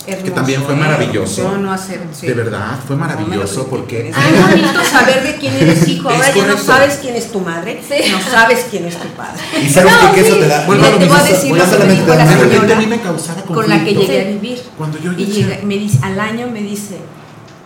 que 0.05 0.31
también 0.31 0.63
fue 0.63 0.73
¿eh? 0.73 0.77
maravilloso. 0.77 1.43
Yo 1.43 1.57
no 1.57 1.71
hacer. 1.71 2.01
sí. 2.13 2.25
De 2.27 2.33
verdad, 2.33 2.79
fue 2.87 2.95
No 2.95 3.01
maravilloso 3.05 3.67
critiques. 3.67 3.69
porque... 3.69 4.13
Bonito 4.49 4.83
saber 4.83 5.23
de 5.23 5.35
quién 5.35 5.53
eres 5.55 5.87
hijo. 5.87 6.09
Ahora 6.09 6.33
ya 6.33 6.45
no 6.47 6.57
sabes 6.57 6.99
quién 7.01 7.15
es 7.15 7.31
tu 7.31 7.39
madre, 7.41 7.81
Sí. 7.87 8.11
no 8.11 8.19
sabes 8.19 8.65
quién 8.71 8.85
es 8.85 8.97
tu 8.97 9.07
padre. 9.09 9.39
Y 9.63 9.69
sabes 9.69 9.91
No, 10.01 10.09
que, 10.13 10.21
que 10.21 10.27
eso 10.27 10.37
te 10.37 10.47
da. 10.47 10.65
Lo 10.65 10.73
te 10.97 11.05
voy 11.05 11.19
a 11.19 11.23
decir 11.23 11.55
lo 11.55 11.63
que 11.65 11.85
me 11.85 11.93
dijo 11.93 12.07
la 12.07 12.17
de 12.25 12.25
repente 12.35 12.55
señora 12.55 12.75
a 12.75 12.79
mí 12.79 12.87
me 12.87 13.01
causaba 13.01 13.41
con 13.43 13.69
la 13.69 13.83
que 13.83 13.93
llegué 13.93 14.21
a 14.21 14.25
vivir. 14.29 14.61
Cuando 14.77 14.97
yo 14.99 15.11
Y 15.13 15.25
decía- 15.25 15.47
llega- 15.47 15.63
me 15.63 15.77
dice, 15.77 15.99
al 16.01 16.19
año 16.19 16.47
me 16.47 16.61
dice, 16.61 16.97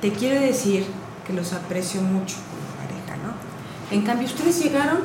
te 0.02 0.12
quiero 0.12 0.41
decir 0.41 0.86
que 1.26 1.32
los 1.34 1.54
aprecio 1.54 2.02
mucho 2.02 2.36
como 2.36 2.65
pareja, 2.78 3.24
¿no? 3.26 3.96
En 3.96 4.02
cambio, 4.02 4.28
ustedes 4.28 4.62
llegaron, 4.62 4.98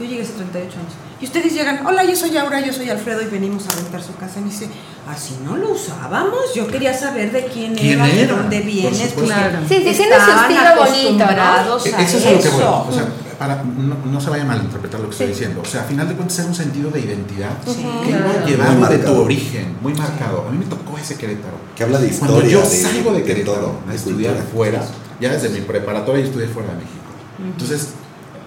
yo 0.00 0.04
llegué 0.06 0.22
hace 0.22 0.32
38 0.32 0.74
años, 0.78 0.92
y 1.22 1.24
ustedes 1.24 1.54
llegan, 1.54 1.86
hola, 1.86 2.04
yo 2.04 2.16
soy 2.16 2.36
Aura, 2.36 2.60
yo 2.60 2.72
soy 2.72 2.90
Alfredo, 2.90 3.22
y 3.22 3.26
venimos 3.26 3.66
a 3.68 3.70
rentar 3.76 4.02
su 4.02 4.14
casa. 4.16 4.40
Y 4.40 4.42
me 4.42 4.50
dice, 4.50 4.68
así 5.08 5.36
no 5.44 5.56
lo 5.56 5.70
usábamos, 5.70 6.52
yo 6.54 6.66
quería 6.66 6.92
saber 6.92 7.30
de 7.32 7.46
quién, 7.46 7.74
¿Quién 7.76 8.00
era, 8.00 8.06
de 8.06 8.26
dónde 8.26 8.60
vienes, 8.60 9.12
Claro. 9.12 9.58
Sí, 9.68 9.76
sí, 9.76 9.82
tiene 9.82 9.96
su 9.96 10.02
estaban 10.02 10.50
estilo 10.50 10.70
bonito, 10.76 11.24
¿no? 11.24 11.78
E- 11.78 12.02
Eso 12.02 12.16
es 12.18 12.24
lo 12.24 12.40
que 12.42 12.48
voy. 12.50 12.62
O 12.88 12.92
sea, 12.92 13.06
para, 13.38 13.62
no, 13.62 13.96
no 14.04 14.20
se 14.20 14.30
vaya 14.30 14.42
a 14.42 14.46
malinterpretar 14.46 15.00
lo 15.00 15.06
que 15.06 15.12
estoy 15.12 15.28
diciendo. 15.28 15.62
O 15.62 15.64
sea, 15.64 15.82
a 15.82 15.84
final 15.84 16.08
de 16.08 16.14
cuentas 16.14 16.38
es 16.40 16.46
un 16.46 16.54
sentido 16.54 16.90
de 16.90 17.00
identidad 17.00 17.50
Sí, 17.66 17.74
que 18.04 18.10
iba 18.10 18.18
claro. 18.20 18.46
llevado 18.46 18.72
Muy 18.74 18.88
de 18.88 18.98
tu 18.98 19.12
origen, 19.22 19.76
muy 19.80 19.94
marcado. 19.94 20.44
A 20.48 20.50
mí 20.50 20.58
me 20.58 20.66
tocó 20.66 20.98
ese 20.98 21.16
Querétaro. 21.16 21.54
Que 21.76 21.84
habla 21.84 21.98
de 21.98 22.08
Cuando 22.10 22.38
historia. 22.38 22.50
yo 22.52 22.68
de- 22.68 22.76
salgo 22.82 23.12
de 23.12 23.18
de 23.20 23.24
Querétaro 23.24 23.56
todo, 23.58 23.74
a 23.86 23.90
de 23.90 23.96
estudiar 23.96 24.34
fuera, 24.52 24.82
ya 25.20 25.30
desde 25.30 25.48
mi 25.50 25.60
preparatoria 25.60 26.20
yo 26.22 26.26
estudié 26.28 26.48
fuera 26.48 26.68
de 26.70 26.74
México. 26.76 26.98
Entonces, 27.44 27.88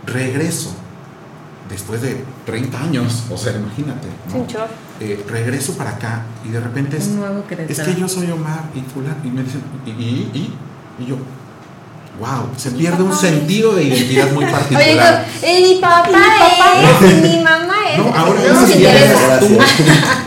regreso 0.06 0.74
después 1.70 2.02
de 2.02 2.24
30 2.46 2.80
años, 2.80 3.24
o 3.32 3.38
sea, 3.38 3.54
imagínate. 3.54 4.08
¿no? 4.34 4.46
Eh, 5.00 5.26
regreso 5.28 5.74
para 5.74 5.92
acá 5.92 6.24
y 6.46 6.50
de 6.50 6.60
repente 6.62 6.98
es, 6.98 7.10
es 7.70 7.80
que 7.82 7.96
yo 8.00 8.08
soy 8.08 8.32
Omar 8.32 8.64
y 8.74 8.80
fulano 8.82 9.16
y 9.24 9.28
me 9.30 9.44
dicen 9.44 9.62
y, 9.86 9.90
y, 9.90 10.32
y, 10.34 10.54
y 11.04 11.06
yo 11.08 11.18
wow 12.20 12.48
se 12.56 12.72
pierde 12.72 13.04
un 13.04 13.14
sentido 13.14 13.74
de 13.76 13.84
identidad 13.84 14.32
muy 14.32 14.46
Oye, 14.46 14.54
particular 14.54 15.26
yo, 15.42 15.48
eh, 15.48 15.62
mi 15.76 15.82
papá, 15.82 16.04
papá 16.12 17.06
es, 17.06 17.22
mi 17.24 17.44
mamá 17.44 17.74
es. 17.92 17.98
no 17.98 18.16
ahora 18.16 18.40
no 18.54 18.66
quién 18.68 18.86
eres 18.86 19.40
tú 19.42 19.58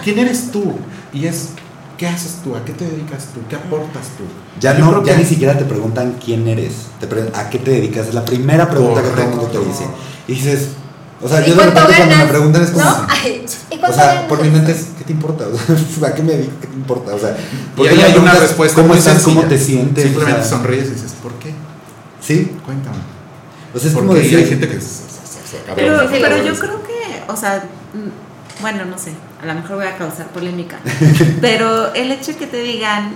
quién 0.05 0.19
eres 0.19 0.53
tú 0.53 0.75
y 1.15 1.25
es 1.27 1.51
¿qué 1.97 2.07
haces 2.07 2.37
tú? 2.45 2.55
¿A 2.55 2.65
qué 2.65 2.73
te 2.75 2.85
dedicas 2.85 3.25
tú? 3.35 3.41
¿Qué 3.49 3.57
aportas 3.57 4.07
tú? 4.17 4.23
Ya 4.61 4.79
Yo 4.79 4.85
no, 4.85 5.03
ya 5.05 5.15
que- 5.15 5.19
ni 5.19 5.25
siquiera 5.25 5.59
te 5.59 5.65
preguntan 5.65 6.15
quién 6.25 6.47
eres, 6.47 6.73
te 7.01 7.09
pre- 7.09 7.33
a 7.35 7.49
qué 7.51 7.59
te 7.59 7.73
dedicas, 7.73 8.07
es 8.07 8.15
la 8.15 8.25
primera 8.25 8.71
pregunta 8.71 9.03
que 9.03 9.09
todo 9.09 9.23
el 9.23 9.29
mundo 9.31 9.47
te 9.47 9.59
Correcto. 9.59 9.73
dice. 9.81 9.91
Y 10.29 10.35
dices, 10.35 10.69
o 11.21 11.29
sea, 11.29 11.41
¿Y 11.47 11.51
yo 11.51 11.57
de 11.57 11.63
repente 11.67 11.81
cuando 11.87 12.05
me 12.07 12.11
ganas? 12.13 12.29
preguntan 12.31 12.63
es 12.63 12.71
como, 12.71 12.85
¿No? 12.85 13.07
Ay, 13.09 13.45
¿Y 13.71 13.75
o 13.85 13.93
sea, 13.93 14.07
ganas? 14.07 14.25
por 14.25 14.43
mi 14.43 14.51
mente 14.51 14.73
es, 14.73 14.87
¿qué 14.99 15.05
te 15.05 15.13
importa? 15.13 15.45
O 15.97 16.01
sea, 16.01 16.09
¿a 16.09 16.15
qué 16.15 16.23
me 16.23 16.33
dedico? 16.33 16.53
¿Qué 16.61 16.67
te 16.69 16.75
importa? 16.75 17.15
O 17.15 17.19
sea, 17.19 17.37
¿por 17.77 17.87
Y 17.87 17.89
qué 17.97 18.03
hay 18.05 18.17
una 18.17 18.35
respuesta 18.35 18.77
¿Cómo 18.77 18.89
muy 18.89 18.99
estás? 18.99 19.23
¿Cómo 19.23 19.43
te 19.45 19.59
sientes? 19.59 20.05
Simplemente 20.05 20.41
O 20.41 20.45
sea, 20.45 20.57
sonríes 20.59 20.87
y 20.89 20.91
dices, 20.93 21.13
¿por 21.23 21.33
qué? 21.35 21.53
Sí, 22.21 22.53
Cuéntame. 22.65 22.97
o 23.75 23.79
sea, 23.79 23.91
es 23.91 23.97
como 23.97 24.15
decir, 24.15 24.39
hay 24.39 24.47
gente 24.47 24.69
que 24.69 24.81
se- 24.81 24.87
se- 24.87 24.97
se- 25.27 25.57
se- 25.59 25.73
Pero, 25.75 25.99
pero 26.11 26.37
se- 26.39 26.45
yo 26.47 26.55
creo 26.59 26.83
que, 26.83 27.23
o 27.33 27.37
sea, 27.37 27.65
mm, 27.95 28.61
bueno, 28.63 28.85
no 28.87 28.99
sé, 28.99 29.13
a 29.43 29.47
lo 29.47 29.55
mejor 29.55 29.77
voy 29.77 29.87
a 29.87 29.97
causar 29.97 30.27
polémica, 30.29 30.79
pero 31.41 31.95
el 31.95 32.11
hecho 32.13 32.33
de 32.33 32.39
que 32.39 32.47
te 32.49 32.61
digan, 32.63 33.13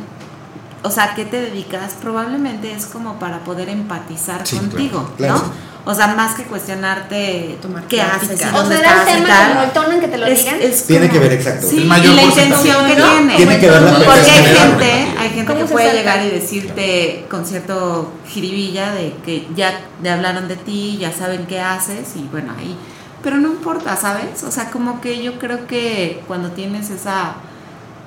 o 0.83 0.91
sea, 0.91 1.15
¿qué 1.15 1.25
te 1.25 1.41
dedicas? 1.41 1.95
Probablemente 2.01 2.73
es 2.73 2.87
como 2.87 3.19
para 3.19 3.39
poder 3.41 3.69
empatizar 3.69 4.47
Sí, 4.47 4.57
contigo, 4.57 5.11
claro, 5.17 5.35
¿no? 5.35 5.73
O 5.85 5.95
sea, 5.95 6.07
más 6.15 6.37
que 6.37 6.45
cuestionarte 6.45 7.59
Tomar 7.61 7.83
qué 7.89 8.01
haces 8.01 8.41
y 8.41 8.45
O 8.45 8.53
dónde 8.53 8.77
será 8.77 9.01
el 9.03 9.17
tema 9.17 9.27
tal. 9.29 9.49
como 9.49 9.63
el 9.65 9.71
tono 9.73 9.91
en 9.93 10.01
que 10.01 10.07
te 10.09 10.17
lo 10.19 10.27
Es- 10.27 10.39
digan. 10.45 10.63
es 10.63 10.87
Tiene 10.87 11.09
como- 11.09 11.13
que 11.21 11.29
ver, 11.29 11.33
exacto. 11.39 11.67
Sí, 11.69 11.77
El 11.79 11.83
y 11.85 12.15
la 12.15 12.23
intención 12.23 12.87
que 12.87 12.95
¿No? 12.97 13.11
tiene. 13.11 13.37
Tiene 13.37 13.59
que 13.59 13.69
ver 13.71 13.83
la 13.83 13.93
Porque 13.99 14.31
hay 14.31 14.45
gente, 14.57 14.93
hay 15.19 15.29
gente 15.31 15.53
¿Cómo 15.53 15.67
que 15.67 15.73
puede 15.73 15.93
llegar 15.93 16.25
y 16.25 16.31
decirte 16.31 17.27
con 17.29 17.45
cierto 17.45 18.13
jiribilla 18.29 18.93
de 18.93 19.13
que 19.25 19.49
ya 19.57 19.81
te 20.01 20.09
hablaron 20.11 20.47
de 20.47 20.55
ti, 20.57 20.99
ya 21.01 21.11
saben 21.13 21.47
qué 21.47 21.59
haces 21.59 22.15
y 22.15 22.29
bueno, 22.31 22.53
ahí. 22.57 22.77
Pero 23.25 23.37
no 23.39 23.49
importa, 23.49 23.97
¿sabes? 23.97 24.43
O 24.45 24.51
sea, 24.53 24.71
como 24.71 25.01
que 25.01 25.21
yo 25.21 25.39
creo 25.41 25.67
que 25.67 26.23
cuando 26.29 26.51
tienes 26.53 26.91
esa 26.91 27.35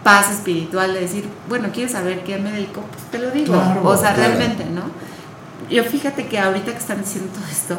paz 0.05 0.29
espiritual 0.29 0.93
de 0.93 0.99
decir, 1.01 1.27
bueno, 1.49 1.69
¿quieres 1.73 1.93
saber 1.93 2.23
qué 2.23 2.37
me 2.37 2.51
dedico? 2.51 2.81
Pues 2.81 3.05
te 3.09 3.17
lo 3.17 3.31
digo. 3.31 3.53
Claro, 3.53 3.81
o 3.83 3.97
sea, 3.97 4.13
claro. 4.13 4.35
realmente, 4.35 4.63
¿no? 4.65 4.83
Yo 5.67 5.83
fíjate 5.83 6.27
que 6.27 6.37
ahorita 6.37 6.73
que 6.73 6.77
están 6.77 7.01
diciendo 7.01 7.31
todo 7.33 7.43
esto, 7.51 7.75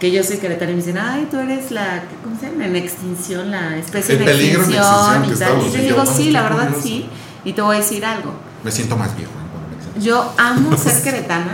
que 0.00 0.10
yo 0.10 0.24
soy 0.24 0.38
queretana 0.38 0.72
y 0.72 0.74
me 0.74 0.80
dicen, 0.80 0.98
ay, 0.98 1.28
tú 1.30 1.38
eres 1.38 1.70
la, 1.70 2.02
¿cómo 2.24 2.36
se 2.36 2.50
llama? 2.50 2.66
En 2.66 2.74
extinción, 2.74 3.52
la 3.52 3.76
especie 3.76 4.16
El 4.16 4.22
en 4.22 4.26
peligro 4.26 4.64
en 4.64 4.70
extinción 4.72 5.22
extinción 5.22 5.22
que 5.22 5.34
y 5.34 5.38
tal. 5.38 5.68
Y 5.68 5.70
yo 5.70 5.78
y 5.78 5.86
digo, 5.86 6.04
sí, 6.04 6.30
la 6.32 6.42
verdad 6.42 6.64
curioso. 6.64 6.82
sí. 6.82 7.06
Y 7.44 7.52
te 7.52 7.62
voy 7.62 7.76
a 7.76 7.78
decir 7.78 8.04
algo. 8.04 8.32
Me 8.64 8.72
siento 8.72 8.96
más 8.96 9.16
viejo. 9.16 9.30
Yo 10.00 10.34
amo 10.38 10.76
ser 10.76 11.00
queretana 11.00 11.52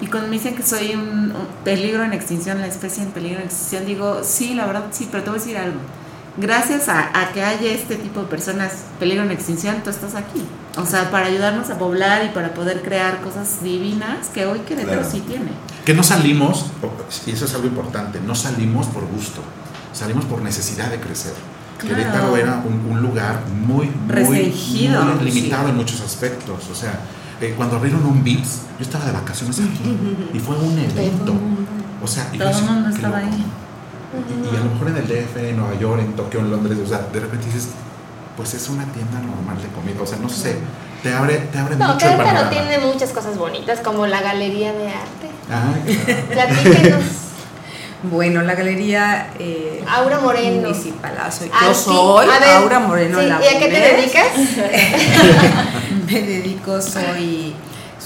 y 0.00 0.06
cuando 0.06 0.28
me 0.28 0.36
dicen 0.36 0.54
que 0.54 0.62
soy 0.62 0.94
un, 0.94 1.32
un 1.32 1.46
peligro 1.64 2.02
en 2.02 2.14
extinción, 2.14 2.62
la 2.62 2.66
especie 2.66 3.02
en 3.02 3.10
peligro 3.10 3.40
en 3.40 3.44
extinción, 3.44 3.84
digo, 3.84 4.20
sí, 4.22 4.54
la 4.54 4.64
verdad 4.64 4.86
sí, 4.90 5.06
pero 5.10 5.22
te 5.22 5.28
voy 5.28 5.38
a 5.38 5.42
decir 5.42 5.58
algo. 5.58 5.80
Gracias 6.40 6.88
a, 6.88 7.10
a 7.20 7.32
que 7.32 7.42
haya 7.42 7.72
este 7.72 7.96
tipo 7.96 8.20
de 8.20 8.26
personas 8.28 8.72
peligro 9.00 9.24
en 9.24 9.30
extinción, 9.32 9.82
tú 9.82 9.90
estás 9.90 10.14
aquí. 10.14 10.42
O 10.76 10.86
sea, 10.86 11.10
para 11.10 11.26
ayudarnos 11.26 11.68
a 11.70 11.78
poblar 11.78 12.24
y 12.24 12.28
para 12.28 12.54
poder 12.54 12.82
crear 12.82 13.20
cosas 13.20 13.62
divinas 13.62 14.28
que 14.32 14.46
hoy 14.46 14.60
Querétaro 14.60 15.00
Claro. 15.00 15.10
sí 15.10 15.20
tiene. 15.26 15.50
Que 15.84 15.94
no 15.94 16.02
salimos, 16.02 16.66
y 17.26 17.30
eso 17.32 17.44
es 17.46 17.54
algo 17.54 17.66
importante, 17.66 18.20
no 18.24 18.34
salimos 18.36 18.86
por 18.86 19.04
gusto, 19.06 19.40
salimos 19.92 20.24
por 20.26 20.40
necesidad 20.42 20.90
de 20.90 21.00
crecer. 21.00 21.32
Claro. 21.78 21.96
Querétaro 21.96 22.36
era 22.36 22.62
un, 22.64 22.86
un 22.92 23.02
lugar 23.02 23.42
muy, 23.66 23.86
muy, 23.86 23.92
Restringido, 24.14 25.02
muy 25.04 25.24
limitado 25.30 25.64
sí. 25.64 25.70
en 25.70 25.76
muchos 25.76 26.00
aspectos. 26.02 26.68
O 26.70 26.74
sea, 26.74 27.00
eh, 27.40 27.54
cuando 27.56 27.76
abrieron 27.76 28.04
un 28.04 28.22
Vips, 28.22 28.62
yo 28.78 28.84
estaba 28.84 29.04
de 29.06 29.12
vacaciones 29.12 29.58
aquí 29.58 29.96
y 30.34 30.38
fue 30.38 30.56
un 30.56 30.78
evento. 30.78 31.34
O 32.02 32.06
sea, 32.06 32.28
y 32.32 32.38
Todo 32.38 32.50
el 32.50 32.64
mundo 32.64 32.88
"Qué 32.90 32.94
estaba 32.96 33.20
loco". 33.20 33.32
ahí. 33.32 33.44
Y, 34.12 34.54
y 34.54 34.56
a 34.56 34.60
lo 34.64 34.70
mejor 34.70 34.88
en 34.88 34.96
el 34.96 35.06
DF, 35.06 35.36
en 35.36 35.56
Nueva 35.56 35.78
York, 35.78 36.00
en 36.00 36.12
Tokio, 36.14 36.40
en 36.40 36.50
Londres, 36.50 36.78
o 36.82 36.86
sea, 36.88 36.98
de 37.12 37.20
repente 37.20 37.46
dices, 37.46 37.68
pues 38.36 38.54
es 38.54 38.68
una 38.68 38.84
tienda 38.92 39.18
normal 39.20 39.60
de 39.60 39.68
comida. 39.68 40.00
O 40.02 40.06
sea, 40.06 40.18
no 40.18 40.28
sé, 40.28 40.56
te 41.02 41.12
abre, 41.12 41.36
te 41.52 41.58
abre 41.58 41.76
No, 41.76 41.92
mucho 41.94 42.08
el 42.08 42.16
panorama. 42.16 42.50
tiene 42.50 42.78
muchas 42.78 43.10
cosas 43.10 43.36
bonitas, 43.36 43.80
como 43.80 44.06
la 44.06 44.20
Galería 44.22 44.72
de 44.72 44.88
Arte. 44.88 45.30
Ay, 45.50 46.24
claro. 46.32 46.54
Platíquenos. 46.54 47.02
Bueno, 48.04 48.42
la 48.42 48.54
galería 48.54 49.30
eh, 49.40 49.84
Aura 49.88 50.20
Moreno. 50.20 50.68
municipal. 50.68 51.12
ah, 51.20 51.32
soy- 51.32 51.50
Ah, 51.52 51.64
yo 51.66 51.74
sí. 51.74 51.84
soy 51.86 52.28
A 52.28 52.38
ver, 52.38 52.50
Aura 52.62 52.78
Moreno 52.78 53.18
sí, 53.18 53.26
¿Y 53.26 53.30
a 53.56 53.58
qué 53.58 53.66
te 53.68 53.80
dedicas? 53.80 54.26
Me 56.06 56.22
dedico, 56.22 56.80
soy, 56.80 57.54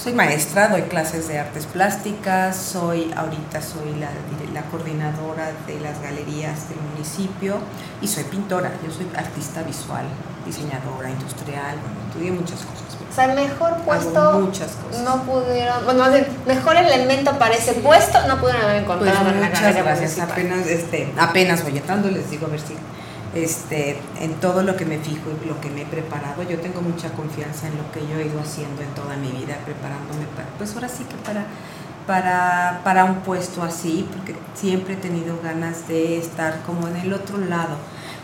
soy 0.03 0.11
maestra, 0.11 0.67
doy 0.67 0.81
clases 0.81 1.29
de 1.29 1.39
artes 1.39 1.65
plásticas, 1.65 2.57
soy 2.57 3.13
ahorita 3.15 3.61
soy 3.61 3.95
la, 3.97 4.61
coordinadora 4.69 5.51
de 5.65 5.79
las 5.79 6.01
galerías 6.01 6.67
del 6.67 6.79
municipio 6.91 7.59
y 8.01 8.07
soy 8.07 8.25
pintora, 8.25 8.71
yo 8.85 8.91
soy 8.91 9.07
artista 9.15 9.63
visual, 9.63 10.05
diseñadora 10.45 11.09
industrial, 11.09 11.77
bueno, 11.79 11.95
estudié 12.07 12.31
muchas 12.31 12.59
cosas. 12.59 12.97
O 13.09 13.15
sea, 13.15 13.27
mejor 13.33 13.77
puesto. 13.85 14.39
muchas 14.39 14.71
cosas. 14.71 15.03
No 15.03 15.23
pudieron. 15.23 15.85
Bueno, 15.85 16.03
mejor 16.47 16.75
elemento 16.75 17.37
para 17.37 17.53
ese 17.53 17.73
puesto 17.73 18.27
no 18.27 18.39
pudieron 18.39 18.63
haber 18.63 18.83
Pues 18.83 18.97
encontrado 18.97 19.29
en 19.29 19.41
la 19.41 19.47
muchas 19.47 19.75
gracias, 19.75 20.17
Municipal. 20.17 20.31
apenas, 20.31 20.67
este, 20.67 21.13
apenas 21.17 21.63
voy 21.63 21.77
entrando, 21.77 22.09
les 22.09 22.29
digo 22.29 22.47
a 22.47 22.49
ver 22.49 22.59
si 22.59 22.75
este, 23.35 23.97
en 24.19 24.33
todo 24.35 24.61
lo 24.61 24.75
que 24.75 24.85
me 24.85 24.99
fijo 24.99 25.31
y 25.43 25.47
lo 25.47 25.59
que 25.59 25.69
me 25.69 25.83
he 25.83 25.85
preparado, 25.85 26.43
yo 26.43 26.59
tengo 26.59 26.81
mucha 26.81 27.11
confianza 27.11 27.67
en 27.67 27.77
lo 27.77 27.91
que 27.91 28.01
yo 28.07 28.19
he 28.19 28.27
ido 28.27 28.39
haciendo 28.39 28.81
en 28.81 28.89
toda 28.89 29.17
mi 29.17 29.31
vida, 29.31 29.57
preparándome 29.65 30.25
para, 30.35 30.49
pues 30.57 30.73
ahora 30.75 30.87
sí 30.87 31.03
que 31.05 31.15
para, 31.15 31.45
para, 32.05 32.81
para 32.83 33.05
un 33.05 33.21
puesto 33.21 33.63
así, 33.63 34.07
porque 34.13 34.35
siempre 34.53 34.93
he 34.93 34.97
tenido 34.97 35.39
ganas 35.41 35.87
de 35.87 36.17
estar 36.17 36.61
como 36.63 36.87
en 36.87 36.97
el 36.97 37.13
otro 37.13 37.37
lado, 37.37 37.77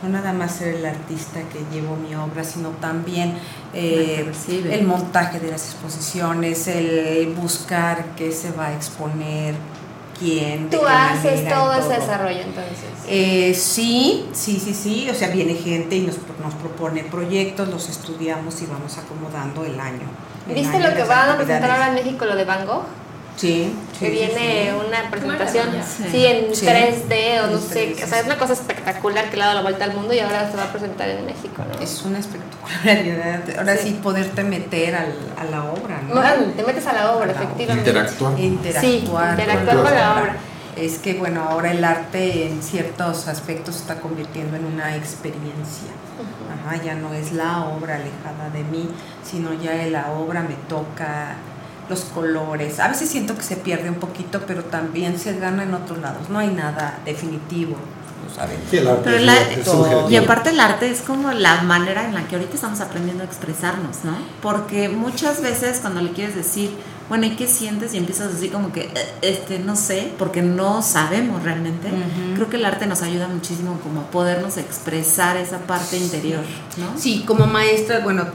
no 0.04 0.10
nada 0.10 0.32
más 0.32 0.56
ser 0.56 0.76
el 0.76 0.86
artista 0.86 1.42
que 1.42 1.60
llevo 1.74 1.96
mi 1.96 2.16
obra, 2.16 2.44
sino 2.44 2.70
también 2.70 3.34
eh, 3.74 4.32
el 4.70 4.86
montaje 4.86 5.40
de 5.40 5.52
las 5.52 5.66
exposiciones, 5.66 6.68
el 6.68 7.34
buscar 7.34 8.06
qué 8.16 8.32
se 8.32 8.52
va 8.52 8.68
a 8.68 8.74
exponer, 8.74 9.56
quién, 10.20 10.70
Tú 10.70 10.82
haces 10.86 11.48
todo 11.48 11.74
ese 11.74 12.00
desarrollo 12.00 12.42
entonces. 12.42 12.90
Eh, 13.08 13.54
sí, 13.56 14.28
sí, 14.34 14.60
sí, 14.60 14.74
sí. 14.74 15.10
O 15.10 15.16
sea, 15.16 15.30
viene 15.30 15.56
gente 15.56 15.96
y 15.96 16.02
nos, 16.02 16.18
nos 16.44 16.54
propone 16.56 17.04
proyectos, 17.04 17.68
los 17.70 17.90
estudiamos 17.90 18.62
y 18.62 18.66
vamos 18.66 18.98
acomodando 18.98 19.66
el 19.66 19.80
año. 19.80 20.08
el 20.48 20.56
¿Viste 20.56 20.78
año 20.78 20.90
lo 20.90 20.96
que 20.96 21.04
van 21.04 21.30
a 21.30 21.38
presentar 21.38 21.72
ahora 21.72 21.88
en 21.90 21.96
México, 21.96 22.26
lo 22.26 22.36
de 22.36 22.46
Van 22.46 22.66
Gogh? 22.66 22.84
Sí, 23.40 23.74
sí, 23.94 24.00
que 24.00 24.06
sí, 24.08 24.12
viene 24.12 24.70
sí. 24.72 24.86
una 24.88 25.10
presentación, 25.10 25.70
sí, 25.88 26.04
Sí. 26.12 26.26
en 26.26 26.54
Sí. 26.56 26.66
3D 26.66 27.40
o 27.44 27.48
no 27.48 27.58
sé, 27.58 27.94
3D, 27.96 28.04
o 28.04 28.08
sea, 28.08 28.20
es 28.20 28.26
una 28.26 28.38
cosa 28.38 28.52
espectacular 28.54 29.30
que 29.30 29.38
le 29.38 29.44
ha 29.44 29.46
dado 29.46 29.58
la 29.60 29.62
vuelta 29.64 29.86
al 29.86 29.94
mundo 29.94 30.14
y 30.14 30.20
ahora 30.20 30.52
se 30.52 30.58
va 30.58 30.64
a 30.66 30.72
presentar 30.74 31.08
en 31.08 31.26
México, 31.26 31.64
¿no? 31.74 31.80
Es 31.82 32.02
una 32.02 32.20
espectacularidad. 32.20 33.42
Ahora 33.58 33.78
sí, 33.78 33.90
Sí. 33.90 34.00
poderte 34.04 34.44
meter 34.44 34.96
al, 34.96 35.14
a 35.38 35.44
la 35.46 35.64
obra, 35.72 36.02
¿no? 36.08 36.16
Bueno, 36.16 36.52
te 36.56 36.64
metes 36.64 36.86
a 36.88 36.94
la 36.94 37.12
obra, 37.14 37.24
A 37.24 37.28
la 37.28 37.34
efectivamente. 37.34 37.90
Interactuar. 37.90 38.40
Interactuar. 38.40 38.82
Sí, 39.36 39.42
interactuar 39.44 39.76
con 39.84 39.96
la 39.96 40.12
obra. 40.22 40.36
Es 40.76 40.98
que, 41.00 41.14
bueno, 41.16 41.44
ahora 41.50 41.72
el 41.72 41.84
arte 41.84 42.48
en 42.48 42.62
ciertos 42.62 43.28
aspectos 43.28 43.76
se 43.76 43.82
está 43.82 43.96
convirtiendo 44.02 44.56
en 44.58 44.66
una 44.66 44.96
experiencia. 44.96 45.92
Ajá, 46.68 46.82
ya 46.84 46.96
no 46.96 47.14
es 47.14 47.32
la 47.32 47.66
obra 47.66 47.96
alejada 47.96 48.50
de 48.54 48.64
mí, 48.64 48.90
sino 49.24 49.54
ya 49.54 49.74
la 49.88 50.12
obra 50.12 50.42
me 50.42 50.56
toca 50.68 51.36
los 51.90 52.02
colores. 52.06 52.80
A 52.80 52.88
veces 52.88 53.10
siento 53.10 53.36
que 53.36 53.42
se 53.44 53.56
pierde 53.58 53.90
un 53.90 53.96
poquito, 53.96 54.42
pero 54.48 54.64
también 54.64 55.18
se 55.20 55.38
gana 55.38 55.64
en 55.64 55.74
otros 55.74 55.98
lados. 56.00 56.30
No 56.30 56.40
hay 56.40 56.50
nada 56.50 57.00
definitivo, 57.04 57.76
¿lo 58.28 58.34
saben? 58.34 58.58
Sí, 58.70 58.78
el 58.78 58.88
arte 58.88 59.02
Pero 59.04 59.64
todo. 59.64 59.84
subjetivo. 59.84 60.10
Y 60.12 60.16
aparte 60.18 60.50
el 60.52 60.60
arte 60.60 60.90
es 60.92 61.02
como 61.02 61.32
la 61.32 61.62
manera 61.64 62.06
en 62.06 62.14
la 62.14 62.28
que 62.28 62.36
ahorita 62.36 62.56
estamos 62.56 62.80
aprendiendo 62.80 63.24
a 63.24 63.26
expresarnos, 63.26 64.04
¿no? 64.04 64.16
Porque 64.42 64.90
muchas 64.90 65.42
veces 65.42 65.80
cuando 65.80 66.02
le 66.02 66.12
quieres 66.12 66.36
decir, 66.36 66.72
bueno, 67.10 67.26
¿y 67.26 67.32
qué 67.32 67.48
sientes? 67.48 67.94
Y 67.94 67.98
empiezas 67.98 68.34
así 68.36 68.50
como 68.50 68.72
que, 68.72 68.82
"Eh, 68.84 68.92
este, 69.24 69.60
no 69.60 69.76
sé, 69.76 70.14
porque 70.18 70.42
no 70.42 70.82
sabemos 70.82 71.44
realmente. 71.44 71.90
Creo 72.36 72.50
que 72.50 72.58
el 72.58 72.66
arte 72.66 72.86
nos 72.86 73.02
ayuda 73.02 73.28
muchísimo 73.28 73.80
como 73.82 74.02
a 74.02 74.12
podernos 74.12 74.58
expresar 74.58 75.36
esa 75.38 75.58
parte 75.60 75.98
interior, 75.98 76.44
¿no? 76.78 77.00
Sí, 77.00 77.24
como 77.26 77.48
maestra, 77.48 78.00
bueno, 78.00 78.26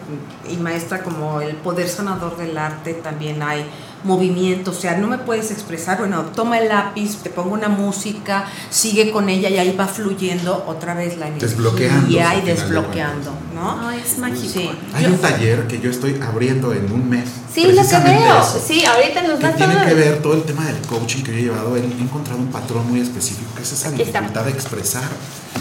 y 0.51 0.57
maestra 0.57 1.03
como 1.03 1.41
el 1.41 1.55
poder 1.57 1.89
sanador 1.89 2.37
del 2.37 2.59
arte, 2.59 2.95
también 2.95 3.43
hay 3.43 3.65
movimiento, 4.05 4.71
o 4.71 4.75
sea, 4.75 4.97
no 4.99 5.07
me 5.09 5.19
puedes 5.19 5.51
expresar, 5.51 5.99
bueno, 5.99 6.23
toma 6.35 6.59
el 6.59 6.69
lápiz, 6.69 7.17
te 7.23 7.31
pongo 7.31 7.55
una 7.55 7.69
música, 7.69 8.45
sigue 8.71 9.11
con 9.11 9.29
ella 9.29 9.49
y 9.49 9.57
ahí 9.59 9.75
va 9.79 9.87
fluyendo 9.89 10.65
otra 10.69 10.95
vez 10.95 11.17
la 11.19 11.29
energía 11.29 11.49
Desbloqueándose, 11.49 12.13
y 12.13 12.19
ahí 12.19 12.41
desbloqueando, 12.43 13.33
¿no? 13.55 13.89
Ay, 13.89 14.03
es 14.05 14.19
mágico. 14.19 14.53
Sí. 14.53 14.71
Hay 14.93 15.07
un 15.07 15.17
taller 15.19 15.67
que 15.67 15.81
yo 15.81 15.91
estoy 15.91 16.21
abriendo 16.21 16.73
en 16.75 16.93
un 16.93 17.09
mes. 17.09 17.29
Sí, 17.53 17.63
lo 17.73 17.83
que 17.87 17.99
veo. 17.99 18.43
eso, 18.43 18.63
Sí, 18.67 18.85
ahorita 18.85 19.23
nos 19.23 19.39
que 19.39 19.49
tiene 19.57 19.75
todo. 19.75 19.87
que 19.87 19.95
ver 19.95 20.23
todo 20.23 20.35
el 20.35 20.43
tema 20.43 20.67
del 20.67 20.77
coaching 20.83 21.23
que 21.23 21.33
yo 21.33 21.39
he 21.39 21.43
llevado. 21.43 21.77
He 21.77 21.85
encontrado 21.85 22.41
un 22.41 22.49
patrón 22.49 22.89
muy 22.89 23.01
específico 23.01 23.49
que 23.57 23.63
es 23.63 23.73
esa 23.73 23.89
Aquí 23.89 24.03
está. 24.03 24.21
dificultad 24.21 24.45
de 24.45 24.51
expresar. 24.51 25.05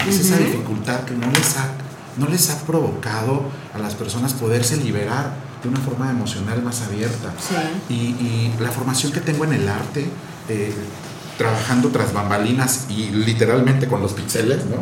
Es 0.10 0.20
esa 0.20 0.38
dificultad 0.38 1.02
que 1.02 1.14
no 1.14 1.28
les, 1.32 1.56
ha, 1.58 1.68
no 2.18 2.28
les 2.28 2.50
ha 2.50 2.58
provocado 2.66 3.44
a 3.74 3.78
las 3.78 3.94
personas 3.96 4.34
poderse 4.34 4.76
liberar 4.78 5.34
de 5.64 5.70
una 5.70 5.80
forma 5.80 6.10
emocional 6.12 6.62
más 6.62 6.82
abierta. 6.82 7.34
Sí. 7.40 7.56
Y, 7.94 7.94
y 7.96 8.56
la 8.60 8.70
formación 8.72 9.12
que 9.12 9.22
tengo 9.22 9.46
en 9.46 9.54
el 9.54 9.68
arte, 9.70 10.06
eh, 10.50 10.74
trabajando 11.38 11.90
tras 11.90 12.14
bambalinas 12.14 12.86
y 12.90 13.10
literalmente 13.12 13.88
con 13.88 14.02
los 14.02 14.14
pixeles, 14.14 14.66
¿no? 14.66 14.78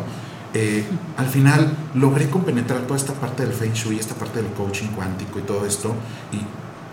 eh, 0.54 0.84
al 1.16 1.26
final 1.28 1.72
logré 1.94 2.28
compenetrar 2.28 2.80
toda 2.82 2.96
esta 2.98 3.14
parte 3.14 3.44
del 3.46 3.54
Feng 3.54 3.72
Shui, 3.72 3.98
esta 3.98 4.14
parte 4.14 4.42
del 4.42 4.52
coaching 4.52 4.88
cuántico 4.88 5.38
y 5.38 5.42
todo 5.42 5.64
esto. 5.64 5.94
Y, 6.32 6.36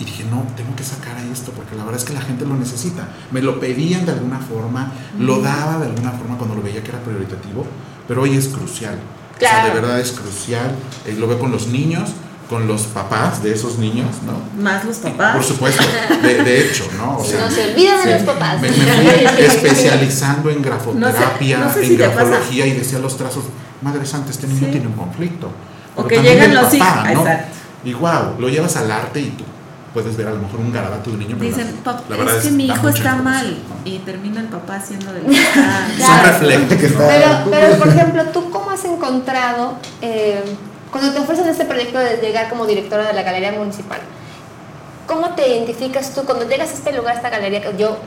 y 0.01 0.05
dije, 0.05 0.23
no, 0.31 0.45
tengo 0.55 0.73
que 0.77 0.83
sacar 0.85 1.17
a 1.17 1.23
esto 1.25 1.51
porque 1.51 1.75
la 1.75 1.83
verdad 1.83 1.99
es 1.99 2.05
que 2.07 2.13
la 2.13 2.21
gente 2.21 2.45
lo 2.45 2.55
necesita. 2.55 3.09
Me 3.31 3.41
lo 3.41 3.59
pedían 3.59 4.05
de 4.05 4.13
alguna 4.13 4.39
forma, 4.39 4.93
lo 5.19 5.41
daba 5.41 5.77
de 5.79 5.87
alguna 5.87 6.11
forma 6.11 6.37
cuando 6.37 6.55
lo 6.55 6.61
veía 6.61 6.81
que 6.81 6.89
era 6.89 6.99
prioritativo, 7.01 7.65
pero 8.07 8.21
hoy 8.21 8.37
es 8.37 8.47
crucial. 8.47 8.95
O 8.95 9.39
sea, 9.39 9.49
Claro. 9.49 9.67
de 9.73 9.81
verdad 9.81 9.99
es 9.99 10.11
crucial. 10.11 10.73
Eh, 11.05 11.15
lo 11.19 11.27
veo 11.27 11.37
con 11.39 11.51
los 11.51 11.67
niños, 11.67 12.11
con 12.49 12.67
los 12.67 12.81
papás 12.83 13.43
de 13.43 13.53
esos 13.53 13.77
niños, 13.77 14.07
¿no? 14.25 14.61
Más 14.63 14.83
los 14.83 14.97
papás. 14.97 15.35
Por 15.35 15.43
supuesto, 15.43 15.83
de, 16.23 16.43
de 16.43 16.61
hecho, 16.65 16.83
¿no? 16.97 17.17
O 17.19 17.23
sea, 17.23 17.41
no 17.41 17.51
se 17.51 17.71
olviden 17.71 18.03
de 18.03 18.13
los 18.15 18.23
papás. 18.23 18.59
Me, 18.61 18.69
me 18.69 18.75
fui 18.75 19.45
especializando 19.45 20.49
en 20.49 20.61
grafoterapia, 20.61 21.57
No 21.59 21.63
sé- 21.65 21.67
no 21.67 21.73
sé 21.73 21.81
en 21.83 21.87
si 21.89 21.95
grafología 21.97 22.65
y 22.65 22.71
decía 22.71 22.99
los 22.99 23.15
trazos, 23.17 23.43
madre 23.81 24.05
santa, 24.05 24.31
este 24.31 24.47
niño 24.47 24.65
Sí. 24.65 24.71
tiene 24.71 24.87
un 24.87 24.93
conflicto. 24.93 25.51
O 25.95 26.05
que 26.05 26.21
llegan 26.21 26.53
los 26.55 26.73
hijos. 26.73 26.87
papá, 26.87 27.11
¿no? 27.13 27.21
Exacto. 27.21 27.55
Y 27.85 27.93
wow, 27.93 28.35
lo 28.39 28.49
llevas 28.49 28.75
al 28.77 28.91
arte 28.91 29.19
y 29.21 29.29
tú 29.29 29.43
puedes 29.93 30.15
ver 30.17 30.27
a 30.27 30.31
lo 30.31 30.39
mejor 30.39 30.59
un 30.59 30.71
garabato 30.73 31.09
de 31.11 31.15
un 31.17 31.19
niño. 31.21 31.35
Dicen, 31.37 31.67
la- 31.77 31.83
"Pap, 31.83 32.09
la 32.09 32.17
verdad 32.17 32.37
es 32.37 32.43
que 32.45 32.51
mi 32.51 32.65
hijo 32.65 32.89
está 32.89 33.15
mal. 33.15 33.57
Y 33.85 33.99
termina 33.99 34.41
el 34.41 34.47
papá 34.47 34.75
haciendo 34.77 35.13
del 35.13 35.23
ah, 35.55 35.87
Son 35.97 35.97
Claro. 35.97 36.27
reflejos. 36.39 36.67
Que 36.77 36.85
está- 36.87 37.07
Pero, 37.07 37.27
pero, 37.51 37.75
por 37.77 37.87
ejemplo, 37.89 38.23
¿tú 38.33 38.49
cómo 38.49 38.71
has 38.71 38.83
encontrado, 38.85 39.77
eh, 40.01 40.43
cuando 40.91 41.13
te 41.13 41.19
ofrecen 41.19 41.47
este 41.47 41.65
proyecto 41.65 41.99
de 41.99 42.17
llegar 42.17 42.49
como 42.49 42.65
directora 42.65 43.07
de 43.07 43.13
la 43.13 43.23
Galería 43.23 43.51
Municipal, 43.51 43.99
cómo 45.09 45.35
te 45.35 45.47
identificas 45.47 46.13
tú 46.13 46.23
cuando 46.23 46.47
llegas 46.47 46.71
a 46.71 46.73
este 46.73 46.93
lugar, 46.93 47.13
a 47.13 47.17
esta 47.17 47.29
galería? 47.29 47.71
Yo 47.77 47.97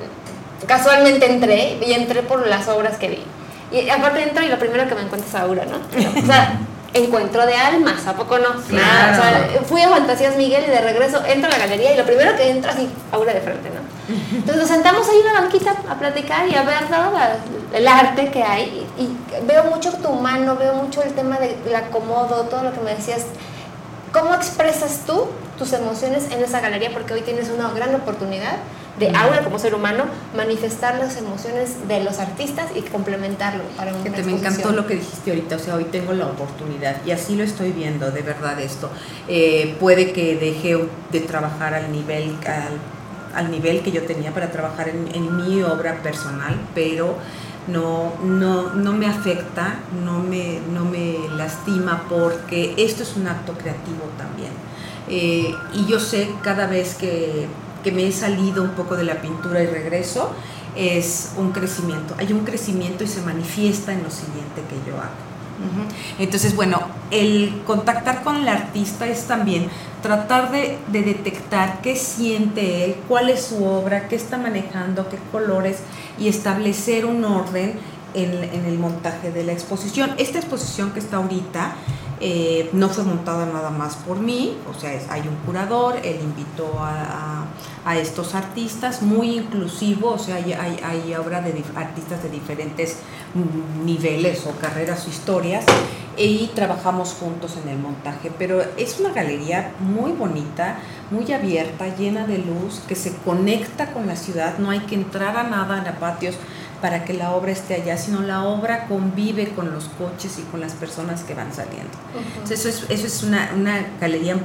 casualmente 0.67 1.27
entré 1.27 1.79
y 1.85 1.93
entré 1.93 2.23
por 2.23 2.47
las 2.47 2.69
obras 2.69 2.97
que 2.97 3.09
vi. 3.09 3.25
Y 3.73 3.89
aparte 3.91 4.23
entro 4.23 4.45
y 4.45 4.49
lo 4.49 4.59
primero 4.59 4.87
que 4.89 4.95
me 4.95 5.03
encuentro 5.03 5.29
es 5.29 5.35
Aura, 5.35 5.65
¿no? 5.65 5.79
O 5.79 6.27
sea, 6.27 6.61
encuentro 6.95 7.45
de 7.47 7.55
almas, 7.55 8.07
¿a 8.07 8.15
poco 8.15 8.39
no? 8.39 8.51
Nada, 8.71 9.13
o 9.13 9.15
sea, 9.15 9.63
fui 9.65 9.81
a 9.81 9.89
Fantasías 9.89 10.37
Miguel 10.37 10.65
y 10.67 10.71
de 10.71 10.81
regreso 10.81 11.25
entro 11.27 11.49
a 11.51 11.53
la 11.53 11.59
galería 11.59 11.95
y 11.95 11.97
lo 11.97 12.05
primero 12.05 12.37
que 12.37 12.51
entro 12.51 12.71
así, 12.71 12.89
Aura 13.11 13.33
de 13.33 13.41
frente, 13.41 13.71
¿no? 13.71 13.82
Entonces 14.33 14.57
nos 14.57 14.69
sentamos 14.69 15.09
ahí 15.09 15.19
en 15.21 15.27
la 15.33 15.41
banquita 15.43 15.75
a 15.89 15.95
platicar 15.99 16.49
y 16.49 16.55
a 16.55 16.63
ver 16.65 16.87
todo 16.89 17.13
la- 17.13 17.37
el 17.77 17.89
arte 17.89 18.31
que 18.31 18.43
hay 18.43 18.87
y, 18.99 19.03
y 19.03 19.17
veo 19.47 19.65
mucho 19.65 19.93
tu 19.93 20.11
mano, 20.13 20.57
veo 20.57 20.75
mucho 20.75 21.03
el 21.03 21.13
tema 21.15 21.39
del 21.39 21.75
acomodo, 21.75 22.43
todo 22.45 22.65
lo 22.65 22.73
que 22.73 22.81
me 22.81 22.95
decías. 22.95 23.23
¿Cómo 24.13 24.35
expresas 24.35 25.01
tú 25.07 25.27
tus 25.59 25.73
emociones 25.73 26.25
en 26.31 26.43
esa 26.43 26.61
galería? 26.61 26.91
Porque 26.93 27.15
hoy 27.15 27.23
tienes 27.23 27.49
una 27.49 27.71
gran 27.73 27.95
oportunidad 27.95 28.57
de 28.99 29.09
Aura 29.17 29.43
como 29.43 29.59
ser 29.59 29.75
humano 29.75 30.05
manifestar 30.37 30.97
las 30.99 31.17
emociones 31.17 31.89
de 31.89 32.05
los 32.05 32.19
artistas 32.19 32.67
y 32.75 32.83
complementarlo 32.83 33.63
para 33.75 33.95
una 33.95 34.05
Que 34.05 34.11
te 34.11 34.23
me 34.23 34.33
encantó 34.33 34.73
lo 34.73 34.87
que 34.87 34.97
dijiste 34.97 35.31
ahorita, 35.31 35.57
o 35.57 35.59
sea, 35.59 35.77
hoy 35.77 35.85
tengo 35.85 36.13
la 36.13 36.27
oportunidad 36.27 36.97
y 37.07 37.11
así 37.13 37.35
lo 37.37 37.43
estoy 37.43 37.73
viendo, 37.73 38.11
de 38.11 38.21
verdad 38.21 38.61
esto. 38.61 38.91
Eh, 39.29 39.77
puede 39.81 40.13
que 40.13 40.37
deje 40.37 40.77
de 41.11 41.21
trabajar 41.21 41.73
al 41.73 41.91
nivel, 41.91 42.37
al, 42.47 42.79
al 43.35 43.51
nivel 43.51 43.83
que 43.83 43.93
yo 43.93 44.03
tenía 44.03 44.33
para 44.33 44.51
trabajar 44.51 44.89
en, 44.89 45.37
mi 45.37 45.63
obra 45.63 46.03
personal, 46.03 46.59
pero 46.75 47.17
no, 47.69 48.13
no, 48.23 48.75
no 48.75 48.93
me 48.93 49.07
afecta, 49.07 49.81
no 50.05 50.21
me, 50.21 50.61
no 50.73 50.85
me 50.85 51.17
lastima 51.37 52.05
porque 52.09 52.75
esto 52.77 53.03
es 53.03 53.17
un 53.17 53.27
acto 53.27 53.53
creativo 53.53 54.05
también. 54.19 54.53
Eh, 55.09 55.55
y 55.75 55.87
yo 55.87 55.99
sé 55.99 56.29
cada 56.43 56.67
vez 56.67 56.95
que, 56.95 57.47
que 57.83 57.93
me 57.93 58.07
he 58.07 58.13
salido 58.13 58.63
un 58.63 58.71
poco 58.71 58.97
de 58.97 59.05
la 59.05 59.21
pintura 59.21 59.63
y 59.63 59.67
regreso, 59.67 60.33
es 60.77 61.33
un 61.37 61.53
crecimiento. 61.53 62.15
Hay 62.19 62.33
un 62.33 62.45
crecimiento 62.45 63.05
y 63.05 63.07
se 63.07 63.21
manifiesta 63.23 63.93
en 63.93 64.03
lo 64.03 64.11
siguiente 64.11 64.63
que 64.69 64.91
yo 64.91 64.97
hago. 64.97 65.32
Entonces, 66.19 66.55
bueno, 66.57 66.81
el 67.11 67.63
contactar 67.67 68.23
con 68.23 68.37
el 68.37 68.49
artista 68.49 69.07
es 69.07 69.27
también 69.27 69.69
tratar 70.03 70.51
de, 70.51 70.79
de 70.89 71.03
detectar 71.03 71.81
qué 71.81 71.97
siente 71.97 72.85
él, 72.85 72.97
cuál 73.09 73.31
es 73.31 73.43
su 73.43 73.65
obra, 73.65 74.09
qué 74.09 74.17
está 74.17 74.39
manejando, 74.39 75.09
qué 75.09 75.19
colores 75.31 75.79
y 76.19 76.29
establecer 76.29 77.07
un 77.07 77.25
orden 77.25 77.79
en, 78.15 78.45
en 78.45 78.67
el 78.67 78.79
montaje 78.79 79.31
de 79.31 79.45
la 79.45 79.53
exposición. 79.53 80.11
Esta 80.19 80.39
exposición 80.39 80.93
que 80.93 80.99
está 80.99 81.17
ahorita 81.19 81.75
eh, 82.25 82.71
no 82.73 82.89
fue 82.89 83.03
montada 83.03 83.47
nada 83.47 83.71
más 83.71 83.97
por 83.97 84.21
mí, 84.21 84.57
o 84.71 84.79
sea, 84.79 84.93
hay 85.11 85.23
un 85.23 85.35
curador, 85.45 85.97
él 86.05 86.19
invitó 86.23 86.73
a, 86.79 87.47
estos 87.97 88.37
artistas, 88.37 89.03
muy 89.03 89.39
inclusivo, 89.39 90.11
o 90.11 90.19
sea, 90.19 90.37
hay, 90.37 90.53
hay, 90.53 91.15
obra 91.17 91.41
de 91.41 91.65
artistas 91.75 92.23
de 92.23 92.29
diferentes 92.29 92.99
niveles 93.85 94.47
o 94.47 94.53
carreras 94.61 95.05
o 95.05 95.11
historias, 95.11 95.65
y 96.17 96.49
trabajamos 96.55 97.13
juntos 97.15 97.59
en 97.61 97.71
el 97.71 97.79
montaje, 97.79 98.31
pero 98.39 98.63
es 98.77 99.01
una 99.01 99.13
galería 99.13 99.73
muy 99.81 100.13
bonita, 100.13 100.79
muy 101.11 101.33
abierta, 101.33 101.89
llena 101.97 102.25
de 102.25 102.39
luz, 102.39 102.83
que 102.87 102.95
se 102.95 103.17
conecta 103.17 103.93
con 103.93 104.07
la 104.07 104.15
ciudad, 104.15 104.59
no 104.59 104.71
hay 104.71 104.81
que 104.81 104.95
entrar 104.95 105.37
a 105.37 105.43
nada 105.43 105.79
en 105.79 105.89
a 105.89 105.99
patios 105.99 106.37
para 106.83 107.05
que 107.05 107.15
la 107.15 107.33
obra 107.33 107.53
esté 107.53 107.75
allá, 107.77 107.97
sino 107.97 108.21
la 108.21 108.43
obra 108.43 108.87
convive 108.89 109.51
con 109.51 109.73
los 109.73 109.85
coches 109.85 110.39
y 110.41 110.43
con 110.43 110.61
las 110.61 110.73
personas 110.73 111.23
que 111.23 111.33
van 111.33 111.55
saliendo. 111.55 111.93
Entonces, 112.35 112.67
eso 112.67 112.69
es, 112.69 112.91
eso 112.91 113.07
es 113.07 113.23
una, 113.23 113.53
una 113.57 113.87
galería, 114.01 114.37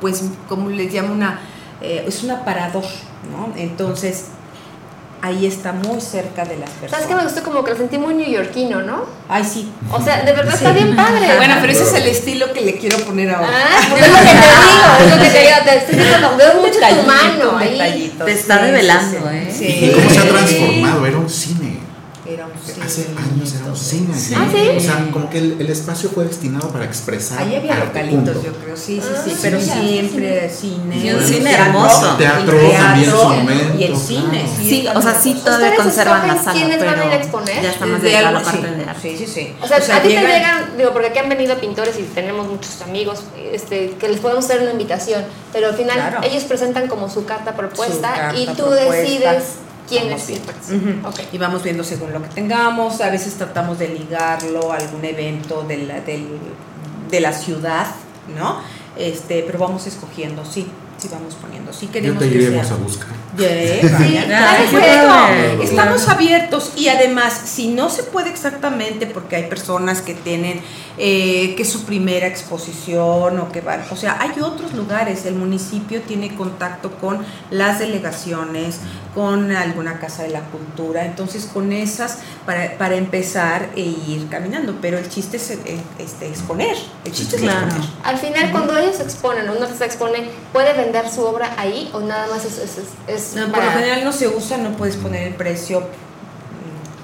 pues, 0.00 0.22
como 0.48 0.70
les 0.70 0.94
llamo, 0.94 1.12
una, 1.12 1.40
eh, 1.82 2.04
es 2.06 2.22
un 2.22 2.30
aparador, 2.30 2.84
¿no? 3.32 3.52
Entonces, 3.56 4.26
ahí 5.22 5.46
está 5.46 5.72
muy 5.72 6.00
cerca 6.00 6.44
de 6.44 6.56
las 6.56 6.70
personas. 6.70 6.90
¿Sabes 6.90 7.06
qué 7.06 7.14
me 7.14 7.22
gustó? 7.22 7.42
Como 7.42 7.64
que 7.64 7.72
lo 7.72 7.76
sentí 7.76 7.98
muy 7.98 8.14
neoyorquino, 8.14 8.82
¿no? 8.82 9.04
Ay, 9.28 9.44
sí. 9.44 9.70
O 9.90 10.00
sea, 10.00 10.22
de 10.22 10.32
verdad 10.32 10.54
está 10.54 10.72
bien 10.72 10.94
padre. 10.94 11.36
Bueno, 11.36 11.56
pero 11.60 11.72
ese 11.72 11.82
es 11.82 11.92
el 11.94 12.08
estilo 12.08 12.52
que 12.52 12.60
le 12.60 12.78
quiero 12.78 12.98
poner 12.98 13.30
ahora. 13.30 13.48
Ah, 13.52 13.86
pues 13.90 14.02
es 14.02 14.10
lo 14.10 14.18
que 14.18 14.24
te 14.24 14.30
digo, 14.30 14.98
es 15.00 15.10
lo 15.10 15.22
que 15.22 15.30
te 15.30 15.40
digo, 15.40 15.56
te 15.64 15.76
estoy 15.76 15.96
diciendo, 15.96 16.34
veo 16.36 16.54
mucho 16.54 16.78
tu 16.78 17.06
mano 17.06 17.58
ahí. 17.58 18.14
Te 18.24 18.32
está 18.32 18.58
sí, 18.58 18.60
revelando, 18.62 19.18
sí, 19.18 19.52
sí. 19.52 19.64
¿eh? 19.64 19.78
Sí. 19.80 19.84
Y 19.86 19.92
cómo 19.92 20.10
se 20.10 20.18
ha 20.18 20.28
transformado, 20.28 21.06
era 21.06 21.18
un 21.18 21.30
cine. 21.30 21.78
Era 22.26 22.46
un 22.46 22.52
cine. 22.64 22.67
Hace 22.84 23.06
años 23.16 23.54
era 23.54 23.64
un 23.66 23.76
cine. 23.76 24.14
¿Ah, 24.36 24.46
sí? 24.50 24.68
O 24.76 24.80
sea, 24.80 25.08
como 25.12 25.28
que 25.30 25.38
el, 25.38 25.60
el 25.60 25.70
espacio 25.70 26.10
fue 26.10 26.24
destinado 26.24 26.68
para 26.70 26.84
expresar. 26.84 27.40
Ahí 27.40 27.56
había 27.56 27.74
arte, 27.74 27.86
localitos, 27.86 28.34
punto. 28.36 28.42
yo 28.44 28.52
creo, 28.62 28.76
sí, 28.76 29.00
sí, 29.00 29.08
Ah, 29.14 29.20
sí, 29.24 29.30
sí, 29.30 29.36
pero 29.42 29.58
ya, 29.58 29.74
siempre 29.80 30.50
cine. 30.50 30.96
Y 30.96 31.10
un 31.10 31.18
el 31.18 31.24
cine 31.26 31.50
teatro, 31.50 31.64
hermoso. 31.66 32.16
Teatro 32.16 32.60
el 32.60 32.70
también 32.76 33.04
en 33.04 33.10
su 33.10 33.16
teatro 33.16 33.28
momento, 33.38 33.78
Y 33.78 33.84
el 33.84 33.96
cine, 33.96 34.28
claro. 34.30 34.48
sí. 34.58 34.68
Sí, 34.68 34.88
o 34.94 35.02
sea, 35.02 35.20
sí 35.20 35.34
todavía 35.34 35.68
¿Ustedes 35.68 35.82
conservan 35.84 36.26
la 36.28 36.36
sala, 36.36 36.52
quiénes 36.52 36.78
van 36.78 36.88
a 36.88 36.92
ir 36.92 36.98
a 36.98 37.02
pero 37.10 37.14
exponer? 37.22 37.62
ya 37.62 37.70
está 37.70 37.86
más 37.86 38.02
De 38.02 38.12
la 38.12 38.32
parte 38.32 38.50
sí. 38.50 38.74
de 38.74 38.84
arte. 38.84 39.00
Sí, 39.02 39.16
sí, 39.18 39.26
sí. 39.32 39.52
O 39.62 39.66
sea, 39.68 39.76
a 39.76 39.80
ti 39.80 39.86
te 39.86 40.08
llegan- 40.08 40.26
llegan, 40.26 40.76
digo, 40.78 40.92
porque 40.92 41.08
aquí 41.08 41.18
han 41.18 41.28
venido 41.28 41.56
pintores 41.58 41.98
y 41.98 42.02
tenemos 42.02 42.46
muchos 42.48 42.80
amigos 42.82 43.20
este, 43.52 43.90
que 43.98 44.08
les 44.08 44.20
podemos 44.20 44.44
hacer 44.44 44.60
una 44.62 44.72
invitación, 44.72 45.24
pero 45.52 45.68
al 45.68 45.74
final 45.74 45.96
Claro. 45.96 46.20
ellos 46.22 46.44
presentan 46.44 46.88
como 46.88 47.08
su 47.08 47.24
carta 47.24 47.56
propuesta 47.56 47.94
Su 47.94 48.00
carta 48.20 48.38
y 48.38 48.46
tú 48.46 48.54
propuesta. 48.54 48.92
decides 48.92 49.42
quiénes 49.88 50.26
viendo. 50.26 50.70
Ok. 51.04 51.20
Y 51.32 51.38
vamos 51.38 51.62
viendo 51.62 51.82
según 51.84 52.12
lo 52.12 52.22
que 52.22 52.28
tengamos. 52.28 53.00
A 53.00 53.10
veces 53.10 53.34
tratamos 53.34 53.78
de 53.78 53.88
ligarlo 53.88 54.72
a 54.72 54.76
algún 54.76 55.04
evento 55.04 55.62
de 55.62 55.78
la, 55.78 56.00
del- 56.00 56.38
de 57.10 57.20
la 57.20 57.32
ciudad, 57.32 57.86
¿no? 58.36 58.60
Este, 58.96 59.42
pero 59.46 59.58
vamos 59.58 59.86
escogiendo, 59.86 60.44
sí, 60.44 60.66
sí 60.98 61.08
vamos 61.10 61.34
poniendo. 61.34 61.72
Sí 61.72 61.86
Yo 61.86 61.92
queremos 61.92 62.18
te 62.18 62.28
que 62.28 62.34
iremos 62.36 62.66
sea. 62.66 62.76
a 62.76 62.78
buscar. 62.80 63.08
Yeah, 63.36 63.98
Sí, 63.98 64.18
claro. 64.26 65.62
Estamos 65.62 66.08
abiertos 66.08 66.72
y 66.76 66.88
además, 66.88 67.40
si 67.44 67.68
no 67.68 67.88
se 67.88 68.02
puede 68.02 68.30
exactamente, 68.30 69.06
porque 69.06 69.36
hay 69.36 69.44
personas 69.48 70.00
que 70.00 70.14
tienen 70.14 70.60
eh, 70.96 71.54
que 71.56 71.64
su 71.64 71.84
primera 71.84 72.26
exposición 72.26 73.38
o 73.38 73.52
que 73.52 73.60
van, 73.60 73.84
o 73.90 73.96
sea, 73.96 74.16
hay 74.20 74.40
otros 74.40 74.74
lugares. 74.74 75.24
El 75.26 75.34
municipio 75.36 76.02
tiene 76.02 76.34
contacto 76.34 76.90
con 76.92 77.24
las 77.50 77.78
delegaciones, 77.78 78.80
con 79.14 79.52
alguna 79.52 80.00
casa 80.00 80.24
de 80.24 80.30
la 80.30 80.40
cultura, 80.40 81.04
entonces 81.04 81.44
con 81.52 81.72
esas 81.72 82.18
para, 82.44 82.76
para 82.78 82.96
empezar 82.96 83.68
e 83.76 83.82
ir 83.82 84.26
caminando. 84.28 84.78
Pero 84.80 84.98
el 84.98 85.08
chiste 85.08 85.36
es 85.36 85.50
este, 85.98 86.26
exponer. 86.26 86.76
El 87.04 87.12
chiste 87.12 87.36
es 87.36 87.42
Claro. 87.42 87.66
exponer. 87.66 87.88
Al 88.02 88.18
final, 88.18 88.50
cuando 88.50 88.76
ellos 88.76 88.98
exponen, 89.00 89.48
un 89.48 89.62
artista 89.62 89.84
expone, 89.84 90.28
¿puede 90.52 90.72
vender 90.72 90.87
su 91.12 91.24
obra 91.24 91.54
ahí 91.56 91.90
o 91.92 92.00
nada 92.00 92.26
más 92.28 92.44
es, 92.44 92.58
es, 92.58 92.78
es- 92.78 92.86
es 93.06 93.34
No, 93.34 93.52
por 93.52 93.62
lo 93.64 93.70
general 93.70 94.04
no 94.04 94.12
se 94.12 94.28
usa, 94.28 94.56
no 94.58 94.70
puedes 94.76 94.96
poner 94.96 95.28
el 95.28 95.34
precio 95.34 95.82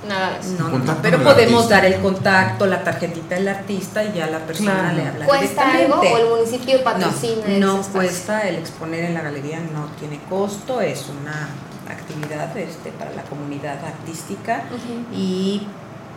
nada 0.08 0.36
más? 0.36 0.46
No, 0.58 0.68
no, 0.68 0.96
pero 1.00 1.22
podemos 1.22 1.62
artista. 1.64 1.74
dar 1.76 1.84
el 1.86 2.00
contacto, 2.00 2.66
la 2.66 2.84
tarjetita 2.84 3.36
del 3.36 3.48
artista 3.48 4.04
y 4.04 4.12
ya 4.12 4.26
la 4.26 4.40
persona 4.40 4.72
Claro. 4.90 4.96
le 4.96 5.08
habla 5.08 5.26
¿Cuesta 5.26 5.72
algo 5.74 6.00
o 6.00 6.16
el 6.18 6.26
municipio 6.28 6.84
patrocina 6.84 7.42
no, 7.58 7.78
no 7.78 7.82
cuesta 7.84 8.42
el 8.48 8.56
exponer 8.56 9.04
en 9.04 9.14
la 9.14 9.22
galería, 9.22 9.60
no 9.60 9.86
tiene 9.98 10.20
costo, 10.28 10.80
es 10.82 11.06
una 11.08 11.48
actividad 11.90 12.54
este, 12.58 12.90
para 12.92 13.12
la 13.12 13.22
comunidad 13.22 13.78
artística 13.84 14.64
y 15.12 15.66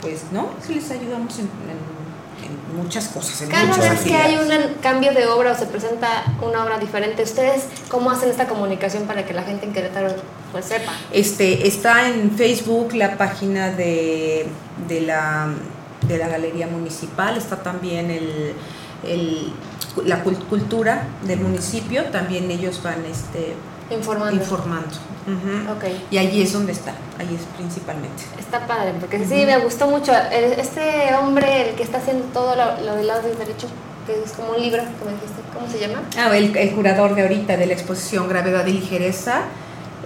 pues 0.01 0.24
no, 0.32 0.49
sí 0.65 0.76
les 0.76 0.91
ayudamos 0.91 1.39
en, 1.39 1.45
en- 1.45 1.96
en 2.43 2.77
muchas 2.77 3.07
cosas. 3.07 3.41
En 3.41 3.49
Cada 3.49 3.75
vez 3.77 4.01
que 4.01 4.15
hay 4.15 4.35
un 4.35 4.49
cambio 4.81 5.13
de 5.13 5.25
obra 5.27 5.51
o 5.53 5.55
se 5.55 5.65
presenta 5.65 6.23
una 6.41 6.63
obra 6.63 6.77
diferente, 6.79 7.23
¿ustedes 7.23 7.65
cómo 7.89 8.11
hacen 8.11 8.29
esta 8.29 8.47
comunicación 8.47 9.03
para 9.03 9.25
que 9.25 9.33
la 9.33 9.43
gente 9.43 9.65
en 9.65 9.73
Querétaro 9.73 10.09
pues 10.51 10.65
sepa? 10.65 10.91
Este, 11.11 11.67
está 11.67 12.07
en 12.09 12.31
Facebook 12.31 12.93
la 12.93 13.17
página 13.17 13.71
de, 13.71 14.45
de 14.88 15.01
la 15.01 15.49
de 16.07 16.17
la 16.17 16.27
Galería 16.27 16.67
Municipal, 16.67 17.35
está 17.38 17.57
también 17.63 18.11
el, 18.11 18.53
el- 19.05 19.51
la 20.05 20.23
cul- 20.23 20.38
cultura 20.47 21.07
del 21.23 21.39
municipio, 21.39 22.05
también 22.05 22.49
ellos 22.51 22.81
van 22.83 23.03
este, 23.05 23.55
Informando. 23.89 24.35
informando. 24.41 24.95
Ujú. 25.28 25.71
Ok. 25.73 25.84
Y 26.09 26.17
allí 26.17 26.41
es 26.41 26.53
donde 26.53 26.71
está, 26.71 26.93
ahí 27.19 27.36
es 27.36 27.41
principalmente. 27.57 28.23
Está 28.39 28.65
padre, 28.65 28.93
porque 28.99 29.19
sí, 29.25 29.45
me 29.45 29.57
gustó 29.57 29.88
mucho. 29.88 30.13
El- 30.32 30.53
Este 30.59 31.13
hombre, 31.15 31.69
el 31.69 31.75
que 31.75 31.84
está 31.84 31.97
haciendo 31.97 32.23
todo 32.34 32.55
lo, 32.55 32.82
lo 32.86 32.95
del 32.95 33.07
lado 33.07 33.21
derecho, 33.23 33.67
que 34.05 34.23
es 34.23 34.32
como 34.32 34.51
un 34.53 34.61
libro, 34.61 34.82
que 34.84 35.05
me 35.05 35.11
dijiste, 35.11 35.41
¿cómo 35.53 35.69
se 35.69 35.80
llama? 35.80 36.01
Ah, 36.17 36.36
el, 36.38 36.55
el 36.55 36.71
curador 36.71 37.13
de 37.13 37.23
ahorita 37.23 37.57
de 37.57 37.65
la 37.65 37.73
exposición 37.73 38.30
Gravedad 38.30 38.65
y 38.67 38.73
Ligereza, 38.73 39.41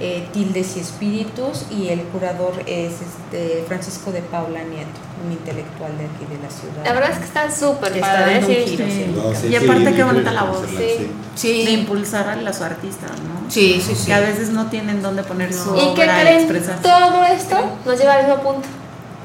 eh, 0.01 0.27
Tildes 0.33 0.75
y 0.77 0.79
Espíritus, 0.79 1.65
y 1.71 1.89
el 1.89 2.01
curador 2.03 2.53
es 2.65 2.93
este 3.01 3.63
Francisco 3.67 4.11
de 4.11 4.21
Paula 4.21 4.63
Nieto, 4.63 4.99
un 5.25 5.31
intelectual 5.31 5.95
de 5.97 6.05
aquí 6.05 6.25
de 6.29 6.41
la 6.41 6.49
ciudad. 6.49 6.83
La 6.83 6.93
verdad 6.93 7.11
es 7.11 7.17
que 7.19 7.25
está 7.25 7.51
súper 7.51 7.93
Que 7.93 7.99
está 7.99 8.11
padre. 8.13 8.33
dando 8.33 8.47
un 8.47 8.53
sí. 8.55 8.61
giro, 8.65 8.85
sí. 8.87 9.13
No, 9.15 9.35
sí, 9.35 9.47
Y 9.47 9.55
aparte 9.55 9.89
sí, 9.89 9.95
qué 9.95 10.03
bonita 10.03 10.31
la 10.31 10.43
voz. 10.43 10.61
De 10.71 11.71
impulsar 11.71 12.27
a 12.29 12.53
su 12.53 12.63
artista, 12.63 13.07
¿no? 13.07 13.49
sí, 13.49 13.81
sí, 13.85 13.95
sí. 13.95 14.05
Que 14.07 14.13
a 14.13 14.19
veces 14.19 14.49
no 14.49 14.67
tienen 14.69 15.01
dónde 15.01 15.23
poner 15.23 15.53
su 15.53 15.75
¿Y 15.75 15.93
qué 15.93 16.03
obra 16.03 16.21
y 16.21 16.25
creen? 16.25 16.39
expresarse. 16.39 16.81
Todo 16.83 17.23
esto 17.25 17.57
nos 17.85 17.99
lleva 17.99 18.13
al 18.15 18.27
mismo 18.27 18.41
punto, 18.41 18.67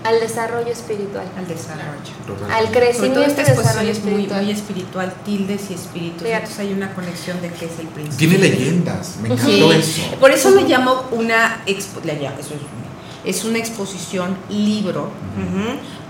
al 0.04 0.20
desarrollo 0.20 0.70
espiritual, 0.70 1.26
al 1.36 1.48
desarrollo. 1.48 2.46
Al 2.54 2.66
Sobre 2.66 2.78
crecimiento 2.78 3.14
todo 3.20 3.24
y 3.24 3.30
esta 3.30 3.42
exposición 3.42 3.56
desarrollo 3.86 3.90
es 3.90 3.98
muy, 4.04 4.10
espiritual. 4.12 4.42
muy 4.44 4.52
espiritual, 4.52 5.14
tildes 5.24 5.70
y 5.70 5.74
espíritus. 5.74 6.22
Fíjate. 6.22 6.34
Entonces 6.36 6.58
hay 6.60 6.72
una 6.72 6.94
conexión 6.94 7.40
de 7.42 7.48
que 7.50 7.64
es 7.66 7.78
el 7.80 7.86
principio. 7.88 8.28
Tiene 8.28 8.38
leyendas, 8.38 9.16
me 9.20 9.28
encantó 9.28 9.46
Sí, 9.46 9.62
eso. 9.72 10.16
por 10.20 10.30
eso 10.30 10.50
le 10.50 10.62
llamo 10.68 11.02
una 11.10 11.62
expo- 11.66 12.02
le 12.04 12.14
llamo- 12.20 12.38
eso 12.38 12.54
es, 12.54 12.60
es 13.26 13.44
una 13.44 13.58
exposición 13.58 14.36
libro, 14.48 15.10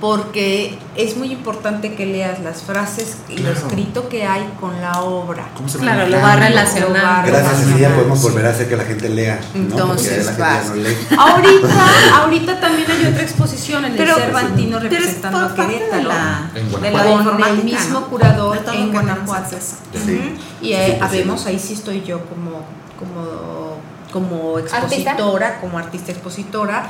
porque 0.00 0.78
es 0.94 1.16
muy 1.16 1.32
importante 1.32 1.94
que 1.94 2.04
leas 2.04 2.40
las 2.40 2.62
frases 2.62 3.16
y 3.30 3.38
lo 3.38 3.50
escrito 3.50 4.08
que 4.10 4.26
hay 4.26 4.46
con 4.60 4.78
la 4.82 5.00
obra. 5.00 5.48
¿Cómo 5.56 5.68
se 5.68 5.78
Claro, 5.78 6.06
lo 6.08 6.20
va. 6.20 6.36
Gracias 6.36 6.54
a 6.54 6.82
ese 6.82 6.84
día 6.84 7.88
Relacionado. 7.88 7.96
podemos 7.96 8.22
volver 8.22 8.46
a 8.46 8.50
hacer 8.50 8.68
que 8.68 8.76
la 8.76 8.84
gente 8.84 9.08
lea. 9.08 9.40
Entonces, 9.54 10.08
Porque 10.08 10.24
la 10.24 10.24
gente 10.24 10.42
vas. 10.42 10.64
ya 10.64 10.68
no 10.68 10.74
lee. 10.76 10.96
Ahorita, 11.18 11.68
ahorita 12.22 12.60
también 12.60 12.90
hay 12.90 13.06
otra 13.06 13.22
exposición 13.22 13.84
en 13.86 13.92
el 13.92 13.96
Pero- 13.98 14.14
Cervantino 14.16 14.78
pero 14.82 14.92
es 14.94 15.00
representando 15.00 15.38
a 15.38 15.54
Querétaro. 15.54 16.08
la, 16.08 16.50
En 16.54 16.66
de 16.82 16.90
la 16.90 17.02
Guanajuato. 17.02 17.38
Con 17.38 17.48
el 17.58 17.64
mismo 17.64 18.00
curador 18.08 18.58
en 18.74 18.92
Guanajuato. 18.92 19.56
acceso. 19.56 19.76
Sí. 20.04 20.34
Y 20.60 20.72
eh, 20.74 20.92
Sí, 20.92 20.98
habemos, 21.00 21.40
sí. 21.40 21.48
ahí 21.48 21.58
sí 21.58 21.72
estoy 21.72 22.02
yo 22.02 22.20
como, 22.26 22.60
como, 22.98 23.65
como 24.16 24.58
expositora, 24.58 25.60
como 25.60 25.78
artista 25.78 26.10
expositora 26.10 26.88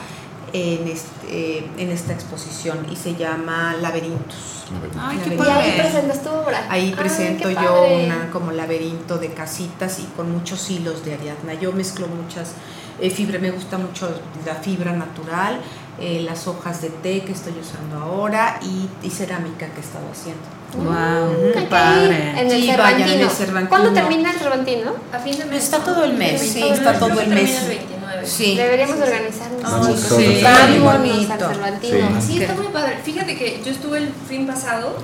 en, 0.52 0.86
este, 0.86 1.58
en 1.76 1.90
esta 1.90 2.12
exposición 2.12 2.86
y 2.88 2.94
se 2.94 3.16
llama 3.16 3.74
Laberintos. 3.80 4.64
Ay, 4.96 5.18
qué 5.24 5.30
Y 5.30 5.34
Y 5.34 5.36
padre. 5.36 5.52
ahí 5.52 5.80
presentas 5.80 6.22
tu 6.22 6.30
obra. 6.30 6.66
Ahí 6.70 6.90
Ay, 6.90 6.94
presento 6.94 7.50
yo 7.50 7.84
una 8.04 8.30
como 8.30 8.52
laberinto 8.52 9.18
de 9.18 9.32
casitas 9.32 9.98
y 9.98 10.04
con 10.16 10.30
muchos 10.30 10.70
hilos 10.70 11.04
de 11.04 11.14
Ariadna. 11.14 11.54
Yo 11.54 11.72
mezclo 11.72 12.06
muchas 12.06 12.52
eh, 13.00 13.10
fibras, 13.10 13.42
me 13.42 13.50
gusta 13.50 13.76
mucho 13.76 14.08
la 14.46 14.54
fibra 14.54 14.92
natural, 14.92 15.60
eh, 15.98 16.22
las 16.24 16.46
hojas 16.46 16.80
de 16.80 16.90
té 16.90 17.24
que 17.24 17.32
estoy 17.32 17.54
usando 17.60 17.98
ahora 17.98 18.60
y, 18.62 18.88
y 19.04 19.10
cerámica 19.10 19.66
que 19.66 19.80
he 19.80 19.84
estado 19.84 20.06
haciendo. 20.12 20.42
Wow, 20.76 21.52
qué 21.54 21.62
padre. 21.62 22.30
En 22.40 22.50
el 22.50 22.60
Sí, 22.62 22.72
vayan, 22.76 23.00
en 23.02 23.06
Cervantino. 23.08 23.24
el 23.24 23.30
Cervantino. 23.30 23.68
¿Cuándo 23.68 23.92
termina 23.92 24.32
el 24.32 24.38
Cervantino? 24.38 24.94
A 25.12 25.18
fin 25.18 25.38
de 25.38 25.44
mes. 25.46 25.64
Está 25.64 25.78
todo 25.78 26.04
el 26.04 26.12
mes, 26.14 26.40
sí, 26.40 26.62
el 26.62 26.72
está 26.74 26.98
todo 26.98 27.20
el 27.20 27.28
mes. 27.28 27.62
el 27.62 27.68
29. 27.68 28.26
Sí. 28.26 28.56
Deberíamos 28.56 28.96
organizarnos. 28.98 29.62
Todos. 29.62 30.00
Sí, 30.00 30.40
Vamos 30.42 30.78
muy 30.78 30.88
al 30.88 30.98
bonito. 30.98 31.48
Cervantino. 31.48 32.20
Sí, 32.20 32.42
está 32.42 32.54
muy 32.54 32.66
padre. 32.68 32.98
Fíjate 33.02 33.36
que 33.36 33.60
yo 33.64 33.70
estuve 33.72 33.98
el 33.98 34.12
fin 34.28 34.46
pasado 34.46 34.96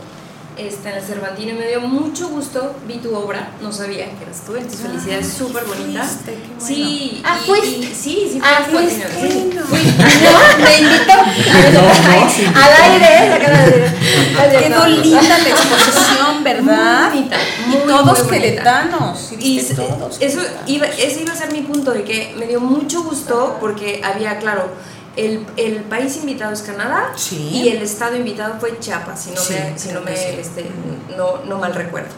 este, 0.57 0.91
en 0.91 0.97
el 0.97 1.03
Cervantino 1.03 1.51
y 1.51 1.55
me 1.55 1.67
dio 1.69 1.81
mucho 1.81 2.29
gusto. 2.29 2.75
Vi 2.87 2.99
tu 2.99 3.15
obra, 3.15 3.51
no 3.61 3.73
sabía 3.73 4.07
que 4.07 4.23
eras 4.25 4.43
tú. 4.47 4.55
Entonces, 4.57 4.81
felicidades, 4.81 5.33
súper 5.33 5.65
bonita. 5.65 6.03
fuiste, 6.05 6.33
qué 6.33 6.39
bueno. 6.49 6.67
Sí. 6.67 7.23
Ah, 7.25 7.39
y- 7.43 7.47
¿fuiste? 7.47 7.69
y- 7.69 7.83
sí, 7.95 8.29
sí, 8.33 8.41
fui 8.41 8.43
Ah, 8.43 8.63
Cervantino, 8.65 8.81
fuiste. 8.81 9.31
sí. 9.31 9.51
Fui. 9.69 9.83
No, 10.23 10.65
me 10.65 10.79
invitó. 10.79 11.13
Al 12.55 12.93
aire, 12.93 13.07
¿eh? 13.19 14.67
Quedó 14.69 14.87
linda 14.87 15.39
la 15.39 15.49
exposición, 15.49 16.45
¿verdad? 16.45 17.11
Muy 17.11 17.19
bonita, 17.21 17.37
y 17.67 17.69
muy, 17.71 17.79
todos 17.87 18.05
muy 18.05 18.13
bonita. 18.15 18.31
queretanos. 18.31 19.19
¿sí 19.19 19.37
Y 19.39 19.75
todos. 19.75 20.17
eso 20.21 20.41
iba, 20.67 20.87
ese 20.87 21.23
iba 21.23 21.33
a 21.33 21.37
ser 21.37 21.53
mi 21.53 21.63
punto, 21.63 21.93
de 21.93 22.05
que 22.05 22.35
me 22.39 22.47
dio 22.47 22.61
mucho 22.61 23.03
gusto 23.03 23.57
porque 23.61 24.01
había, 24.05 24.39
claro, 24.39 24.69
el, 25.17 25.45
el 25.57 25.83
país 25.83 26.17
invitado 26.17 26.53
es 26.53 26.63
Canadá 26.63 27.13
Sí. 27.17 27.51
y 27.53 27.69
el 27.69 27.83
estado 27.83 28.17
invitado 28.17 28.59
fue 28.59 28.79
Chiapas, 28.79 29.25
si 29.25 29.31
no 29.31 29.41
Sí, 29.41 29.55
me, 29.55 29.79
si 29.79 29.93
no, 29.93 30.01
este, 30.09 30.67
no, 31.17 31.45
no 31.45 31.59
mal 31.59 31.75
recuerdo. 31.75 32.11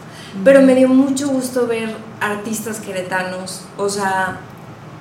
Pero 0.43 0.61
me 0.61 0.75
dio 0.75 0.89
mucho 0.89 1.29
gusto 1.29 1.65
ver 1.67 1.95
artistas 2.19 2.79
queretanos, 2.79 3.61
o 3.77 3.87
sea, 3.87 4.39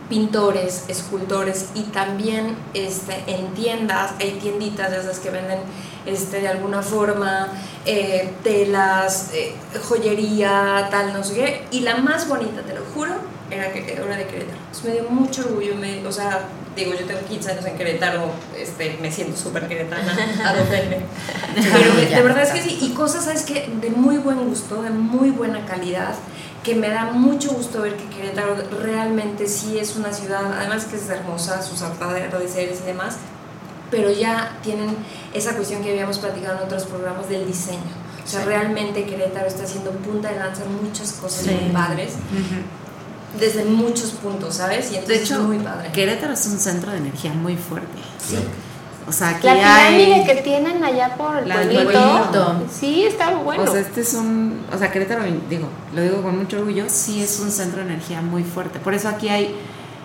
pintores, 0.08 0.84
escultores 0.88 1.70
y 1.74 1.82
también 1.84 2.56
este, 2.74 3.24
en 3.26 3.54
tiendas, 3.54 4.12
hay 4.20 4.32
tienditas 4.40 4.90
de 4.90 4.98
esas 4.98 5.18
que 5.18 5.30
venden 5.30 5.58
este, 6.06 6.40
de 6.40 6.48
alguna 6.48 6.82
forma 6.82 7.48
eh, 7.86 8.32
telas, 8.42 9.30
eh, 9.32 9.54
joyería, 9.88 10.88
tal, 10.90 11.12
no 11.12 11.24
sé 11.24 11.34
qué. 11.34 11.64
Y 11.70 11.80
la 11.80 11.96
más 11.96 12.28
bonita, 12.28 12.62
te 12.62 12.74
lo 12.74 12.82
juro, 12.94 13.14
era, 13.50 13.72
que, 13.72 13.80
era 13.92 14.16
de 14.16 14.26
Querétaro. 14.26 14.58
Entonces, 14.58 14.84
me 14.84 14.92
dio 14.92 15.04
mucho 15.08 15.42
orgullo, 15.46 15.74
me, 15.76 16.06
o 16.06 16.12
sea, 16.12 16.42
digo, 16.76 16.92
yo 16.92 17.06
tengo 17.06 17.20
15 17.20 17.52
años 17.52 17.64
en 17.66 17.76
Querétaro, 17.76 18.30
este, 18.56 18.98
me 19.00 19.10
siento 19.10 19.36
súper 19.36 19.68
queretana, 19.68 20.16
adótenme. 20.44 20.98
Pero 21.54 21.94
de, 21.94 22.22
verdad 22.22 22.42
es 22.42 22.50
que 22.50 22.62
sí, 22.62 22.78
y 22.82 22.94
cosas, 22.94 23.24
¿sabes 23.24 23.42
qué? 23.42 23.68
De 23.80 23.90
muy 23.90 24.18
buen 24.18 24.48
gusto, 24.48 24.82
de 24.82 24.90
muy 24.90 25.30
buena 25.30 25.64
calidad, 25.66 26.14
que 26.62 26.74
me 26.74 26.88
da 26.88 27.04
mucho 27.12 27.50
gusto 27.52 27.82
ver 27.82 27.96
que 27.96 28.08
Querétaro 28.08 28.56
realmente 28.82 29.46
sí 29.46 29.78
es 29.78 29.96
una 29.96 30.12
ciudad, 30.12 30.52
además 30.58 30.86
que 30.86 30.96
es 30.96 31.08
hermosa, 31.08 31.62
sus 31.62 31.82
atardeceres 31.82 32.80
y 32.82 32.86
demás, 32.86 33.16
pero 33.90 34.10
ya 34.10 34.58
tienen 34.62 34.96
esa 35.32 35.54
cuestión 35.54 35.82
que 35.82 35.90
habíamos 35.90 36.18
platicado 36.18 36.58
en 36.58 36.64
otros 36.64 36.84
programas 36.84 37.28
del 37.28 37.46
diseño. 37.46 38.04
O 38.24 38.26
sea, 38.26 38.44
realmente 38.44 39.04
Querétaro 39.04 39.46
está 39.46 39.64
haciendo 39.64 39.90
punta 39.90 40.30
de 40.30 40.38
lanza 40.38 40.64
en 40.64 40.82
muchas 40.82 41.12
cosas 41.12 41.44
Sí. 41.44 41.50
muy 41.50 41.70
padres, 41.72 42.14
desde 43.38 43.64
muchos 43.64 44.10
puntos, 44.12 44.56
¿sabes? 44.56 44.88
Y 44.88 44.92
De 44.92 44.98
entonces 44.98 45.22
hecho, 45.22 45.34
es 45.34 45.40
muy 45.40 45.58
padre. 45.58 45.90
Querétaro 45.92 46.32
es 46.32 46.46
un 46.46 46.58
centro 46.58 46.92
de 46.92 46.98
energía 46.98 47.32
muy 47.32 47.56
fuerte. 47.56 47.98
Sí. 48.18 48.36
O 49.06 49.12
sea, 49.12 49.30
aquí 49.30 49.46
La 49.46 49.52
hay... 49.52 49.96
pirámide 49.96 50.24
que 50.26 50.42
tienen 50.42 50.82
allá 50.82 51.14
por 51.16 51.36
el 51.36 51.52
pueblito. 51.52 52.62
Sí, 52.72 53.04
está 53.04 53.34
bueno. 53.34 53.64
O 53.64 53.66
sea, 53.66 53.80
este 53.80 54.00
es 54.00 54.14
un, 54.14 54.64
o 54.72 54.78
sea, 54.78 54.90
Querétaro, 54.90 55.22
digo, 55.48 55.68
lo 55.94 56.02
digo 56.02 56.22
con 56.22 56.38
mucho 56.38 56.58
orgullo, 56.58 56.86
sí 56.88 57.22
es 57.22 57.38
un 57.40 57.50
centro 57.50 57.80
de 57.80 57.86
energía 57.86 58.22
muy 58.22 58.44
fuerte. 58.44 58.78
Por 58.78 58.94
eso 58.94 59.08
aquí 59.08 59.28
hay 59.28 59.54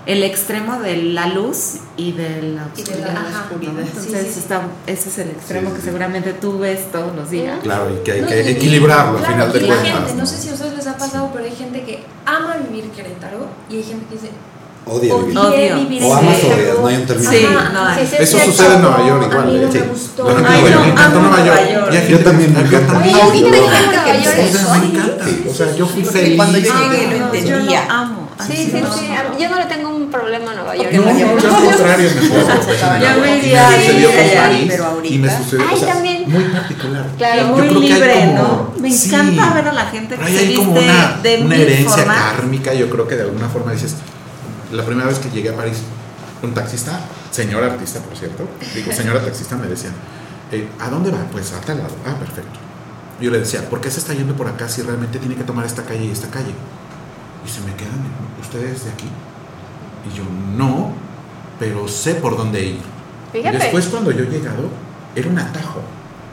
el 0.06 0.24
extremo 0.24 0.80
de 0.80 0.97
la 0.97 1.28
luz 1.28 1.76
y 1.97 2.14
de 2.14 2.41
la 2.41 2.68
Y 2.76 2.82
de 2.82 2.84
oscuridad. 2.84 3.14
la- 3.14 3.20
ajá. 3.22 3.50
Entonces, 3.52 4.26
Sí, 4.28 4.34
sí, 4.34 4.39
está- 4.39 4.68
ese 4.88 5.10
es 5.10 5.18
el 5.20 5.30
extremo 5.30 5.70
Sí, 5.70 5.76
que 5.76 5.80
sí. 5.82 5.86
seguramente 5.88 6.34
tú 6.34 6.58
ves 6.60 6.91
todos 6.91 7.16
los 7.16 7.30
días. 7.30 7.60
Claro, 7.62 7.93
y 7.93 8.04
que 8.04 8.12
hay 8.14 8.22
No, 8.22 8.28
que 8.28 8.43
y- 8.43 8.47
equilibrarlo 8.50 9.18
al 9.18 9.24
claro, 9.26 9.34
final 9.34 9.54
de 9.54 9.60
cuentas. 9.68 9.88
gente, 9.88 10.14
no 10.16 10.26
sé 10.26 10.38
si 10.38 10.50
a 10.50 10.54
ustedes 10.54 10.76
les 10.76 10.88
ha 10.88 10.97
pasado, 10.97 11.30
pero 11.34 11.45
hay 11.45 11.56
gente 11.56 11.84
que 11.84 12.04
ama 12.26 12.58
vivir 12.68 12.89
Querétaro 12.91 13.47
y 13.70 13.78
hay 13.78 13.84
gente 13.84 14.06
que 14.08 14.16
dice, 14.16 14.30
Odia 14.89 15.15
vivir. 15.15 15.37
Odio. 15.37 15.75
vivir 15.77 16.03
O 16.03 16.05
en 16.11 16.17
amas 16.19 16.43
o 16.43 16.47
odias, 16.47 16.79
no 16.79 16.87
hay 16.87 16.95
un 16.95 17.05
término. 17.05 17.31
Sí, 17.31 17.47
no 17.73 17.85
hay. 17.85 18.03
Eso 18.19 18.39
sí, 18.39 18.45
sucede 18.45 18.75
en 18.75 18.81
Nueva 18.81 19.07
York 19.07 19.23
igual. 19.29 19.43
A 19.43 19.45
mí 19.45 19.57
no 19.57 19.67
¿eh? 19.67 19.69
me 19.73 19.81
gustó. 19.87 20.29
Ejemplo, 20.29 20.51
Ay, 20.51 20.61
bueno, 20.61 20.75
no, 20.79 20.85
me 20.85 20.91
encantó 20.91 21.19
Nueva 21.19 21.45
York. 21.45 22.07
Yo 22.09 22.19
también, 22.19 22.53
me 22.53 22.59
yo 22.59 22.65
encanta. 22.77 22.93
Nueva 22.93 23.07
York 23.07 24.35
es 24.39 24.55
eso. 24.55 24.75
me 24.75 24.85
encanta. 24.85 25.25
O 25.49 25.53
sea, 25.53 25.75
yo 25.75 25.85
fui 25.87 26.03
feliz. 26.03 26.35
cuando 26.35 26.57
yo 26.57 26.73
Ay, 26.75 26.89
llegué 26.89 27.19
lo 27.19 27.25
entendía. 27.25 27.57
Yo 27.57 27.87
lo 27.87 27.91
amo. 27.93 28.29
Sí, 28.47 28.55
sí, 28.55 28.71
sí. 28.71 29.09
Yo 29.37 29.49
no 29.49 29.57
le 29.57 29.65
tengo 29.65 29.89
un 29.89 30.09
problema 30.09 30.51
a 30.51 30.55
Nueva 30.55 30.75
York. 30.75 30.91
No, 30.93 31.19
yo 31.19 31.29
al 31.29 31.37
contrario, 31.65 32.09
me 32.15 32.21
fue 32.27 32.77
Ya 33.01 33.17
me 33.17 33.37
iría 33.37 33.67
a 33.67 34.41
París 34.41 34.65
pero 34.69 34.85
ahorita- 34.85 35.13
y 35.13 35.17
me 35.17 35.37
sucedió, 35.37 35.65
Ay, 35.69 35.81
también. 35.81 36.23
muy 36.27 36.43
particular. 36.45 37.05
Claro, 37.17 37.41
Yo 37.41 37.73
muy 37.73 37.89
libre, 37.89 38.27
¿no? 38.27 38.73
Me 38.79 38.89
encanta 38.89 39.53
ver 39.53 39.67
a 39.67 39.73
la 39.73 39.85
gente 39.87 40.15
que 40.15 40.25
se 40.25 40.37
hay 40.39 40.53
como 40.55 40.73
viste 40.73 40.89
una, 40.89 41.19
de 41.21 41.41
una 41.43 41.55
herencia 41.57 42.05
kármica, 42.05 42.73
yo 42.73 42.89
creo 42.89 43.07
que 43.07 43.15
de 43.17 43.23
alguna 43.23 43.49
forma 43.49 43.73
dices, 43.73 43.95
la 44.72 44.86
primera 44.86 45.07
vez 45.07 45.20
que 45.20 45.30
llegué 45.30 45.49
a 45.49 45.55
París, 45.55 45.78
un 46.41 46.53
taxista, 46.53 46.99
señor 47.32 47.63
artista 47.63 47.99
por 47.99 48.15
cierto, 48.15 48.47
digo, 48.74 48.91
señora 48.91 49.24
taxista 49.24 49.55
me 49.55 49.67
decía, 49.67 49.91
eh, 50.51 50.67
¿a 50.80 50.89
dónde 50.89 51.11
va? 51.11 51.20
Pues 51.32 51.53
a 51.53 51.61
tal 51.61 51.80
lado, 51.80 51.95
ah, 52.05 52.15
perfecto. 52.17 52.59
Yo 53.20 53.32
le 53.32 53.39
decía, 53.39 53.70
¿por 53.70 53.82
qué 53.82 53.91
se 53.91 53.99
está 53.99 54.13
yendo 54.13 54.36
por 54.36 54.47
acá 54.47 54.70
si 54.70 54.82
realmente 54.82 55.20
tiene 55.20 55.36
que 55.36 55.43
tomar 55.43 55.65
esta 55.65 55.84
calle 55.84 56.05
y 56.05 56.11
esta 56.11 56.30
calle? 56.30 56.53
Y 57.45 57.49
se 57.49 57.61
me 57.61 57.76
quedan, 57.76 57.99
¿ustedes 58.41 58.86
de 58.86 58.91
aquí? 58.91 59.07
Y 60.09 60.17
yo, 60.17 60.24
no, 60.55 60.93
pero 61.59 61.88
sé 61.88 62.15
por 62.15 62.38
dónde 62.38 62.63
ir. 62.63 62.80
Fíjate. 63.34 63.57
Y 63.57 63.59
después 63.59 63.88
cuando 63.88 64.11
yo 64.11 64.24
he 64.24 64.28
llegado, 64.28 64.70
era 65.15 65.30
un 65.30 65.38
atajo. 65.38 65.82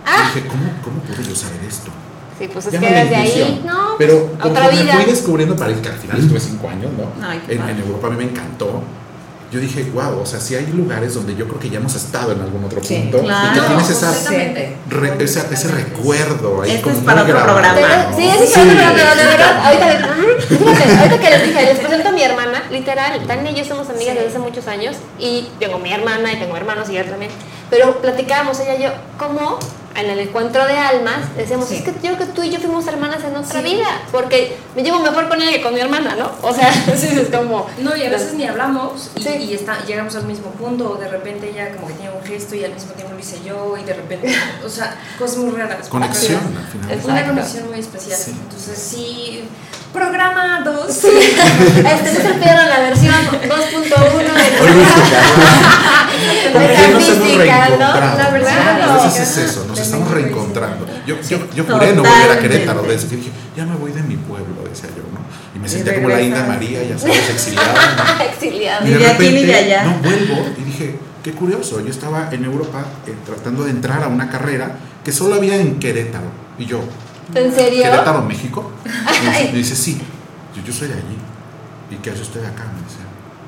Ah. 0.04 0.30
Y 0.32 0.34
dije, 0.36 0.48
¿cómo, 0.48 0.70
¿cómo 0.84 1.00
pude 1.00 1.24
yo 1.24 1.34
saber 1.34 1.60
esto? 1.64 1.90
Sí, 2.38 2.48
pues 2.52 2.66
es 2.66 2.72
que 2.72 2.78
desde 2.78 3.16
ahí. 3.16 3.62
No, 3.64 3.94
Pero 3.98 4.30
otra 4.34 4.42
conforme 4.64 4.82
vida. 4.82 4.94
fui 4.96 5.04
descubriendo 5.06 5.56
París, 5.56 5.78
que 5.82 5.88
al 5.88 5.96
final 5.96 6.18
estuve 6.18 6.40
cinco 6.40 6.68
años, 6.68 6.90
¿no? 6.98 7.26
Ay, 7.26 7.40
en, 7.48 7.60
en 7.68 7.78
Europa 7.80 8.08
a 8.08 8.10
mí 8.10 8.16
me 8.16 8.24
encantó. 8.30 8.82
Yo 9.52 9.60
dije, 9.60 9.84
wow, 9.94 10.20
o 10.20 10.26
sea, 10.26 10.40
sí 10.40 10.56
hay 10.56 10.66
lugares 10.66 11.14
donde 11.14 11.36
yo 11.36 11.46
creo 11.46 11.60
que 11.60 11.70
ya 11.70 11.78
hemos 11.78 11.94
estado 11.94 12.32
en 12.32 12.40
algún 12.40 12.64
otro 12.64 12.82
Sí, 12.82 12.96
punto 12.96 13.18
y 13.18 13.20
que 13.20 13.26
claro, 13.26 13.66
tienes 13.68 13.90
esa, 13.90 14.12
re- 14.90 15.24
esa- 15.24 15.46
ese 15.52 15.68
recuerdo 15.68 16.62
ahí 16.62 16.70
Este 16.72 16.82
como 16.82 16.96
es 16.96 17.02
para 17.04 17.22
otro 17.22 17.32
programa. 17.42 17.80
¿no? 18.10 18.16
Sí, 18.16 18.28
sí, 18.40 18.46
sí, 18.46 18.60
pero, 18.76 18.90
pero 18.92 19.14
de 19.14 19.24
verdad, 19.24 19.64
ahorita, 19.64 20.16
fíjate, 20.48 20.96
ahorita 20.98 21.20
que 21.20 21.30
les 21.30 21.42
dije, 21.46 21.62
les 21.64 21.78
presento 21.78 22.08
a 22.08 22.12
mi 22.12 22.22
hermana, 22.22 22.62
literal, 22.72 23.20
Tania 23.26 23.52
y 23.52 23.54
yo 23.54 23.64
somos 23.64 23.88
amigas 23.88 24.16
desde 24.16 24.28
hace 24.30 24.38
muchos 24.40 24.66
años 24.66 24.96
y 25.18 25.48
tengo 25.60 25.78
mi 25.78 25.92
hermana 25.92 26.32
y 26.32 26.36
tengo 26.40 26.56
hermanos 26.56 26.88
y 26.90 26.98
ella 26.98 27.08
también, 27.08 27.30
pero 27.70 28.00
platicábamos 28.00 28.58
ella 28.60 28.74
y 28.76 28.82
yo, 28.84 28.90
¿cómo? 29.18 29.58
En 29.96 30.10
el 30.10 30.18
encuentro 30.18 30.66
de 30.66 30.76
almas, 30.76 31.34
decíamos, 31.38 31.68
Sí. 31.68 31.76
es 31.76 31.82
que 31.82 31.92
yo 32.06 32.14
creo 32.14 32.18
que 32.18 32.26
tú 32.26 32.42
y 32.42 32.50
yo 32.50 32.58
fuimos 32.60 32.86
hermanas 32.86 33.24
en 33.24 33.34
otra 33.34 33.62
Sí. 33.62 33.64
vida, 33.76 33.86
porque 34.12 34.54
me 34.74 34.82
llevo 34.82 34.98
mejor 35.00 35.26
con 35.30 35.40
ella 35.40 35.50
que 35.52 35.62
con 35.62 35.72
mi 35.72 35.80
hermana, 35.80 36.14
¿no? 36.16 36.30
O 36.42 36.52
sea, 36.52 36.70
sí, 36.96 37.18
es 37.18 37.34
como... 37.34 37.66
No, 37.78 37.96
y 37.96 38.04
a 38.04 38.10
veces 38.10 38.34
ni 38.34 38.44
hablamos 38.46 39.10
y, 39.16 39.22
Sí. 39.22 39.30
y 39.48 39.54
está, 39.54 39.82
llegamos 39.86 40.14
al 40.16 40.24
mismo 40.24 40.50
punto, 40.50 40.90
o 40.90 40.96
de 40.96 41.08
repente 41.08 41.48
ella 41.48 41.74
como 41.74 41.86
que 41.88 41.94
tiene 41.94 42.10
un 42.14 42.22
gesto 42.22 42.54
y 42.54 42.64
al 42.64 42.74
mismo 42.74 42.92
tiempo 42.92 43.14
lo 43.14 43.18
hice 43.20 43.38
yo, 43.42 43.74
y 43.78 43.84
de 43.84 43.94
repente, 43.94 44.34
o 44.66 44.68
sea, 44.68 44.94
cosas 45.18 45.38
muy 45.38 45.56
raras. 45.56 45.88
Conexión, 45.88 46.40
al 46.58 46.66
final. 46.70 46.90
Es 46.90 47.04
una 47.06 47.26
conexión 47.26 47.66
muy 47.70 47.78
especial. 47.80 48.18
Sí. 48.18 48.32
Entonces, 48.32 48.78
sí, 48.78 49.44
programa 49.96 50.60
2. 50.62 50.88
Este 50.88 52.12
no 52.12 52.20
se 52.20 52.34
pierdan 52.34 52.68
la 52.68 52.80
versión 52.80 53.14
2.1 53.14 53.48
de 53.48 54.46
Hoy 54.60 54.82
escuchar. 54.82 55.24
¿Por 56.52 56.62
qué 56.62 56.88
nos 56.92 57.08
hemos 57.08 57.26
Característica, 57.26 57.68
¿no? 57.70 57.78
La 57.78 58.30
verdad, 58.30 58.82
A 58.82 58.86
no. 58.86 59.04
veces 59.04 59.36
es 59.36 59.50
eso, 59.50 59.64
nos 59.66 59.78
estamos 59.78 60.10
reencontrando. 60.10 60.86
Yo, 61.06 61.16
yo, 61.28 61.38
yo 61.54 61.64
juré 61.64 61.94
no 61.94 62.02
volver 62.02 62.30
a. 62.30 62.38
Querétaro, 62.38 62.82
de 62.82 62.94
eso, 62.94 63.06
dije, 63.08 63.30
ya 63.56 63.64
me 63.64 63.76
voy 63.76 63.92
de 63.92 64.02
mi 64.02 64.16
pueblo, 64.16 64.62
decía 64.68 64.90
yo, 64.94 65.02
¿no? 65.12 65.20
Y 65.54 65.58
me 65.58 65.68
sentía 65.68 65.94
como 65.94 66.08
la 66.08 66.20
India 66.20 66.46
regresas. 66.46 66.48
María, 66.48 66.82
ya 66.84 66.98
sabes, 66.98 67.30
exiliada. 67.30 68.16
¿no? 68.18 68.24
Exiliado. 68.30 68.84
Ni 68.84 68.92
de 68.92 69.06
aquí 69.06 69.28
ni 69.30 69.42
de 69.44 69.54
allá. 69.54 69.84
No 69.84 69.94
vuelvo 70.02 70.46
y 70.58 70.62
dije, 70.64 70.96
qué 71.24 71.32
curioso, 71.32 71.80
yo 71.80 71.90
estaba 71.90 72.28
en 72.32 72.44
Europa 72.44 72.84
eh, 73.06 73.14
tratando 73.24 73.64
de 73.64 73.70
entrar 73.70 74.02
a 74.02 74.08
una 74.08 74.28
carrera 74.28 74.76
que 75.02 75.12
solo 75.12 75.36
había 75.36 75.56
en 75.56 75.78
Querétaro. 75.78 76.26
Y 76.58 76.66
yo, 76.66 76.80
¿En 77.34 77.54
serio? 77.54 77.82
¿Querétaro, 77.84 78.22
México? 78.22 78.70
Y 79.48 79.52
me 79.52 79.58
dice, 79.58 79.74
sí, 79.76 80.00
yo, 80.54 80.62
yo 80.62 80.72
soy 80.72 80.88
de 80.88 80.94
allí. 80.94 81.16
¿Y 81.90 81.96
qué 81.96 82.10
hace 82.10 82.22
usted 82.22 82.44
acá? 82.44 82.64
Me 82.72 82.82
dice. 82.82 83.00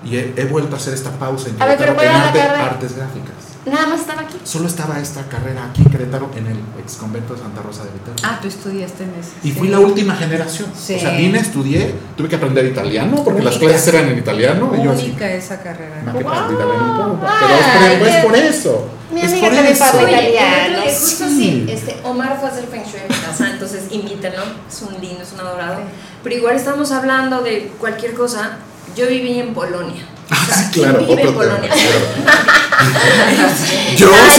Y 0.04 0.16
he, 0.16 0.40
he 0.42 0.44
vuelto 0.46 0.74
a 0.76 0.78
hacer 0.78 0.94
esta 0.94 1.10
pausa 1.10 1.48
en 1.48 1.58
ver, 1.58 1.68
Querétaro 1.76 1.94
¿cuál 1.94 2.06
en 2.06 2.14
arte- 2.14 2.40
artes 2.40 2.96
gráficas. 2.96 3.34
Nada 3.66 3.86
más 3.88 4.00
estaba 4.00 4.22
aquí. 4.22 4.36
Solo 4.44 4.66
estaba 4.68 4.98
esta 4.98 5.24
carrera 5.28 5.66
aquí 5.70 5.82
en 5.82 5.90
Querétaro, 5.90 6.30
en 6.36 6.46
el 6.46 6.56
ex 6.82 6.94
convento 6.96 7.34
de 7.34 7.40
Santa 7.40 7.60
Rosa 7.60 7.84
de 7.84 7.90
Viterbo. 7.90 8.16
Ah, 8.22 8.38
tú 8.40 8.48
estudiaste 8.48 9.02
en 9.04 9.10
ese. 9.20 9.30
Y 9.42 9.50
sí. 9.52 9.58
fui 9.58 9.68
la 9.68 9.80
última 9.80 10.14
generación. 10.14 10.70
Sí. 10.78 10.94
O 10.94 11.00
sea, 11.00 11.10
vine, 11.10 11.38
estudié, 11.40 11.94
tuve 12.16 12.28
que 12.28 12.36
aprender 12.36 12.64
italiano 12.64 13.22
porque 13.24 13.42
las 13.42 13.56
Única. 13.56 13.72
clases 13.72 13.94
eran 13.94 14.08
en 14.10 14.18
italiano. 14.18 14.72
Y 14.78 14.84
yo 14.84 14.92
así, 14.92 15.06
Única 15.06 15.30
esa 15.32 15.60
carrera. 15.60 16.00
"Ma, 16.04 16.12
¿qué 16.16 16.24
Wow. 16.24 16.32
un 16.32 17.18
po'". 17.20 17.26
Pero 17.26 18.06
es 18.06 18.24
por, 18.24 18.36
eso. 18.36 18.88
Mi 19.12 19.20
es 19.20 19.32
amiga 19.32 19.48
por 19.48 19.58
eso. 19.58 19.84
Oye, 19.98 20.12
italiano. 20.12 20.80
día, 20.82 20.94
justo 20.98 21.28
Sí. 21.28 21.36
sí, 21.36 21.66
este, 21.68 21.96
Omar 22.04 22.38
fue 22.40 22.48
a 22.48 22.52
hacer 22.52 22.64
Feng 22.68 22.84
Shui 22.84 23.00
casa, 23.28 23.50
entonces 23.50 23.84
invítenlo, 23.90 24.42
es 24.68 24.82
un 24.82 25.00
lindo, 25.00 25.22
es 25.22 25.32
un 25.32 25.40
adorado. 25.40 25.80
Pero 26.22 26.34
igual 26.36 26.56
estamos 26.56 26.90
hablando 26.92 27.40
de 27.42 27.72
cualquier 27.78 28.14
cosa. 28.14 28.58
Yo 28.96 29.06
viví 29.06 29.38
en 29.38 29.54
Polonia. 29.54 30.04
O 30.30 30.34
sea, 30.34 30.44
Ah, 30.50 30.54
sí, 30.54 30.64
¿quién 30.72 30.84
claro, 30.90 30.98
vive 31.06 31.12
otro 31.14 31.28
en 31.28 31.34
Polonia? 31.34 31.70
tema. 31.70 31.74
claro. 32.18 33.48
Yo 33.96 34.10
Ay, 34.14 34.30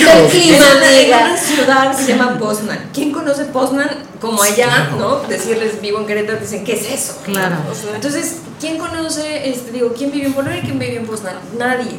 sí, 0.00 0.08
el 0.08 0.28
clima, 0.30 0.66
amiga. 0.70 1.20
en 1.20 1.26
una 1.30 1.36
ciudad 1.36 1.96
se 1.96 2.06
llama 2.08 2.38
Poznan. 2.38 2.90
¿Quién 2.92 3.10
conoce 3.12 3.44
Poznan? 3.46 3.90
Como 4.20 4.42
allá, 4.42 4.66
Claro. 4.88 4.96
¿no? 4.98 5.28
Decirles 5.28 5.80
vivo 5.80 5.98
en 6.00 6.06
Querétaro, 6.06 6.38
dicen, 6.40 6.64
¿qué 6.64 6.74
es 6.74 6.90
eso? 6.92 7.18
Claro. 7.24 7.56
O 7.70 7.74
sea, 7.74 7.94
Entonces, 7.94 8.36
¿quién 8.60 8.78
conoce, 8.78 9.48
este, 9.50 9.72
digo, 9.72 9.92
quién 9.96 10.10
vive 10.12 10.26
en 10.26 10.34
Polonia 10.34 10.58
y 10.58 10.62
quién 10.62 10.78
vive 10.78 10.96
en 10.96 11.06
Poznan? 11.06 11.36
Nadie. 11.58 11.98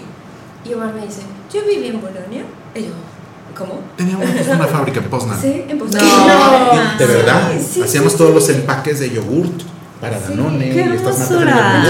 Y 0.64 0.74
Omar 0.74 0.94
me 0.94 1.02
dice, 1.06 1.22
yo 1.52 1.62
viví 1.66 1.88
en 1.88 2.00
Polonia. 2.00 2.44
Y 2.76 2.80
yo, 2.82 2.90
¿cómo? 3.58 3.80
Teníamos 3.98 4.26
una 4.48 4.68
fábrica 4.76 5.00
en 5.00 5.06
Poznan. 5.10 5.40
Sí, 5.42 5.64
en 5.68 5.78
Poznan. 5.78 6.04
No. 6.06 6.98
De 6.98 7.06
verdad, 7.06 7.52
Sí, 7.58 7.68
sí, 7.74 7.82
hacíamos 7.84 8.12
sí, 8.14 8.18
todos 8.18 8.30
sí. 8.32 8.36
los 8.36 8.50
empaques 8.60 9.00
de 9.00 9.10
yogurt 9.12 9.62
para 10.00 10.20
Danone 10.20 10.70
qué 10.72 10.76
y 10.92 10.96
estas 10.96 11.16
hermosura. 11.32 11.84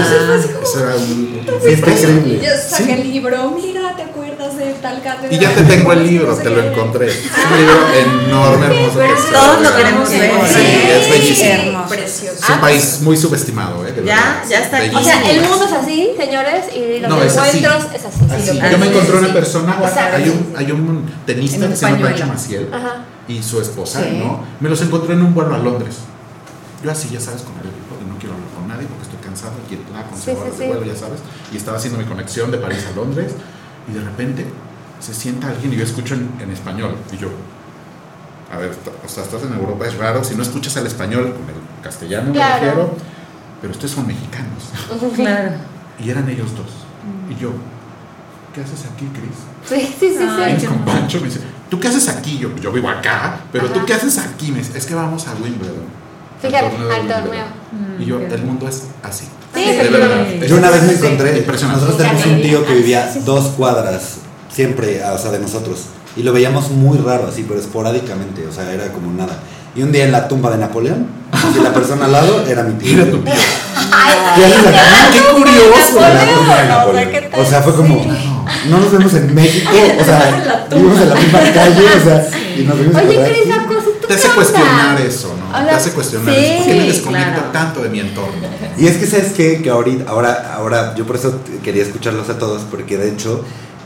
Eso 0.62 0.80
era 0.80 0.96
un, 0.96 1.42
increíble. 1.70 2.40
yo 2.44 2.50
saqué 2.68 2.84
Sí. 2.84 2.90
el 2.92 3.10
libro, 3.12 3.50
mira, 3.50 3.96
¿te 3.96 4.02
acuerdas 4.02 4.21
tal 4.74 5.02
cátedra? 5.02 5.34
Y 5.34 5.38
ya 5.38 5.54
te 5.54 5.62
tengo 5.64 5.92
el 5.92 6.06
libro, 6.06 6.34
te 6.36 6.50
lo 6.50 6.62
encontré. 6.62 7.08
Es 7.08 7.30
un 7.50 7.58
libro 7.58 8.26
enorme, 8.28 8.66
hermoso. 8.66 8.98
Que 9.00 9.32
Todos 9.32 9.62
lo 9.62 9.76
queremos 9.76 10.10
ver. 10.10 10.30
Sí, 10.48 10.82
es 10.90 11.10
bellísimo. 11.10 11.50
Hermoso. 11.50 11.88
Precioso. 11.88 12.36
Es 12.42 12.48
un 12.50 12.60
país 12.60 13.00
muy 13.02 13.16
subestimado, 13.16 13.86
¿eh? 13.86 13.94
Ya, 14.04 14.42
ya 14.48 14.58
está 14.60 14.78
aquí. 14.78 14.94
O 14.94 15.02
sea, 15.02 15.30
el 15.30 15.40
mundo 15.42 15.64
es 15.66 15.72
así, 15.72 16.10
señores, 16.16 16.64
y 16.74 17.00
los 17.00 17.10
No, 17.10 17.22
es 17.22 17.36
así. 17.36 17.58
encuentros 17.58 17.86
es 17.94 18.04
así. 18.04 18.60
Yo 18.70 18.78
me 18.78 18.86
encontré 18.86 19.16
una 19.18 19.32
persona, 19.32 19.76
hay 20.14 20.28
un, 20.28 20.54
hay 20.56 20.70
un 20.72 21.10
tenista 21.26 21.68
que 21.68 21.76
se 21.76 21.86
llama. 21.86 22.02
Pancho 22.08 22.26
Maciel 22.26 22.68
Ajá. 22.72 23.04
y 23.28 23.42
su 23.42 23.60
esposa, 23.60 24.02
Sí. 24.02 24.18
¿no? 24.18 24.44
Me 24.60 24.68
los 24.68 24.80
encontré 24.82 25.14
en 25.14 25.22
un 25.22 25.34
vuelo 25.34 25.54
a 25.54 25.58
Londres. 25.58 25.96
Yo 26.82 26.90
así, 26.90 27.08
ya 27.12 27.20
sabes, 27.20 27.42
con 27.42 27.52
el 27.54 27.66
equipo, 27.68 27.94
y 28.04 28.08
no 28.10 28.18
quiero 28.18 28.34
hablar 28.34 28.48
con 28.56 28.66
nadie 28.66 28.86
porque 28.88 29.04
estoy 29.04 29.18
cansado, 29.24 29.52
quiero 29.68 29.84
la 29.94 30.02
con 30.02 30.18
Sí, 30.18 30.32
sí, 30.32 30.50
sí. 30.56 30.58
de 30.64 30.66
vuelo, 30.68 30.84
ya 30.84 30.96
sabes. 30.98 31.20
Y 31.52 31.56
estaba 31.56 31.76
haciendo 31.78 31.98
mi 32.00 32.04
conexión 32.06 32.50
de 32.50 32.58
París 32.58 32.84
a 32.90 32.96
Londres 32.96 33.32
y 33.88 33.92
de 33.92 34.00
repente 34.02 34.46
se 35.00 35.14
sienta 35.14 35.48
alguien 35.48 35.72
y 35.72 35.76
yo 35.76 35.84
escucho 35.84 36.14
en, 36.14 36.30
en 36.40 36.50
español 36.50 36.96
y 37.12 37.16
yo, 37.18 37.28
a 38.52 38.58
ver, 38.58 38.72
o 39.04 39.08
sea, 39.08 39.24
estás 39.24 39.42
en 39.42 39.54
Europa, 39.54 39.86
es 39.86 39.96
raro, 39.96 40.22
si 40.22 40.34
no 40.34 40.42
escuchas 40.42 40.76
el 40.76 40.86
español, 40.86 41.32
con 41.34 41.42
el 41.48 41.82
castellano 41.82 42.32
Claro. 42.32 42.54
me 42.54 42.66
refiero, 42.70 42.96
pero 43.60 43.72
ustedes 43.72 43.90
son 43.92 44.06
mexicanos. 44.06 44.70
Claro. 45.16 45.50
Y 45.98 46.10
eran 46.10 46.28
ellos 46.28 46.50
dos. 46.56 46.66
Y 47.30 47.40
yo, 47.40 47.50
¿qué 48.54 48.60
haces 48.62 48.84
aquí, 48.92 49.06
Cris? 49.06 49.38
Sí, 49.68 49.94
sí, 49.98 50.14
sí, 50.18 50.26
Ay, 50.28 50.58
sí. 50.60 50.66
Con 50.66 50.78
Pancho, 50.84 51.18
me 51.20 51.26
dice, 51.26 51.40
¿tú 51.70 51.78
qué 51.80 51.88
haces 51.88 52.08
aquí? 52.08 52.38
Yo, 52.38 52.54
yo 52.56 52.72
vivo 52.72 52.88
acá, 52.88 53.36
pero 53.52 53.68
¿tú 53.68 53.78
Ajá. 53.78 53.86
qué 53.86 53.94
haces 53.94 54.18
aquí? 54.18 54.50
Me 54.52 54.58
dice, 54.58 54.76
es 54.76 54.86
que 54.86 54.94
vamos 54.94 55.26
a 55.28 55.32
Wimbledon. 55.34 56.02
Fíjate, 56.40 56.70
torneo 56.70 56.88
de 56.88 56.94
al 56.94 57.00
Wimbledon". 57.00 57.24
torneo. 57.24 57.44
Y 57.98 58.04
yo, 58.04 58.20
el 58.20 58.42
mundo 58.44 58.68
es 58.68 58.84
así. 59.02 59.26
Sí, 59.54 59.60
de 59.60 59.76
verdad. 59.88 60.10
efectivamente. 60.10 60.48
Yo 60.48 60.56
una 60.56 60.70
vez 60.70 60.82
me 60.84 60.92
encontré, 60.94 61.38
Impresionante. 61.38 61.80
nosotros 61.80 61.98
tenemos 61.98 62.26
un 62.26 62.42
tío 62.42 62.66
que 62.66 62.74
vivía 62.74 63.12
dos 63.24 63.48
cuadras, 63.56 64.18
siempre, 64.50 65.02
o 65.04 65.18
sea, 65.18 65.30
de 65.30 65.38
nosotros. 65.38 65.80
Y 66.16 66.22
lo 66.22 66.32
veíamos 66.32 66.70
muy 66.70 66.98
raro, 66.98 67.26
así, 67.28 67.44
pero 67.46 67.58
esporádicamente, 67.60 68.46
o 68.46 68.52
sea, 68.52 68.72
era 68.72 68.88
como 68.92 69.12
nada. 69.12 69.38
Y 69.74 69.82
un 69.82 69.92
día 69.92 70.04
en 70.04 70.12
la 70.12 70.28
tumba 70.28 70.50
de 70.50 70.58
Napoleón, 70.58 71.06
y 71.58 71.62
la 71.62 71.72
persona 71.72 72.04
al 72.04 72.12
lado 72.12 72.44
era 72.46 72.62
mi 72.62 72.74
tío. 72.74 72.94
Era 73.02 73.10
tu 73.10 73.18
tío. 73.18 73.32
¿Qué 73.32 74.44
haces 74.44 74.66
acá? 74.66 74.80
¡Qué 75.12 75.20
curioso! 75.34 75.96
En 75.96 76.14
la 76.14 76.34
tumba 76.34 76.56
de 76.56 76.62
o 76.62 76.66
sea, 76.66 76.68
Napoleón. 76.68 77.10
¿qué? 77.10 77.30
O 77.40 77.44
sea, 77.44 77.62
fue 77.62 77.74
como, 77.74 78.04
no 78.68 78.78
nos 78.78 78.92
vemos 78.92 79.14
en 79.14 79.34
México, 79.34 79.70
o 80.00 80.04
sea, 80.04 80.66
vivimos 80.70 81.00
en 81.00 81.08
la 81.08 81.14
misma 81.14 81.40
calle, 81.40 81.84
o 81.96 82.04
sea, 82.04 82.28
y 82.56 82.62
nos 82.64 82.78
vimos 82.78 82.96
Oye, 82.96 83.44
la 83.46 83.66
cosa, 83.66 83.84
¿tú 83.84 83.91
Te 84.06 84.14
hace 84.14 84.28
onda? 84.28 84.34
cuestionar 84.36 85.00
eso, 85.00 85.34
¿no? 85.38 85.58
O 85.58 85.64
Te 85.64 85.70
hace 85.70 85.90
cuestionar 85.92 86.34
sí, 86.34 86.40
eso. 86.40 86.56
¿Por 86.56 86.66
qué 86.66 86.74
me 86.74 86.86
desconecto 86.86 87.32
claro. 87.32 87.52
tanto 87.52 87.82
de 87.82 87.88
mi 87.88 88.00
entorno? 88.00 88.48
Y 88.76 88.86
es 88.86 88.96
que 88.96 89.06
sabes 89.06 89.32
qué? 89.32 89.62
que 89.62 89.70
ahorita, 89.70 90.10
ahora, 90.10 90.54
ahora, 90.54 90.94
yo 90.94 91.06
por 91.06 91.16
eso 91.16 91.40
quería 91.62 91.82
escucharlos 91.82 92.28
a 92.28 92.38
todos, 92.38 92.62
porque 92.70 92.98
de 92.98 93.10
hecho, 93.10 93.44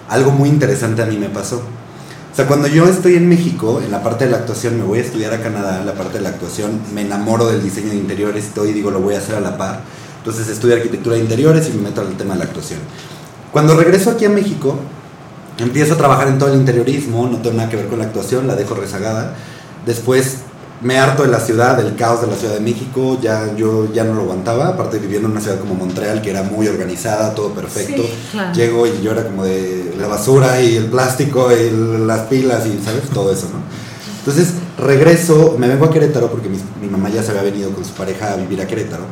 algo 0.09 0.31
muy 0.31 0.49
interesante 0.49 1.03
a 1.03 1.07
mí 1.07 1.17
me 1.19 1.29
pasó. 1.29 1.57
O 2.33 2.37
sea, 2.37 2.47
cuando 2.47 2.69
yo 2.69 2.87
estoy 2.87 3.15
en 3.15 3.29
México, 3.29 3.81
en 3.83 3.91
la 3.91 4.03
parte 4.03 4.27
de 4.27 4.31
la 4.31 4.37
actuación, 4.37 4.77
me 4.77 4.85
voy 4.85 4.99
a 4.99 5.03
estudiar 5.03 5.33
a 5.33 5.41
Canadá, 5.41 5.81
en 5.81 5.87
la 5.87 5.95
parte 5.95 6.19
de 6.19 6.25
la 6.25 6.29
actuación, 6.29 6.81
me 6.93 7.01
enamoro 7.01 7.47
del 7.47 7.63
diseño 7.63 7.89
de 7.89 7.97
interiores, 7.97 8.45
estoy, 8.45 8.73
digo, 8.73 8.91
lo 8.91 9.01
voy 9.01 9.15
a 9.15 9.19
hacer 9.19 9.37
a 9.37 9.41
la 9.41 9.57
par. 9.57 9.81
Entonces 10.19 10.49
estudio 10.49 10.75
arquitectura 10.75 11.17
de 11.17 11.23
interiores 11.23 11.69
y 11.69 11.73
me 11.73 11.85
meto 11.89 12.03
al 12.03 12.09
tema 12.17 12.35
de 12.35 12.41
la 12.41 12.45
actuación. 12.45 12.81
Cuando 13.53 13.75
regreso 13.75 14.11
aquí 14.11 14.27
a 14.27 14.29
México, 14.29 14.79
empiezo 15.57 15.95
a 15.95 15.97
trabajar 15.97 16.29
en 16.29 16.39
todo 16.39 16.53
el 16.53 16.61
interiorismo, 16.61 17.27
no 17.27 17.39
tengo 17.39 17.57
nada 17.57 17.71
que 17.71 17.77
ver 17.77 17.87
con 17.87 18.01
la 18.01 18.05
actuación, 18.05 18.47
la 18.47 18.55
dejo 18.55 18.75
rezagada. 18.75 19.35
Después 19.87 20.39
me 20.83 20.99
harto 20.99 21.23
de 21.23 21.29
la 21.29 21.41
ciudad, 21.41 21.79
del 21.79 21.97
caos 21.97 22.21
de 22.21 22.27
la 22.27 22.37
Ciudad 22.37 22.55
de 22.55 22.61
México, 22.61 23.19
ya 23.21 23.55
yo 23.57 23.91
ya 23.93 24.05
no 24.05 24.15
lo 24.15 24.23
aguantaba, 24.23 24.69
aparte 24.69 24.99
viviendo 24.99 25.27
en 25.29 25.33
una 25.33 25.41
ciudad 25.41 25.59
como 25.59 25.75
Montreal 25.75 26.21
que 26.21 26.31
era 26.31 26.43
muy 26.43 26.67
organizada, 26.69 27.35
todo 27.35 27.51
perfecto. 27.51 28.03
Sí, 28.03 28.13
claro. 28.33 28.53
Llego 28.53 28.87
y 28.87 29.01
yo 29.01 29.13
era 29.13 29.25
como 29.25 29.45
de 29.45 29.95
la 29.99 30.07
basura 30.07 30.61
y 30.61 30.77
el 30.77 30.87
plástico 30.87 31.51
y 31.51 31.71
las 32.05 32.21
pilas 32.23 32.67
y 32.67 32.79
sabes 32.85 33.09
todo 33.11 33.33
eso, 33.33 33.49
¿no? 33.53 33.61
Entonces 34.19 34.55
regreso, 34.77 35.57
me 35.59 35.69
vengo 35.69 35.87
a 35.87 35.91
Querétaro 35.91 36.31
porque 36.31 36.49
mi, 36.49 36.59
mi 36.81 36.89
mamá 36.89 37.09
ya 37.09 37.23
se 37.23 37.31
había 37.31 37.43
venido 37.43 37.71
con 37.71 37.85
su 37.85 37.93
pareja 37.93 38.33
a 38.33 38.37
vivir 38.37 38.61
a 38.61 38.67
Querétaro. 38.67 39.05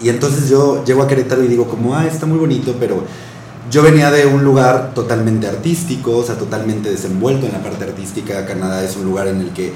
Y 0.00 0.10
entonces 0.10 0.48
yo 0.48 0.84
llego 0.84 1.02
a 1.02 1.08
Querétaro 1.08 1.42
y 1.42 1.48
digo 1.48 1.66
como, 1.66 1.94
ah, 1.94 2.06
está 2.06 2.26
muy 2.26 2.38
bonito, 2.38 2.74
pero 2.78 3.02
yo 3.70 3.82
venía 3.82 4.10
de 4.10 4.26
un 4.26 4.44
lugar 4.44 4.92
totalmente 4.94 5.46
artístico, 5.46 6.16
o 6.16 6.24
sea, 6.24 6.36
totalmente 6.36 6.90
desenvuelto 6.90 7.46
en 7.46 7.52
la 7.52 7.62
parte 7.62 7.84
artística. 7.84 8.46
Canadá 8.46 8.82
es 8.84 8.96
un 8.96 9.04
lugar 9.04 9.28
en 9.28 9.40
el 9.40 9.50
que 9.50 9.72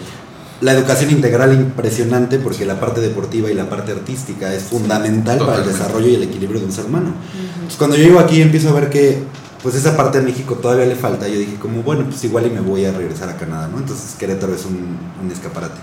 la 0.61 0.73
educación 0.73 1.11
integral 1.11 1.53
impresionante 1.55 2.39
porque 2.39 2.65
la 2.65 2.79
parte 2.79 3.01
deportiva 3.01 3.51
y 3.51 3.55
la 3.55 3.69
parte 3.69 3.93
artística 3.93 4.55
es 4.55 4.63
fundamental 4.63 5.39
para 5.39 5.59
el 5.59 5.67
desarrollo 5.67 6.09
y 6.09 6.15
el 6.15 6.23
equilibrio 6.23 6.61
de 6.61 6.67
un 6.67 6.73
ser 6.73 6.87
humano. 6.87 7.13
Entonces, 7.55 7.77
cuando 7.77 7.97
yo 7.97 8.05
llego 8.05 8.21
aquí 8.21 8.41
empiezo 8.41 8.69
a 8.71 8.73
ver 8.73 8.89
que 8.89 9.19
pues 9.63 9.75
esa 9.75 9.97
parte 9.97 10.19
de 10.19 10.25
México 10.25 10.57
todavía 10.57 10.87
le 10.87 10.97
falta. 10.97 11.29
Yo 11.29 11.39
dije 11.39 11.57
como, 11.57 11.83
bueno, 11.83 12.05
pues 12.05 12.23
igual 12.25 12.47
y 12.47 12.51
me 12.51 12.61
voy 12.61 12.85
a 12.85 12.93
regresar 12.93 13.29
a 13.29 13.37
Canadá, 13.37 13.69
¿no? 13.69 13.79
Entonces 13.79 14.15
Querétaro 14.19 14.55
es 14.55 14.65
un, 14.65 14.99
un 15.23 15.31
escaparate. 15.31 15.79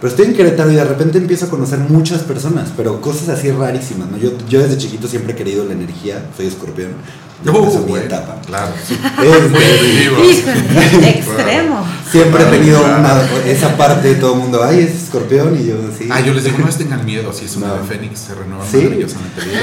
Pero 0.00 0.10
estoy 0.10 0.26
en 0.26 0.34
Querétaro 0.34 0.70
y 0.70 0.76
de 0.76 0.84
repente 0.84 1.18
empiezo 1.18 1.46
a 1.46 1.48
conocer 1.50 1.78
muchas 1.80 2.20
personas, 2.22 2.68
pero 2.76 3.00
cosas 3.00 3.30
así 3.30 3.50
rarísimas, 3.50 4.08
¿no? 4.08 4.16
Yo, 4.16 4.30
yo 4.48 4.60
desde 4.62 4.78
chiquito 4.78 5.08
siempre 5.08 5.32
he 5.32 5.36
querido 5.36 5.64
la 5.64 5.72
energía, 5.72 6.24
soy 6.36 6.46
escorpión. 6.46 6.90
Uh, 7.44 7.68
Esa 7.68 7.78
es 7.78 7.86
mi 7.86 7.94
etapa. 7.94 8.36
Claro. 8.46 8.72
Este, 8.80 8.94
Muy 9.48 9.98
vivo. 9.98 10.24
Híjole, 10.24 11.08
extremo. 11.18 11.84
siempre 12.10 12.42
he 12.42 12.46
tenido 12.46 12.80
una, 12.84 13.22
esa 13.46 13.76
parte 13.76 14.08
de 14.08 14.14
todo 14.16 14.34
el 14.34 14.40
mundo, 14.40 14.62
ay, 14.62 14.80
es 14.80 15.04
escorpión, 15.04 15.56
y 15.60 15.66
yo 15.68 15.76
así. 15.92 16.08
Ah, 16.10 16.20
yo 16.20 16.32
les 16.34 16.42
digo, 16.44 16.58
no 16.58 16.66
les 16.66 16.76
tengan 16.78 17.04
miedo, 17.04 17.32
si 17.32 17.44
es 17.44 17.54
una 17.56 17.68
No. 17.68 17.74
ave 17.74 17.86
fénix, 17.88 18.18
se 18.20 18.34
renueva 18.34 18.64
Sí. 18.68 18.78
maravillosamente 18.78 19.40
bien. 19.44 19.60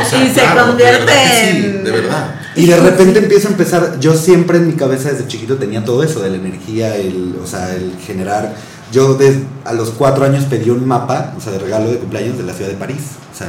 O 0.00 0.04
sea, 0.08 0.24
Y 0.24 0.28
se 0.28 0.32
claro, 0.40 0.60
de 0.62 0.66
convierte 0.68 1.04
verdad 1.04 1.40
que 1.40 1.52
sí, 1.52 1.60
de 1.84 1.90
verdad. 1.90 2.34
Y 2.56 2.66
de 2.66 2.76
repente 2.80 3.18
empiezo 3.18 3.48
a 3.48 3.50
empezar, 3.50 4.00
yo 4.00 4.14
siempre 4.14 4.58
en 4.58 4.66
mi 4.68 4.72
cabeza 4.74 5.10
desde 5.10 5.26
chiquito 5.26 5.56
tenía 5.56 5.84
todo 5.84 6.02
eso, 6.02 6.20
de 6.20 6.30
la 6.30 6.36
energía, 6.36 6.96
el, 6.96 7.36
o 7.42 7.46
sea, 7.46 7.74
el 7.74 7.92
generar. 8.06 8.54
Yo 8.94 9.18
a 9.64 9.72
los 9.72 9.90
cuatro 9.90 10.24
años 10.24 10.44
pedí 10.44 10.70
un 10.70 10.86
mapa, 10.86 11.34
o 11.36 11.40
sea, 11.40 11.52
de 11.52 11.58
regalo 11.58 11.90
de 11.90 11.98
cumpleaños 11.98 12.38
de 12.38 12.44
la 12.44 12.52
ciudad 12.52 12.70
de 12.70 12.76
París. 12.76 13.02
O 13.32 13.36
sea, 13.36 13.48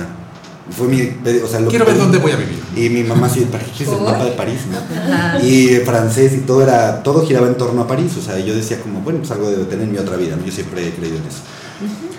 fue 0.71 0.87
mi, 0.87 1.01
o 1.03 1.47
sea, 1.47 1.59
lo 1.59 1.69
Quiero 1.69 1.85
ver 1.85 1.99
dónde 1.99 2.17
voy 2.17 2.31
a 2.31 2.35
vivir. 2.35 2.63
Y 2.75 2.89
mi 2.89 3.03
mamá 3.03 3.29
sí, 3.29 3.41
¿para 3.51 3.63
qué 3.63 3.83
es 3.83 3.89
el 3.89 4.01
mapa 4.01 4.25
de 4.25 4.31
París? 4.31 4.61
¿no? 4.71 5.45
Y 5.45 5.81
francés 5.85 6.33
y 6.33 6.39
todo 6.39 6.63
era, 6.63 7.03
todo 7.03 7.23
giraba 7.27 7.45
en 7.45 7.57
torno 7.57 7.83
a 7.83 7.87
París. 7.87 8.13
O 8.17 8.23
sea, 8.23 8.39
yo 8.39 8.55
decía 8.55 8.81
como, 8.81 9.01
bueno, 9.01 9.19
pues 9.19 9.29
algo 9.29 9.51
debo 9.51 9.65
tener 9.65 9.83
en 9.83 9.91
mi 9.91 9.99
otra 9.99 10.17
vida, 10.17 10.35
¿no? 10.35 10.43
Yo 10.43 10.51
siempre 10.51 10.87
he 10.87 10.95
creído 10.95 11.17
en 11.17 11.25
eso. 11.25 11.41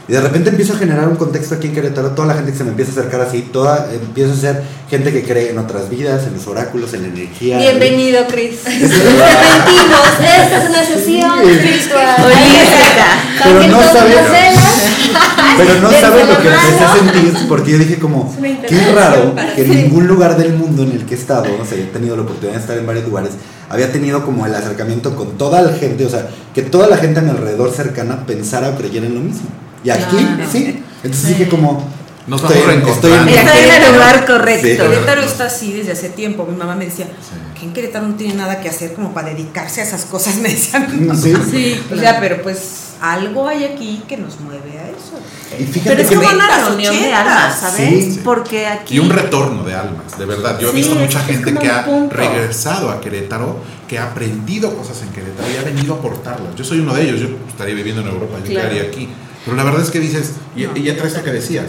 Y 0.09 0.13
de 0.13 0.21
repente 0.21 0.51
empiezo 0.51 0.75
a 0.75 0.77
generar 0.77 1.09
un 1.09 1.17
contexto 1.17 1.57
aquí 1.57 1.67
en 1.67 1.75
Querétaro, 1.75 2.11
toda 2.11 2.29
la 2.29 2.35
gente 2.35 2.53
que 2.53 2.59
se 2.59 2.63
me 2.63 2.71
empieza 2.71 2.93
a 2.93 2.95
acercar 3.01 3.23
así, 3.23 3.43
toda 3.53 3.89
empieza 3.93 4.33
a 4.35 4.37
ser 4.37 4.63
gente 4.89 5.13
que 5.13 5.25
cree 5.25 5.51
en 5.51 5.59
otras 5.59 5.91
vidas, 5.91 6.29
en 6.29 6.35
los 6.35 6.47
oráculos, 6.47 6.95
en 6.95 7.03
la 7.03 7.09
energía. 7.09 7.59
Bienvenido, 7.59 8.25
Chris. 8.31 8.65
Es 8.67 8.81
Nos 8.91 9.21
arrepentimos. 9.21 10.07
Esta 10.21 10.63
es 10.63 10.71
una 10.71 10.85
sesión 10.85 11.31
Sí. 11.43 11.51
espiritual. 11.51 12.17
Holística. 12.25 13.07
Pero 13.43 13.51
También 13.51 13.71
no 13.73 13.83
sabes-. 13.83 14.17
Pero 15.57 15.81
no 15.81 15.91
sabes 15.91 16.29
lo 16.29 16.41
que 16.41 16.49
empecé 16.49 16.85
a 16.85 16.95
sentir 16.95 17.49
porque 17.49 17.71
yo 17.73 17.79
dije 17.79 17.99
como, 17.99 18.35
qué 18.69 18.93
raro 18.95 19.35
que 19.57 19.63
en 19.63 19.71
ningún 19.71 20.07
lugar 20.07 20.37
del 20.37 20.53
mundo 20.53 20.83
en 20.85 20.93
el 20.93 21.05
que 21.07 21.15
he 21.15 21.19
estado, 21.19 21.47
o 21.61 21.65
sea, 21.65 21.79
he 21.79 21.85
tenido 21.87 22.15
la 22.17 22.23
oportunidad 22.23 22.55
de 22.55 22.61
estar 22.61 22.79
en 22.79 22.87
varios 22.87 23.07
lugares, 23.07 23.31
había 23.69 23.91
tenido 23.91 24.25
como 24.25 24.47
el 24.47 24.55
acercamiento 24.55 25.17
con 25.17 25.39
toda 25.39 25.63
la 25.63 25.73
gente, 25.73 26.05
o 26.07 26.11
sea, 26.11 26.29
que 26.55 26.63
toda 26.63 26.87
la 26.89 26.97
gente 26.97 27.21
a 27.21 27.23
mi 27.23 27.31
alrededor 27.31 27.73
cercana 27.73 28.25
pensara 28.27 28.69
o 28.69 28.77
creyera 28.77 29.07
en 29.07 29.15
lo 29.15 29.21
mismo. 29.21 29.49
Y 29.85 29.91
aquí, 29.91 30.17
Claro. 30.17 30.45
sí. 30.51 30.83
Entonces 31.05 31.29
dije 31.31 31.49
como, 31.49 31.89
Nos 32.27 32.41
estoy, 32.43 32.57
vamos 32.59 32.75
en- 32.75 32.89
estoy 32.89 33.13
el 33.13 33.93
lugar 33.93 34.27
correcto. 34.27 34.67
Sí. 34.67 34.77
Querétaro 34.77 35.23
está 35.23 35.45
así 35.47 35.73
desde 35.73 35.93
hace 35.93 36.09
tiempo. 36.09 36.45
Mi 36.51 36.57
mamá 36.57 36.75
me 36.75 36.87
decía 36.87 37.05
Sí. 37.07 37.59
que 37.61 37.67
en 37.67 37.73
Querétaro 37.73 38.09
no 38.09 38.15
tiene 38.17 38.35
nada 38.35 38.61
que 38.61 38.69
hacer 38.69 38.95
como 38.95 39.15
para 39.15 39.29
dedicarse 39.29 39.81
a 39.81 39.85
esas 39.85 40.05
cosas. 40.07 40.35
Me 40.43 40.49
decían. 40.49 40.89
Sí. 41.23 41.33
Sí, 41.51 41.81
o 41.93 41.97
sea, 41.97 42.19
pero 42.19 42.43
pues 42.43 42.95
algo 43.01 43.47
hay 43.47 43.63
aquí 43.65 44.03
que 44.09 44.17
nos 44.17 44.41
mueve 44.41 44.77
a 44.79 44.89
eso. 44.89 45.21
Y 45.57 45.65
fíjate 45.67 45.91
Pero 45.91 46.03
es 46.03 46.09
que 46.09 46.15
como 46.17 46.29
una 46.29 46.49
90s, 46.49 46.67
reunión 46.69 46.95
de 46.97 47.01
80s. 47.13 47.15
almas, 47.15 47.61
¿sabes? 47.61 48.05
Sí. 48.15 48.21
Porque 48.25 48.67
aquí. 48.67 48.97
Y 48.97 48.99
un 48.99 49.11
retorno 49.11 49.63
de 49.63 49.75
almas, 49.75 50.19
de 50.19 50.25
verdad. 50.25 50.59
Yo 50.59 50.69
he 50.69 50.73
Sí, 50.73 50.77
visto 50.79 50.95
mucha 50.97 51.21
gente 51.21 51.55
que 51.55 51.71
ha 51.71 51.85
punto. 51.85 52.17
regresado 52.17 52.91
a 52.91 53.01
Querétaro, 53.01 53.59
que 53.87 53.99
ha 54.01 54.05
aprendido 54.07 54.75
cosas 54.77 55.01
en 55.03 55.11
Querétaro 55.11 55.49
y 55.49 55.57
ha 55.59 55.63
venido 55.63 55.95
a 55.95 55.99
aportarlas. 55.99 56.57
Yo 56.57 56.65
soy 56.65 56.81
uno 56.81 56.93
de 56.95 57.03
ellos, 57.05 57.21
yo 57.21 57.29
estaría 57.49 57.75
viviendo 57.77 58.03
en 58.03 58.09
Europa, 58.09 58.39
yo 58.45 58.51
Claro. 58.51 58.69
quedaría 58.71 58.91
aquí. 58.91 59.09
Pero 59.47 59.57
la 59.57 59.63
verdad 59.63 59.81
es 59.81 59.91
que 59.91 60.01
dices, 60.01 60.33
y, 60.57 60.65
y 60.79 60.91
entra 60.91 61.07
esto 61.07 61.23
que 61.23 61.31
decías, 61.31 61.67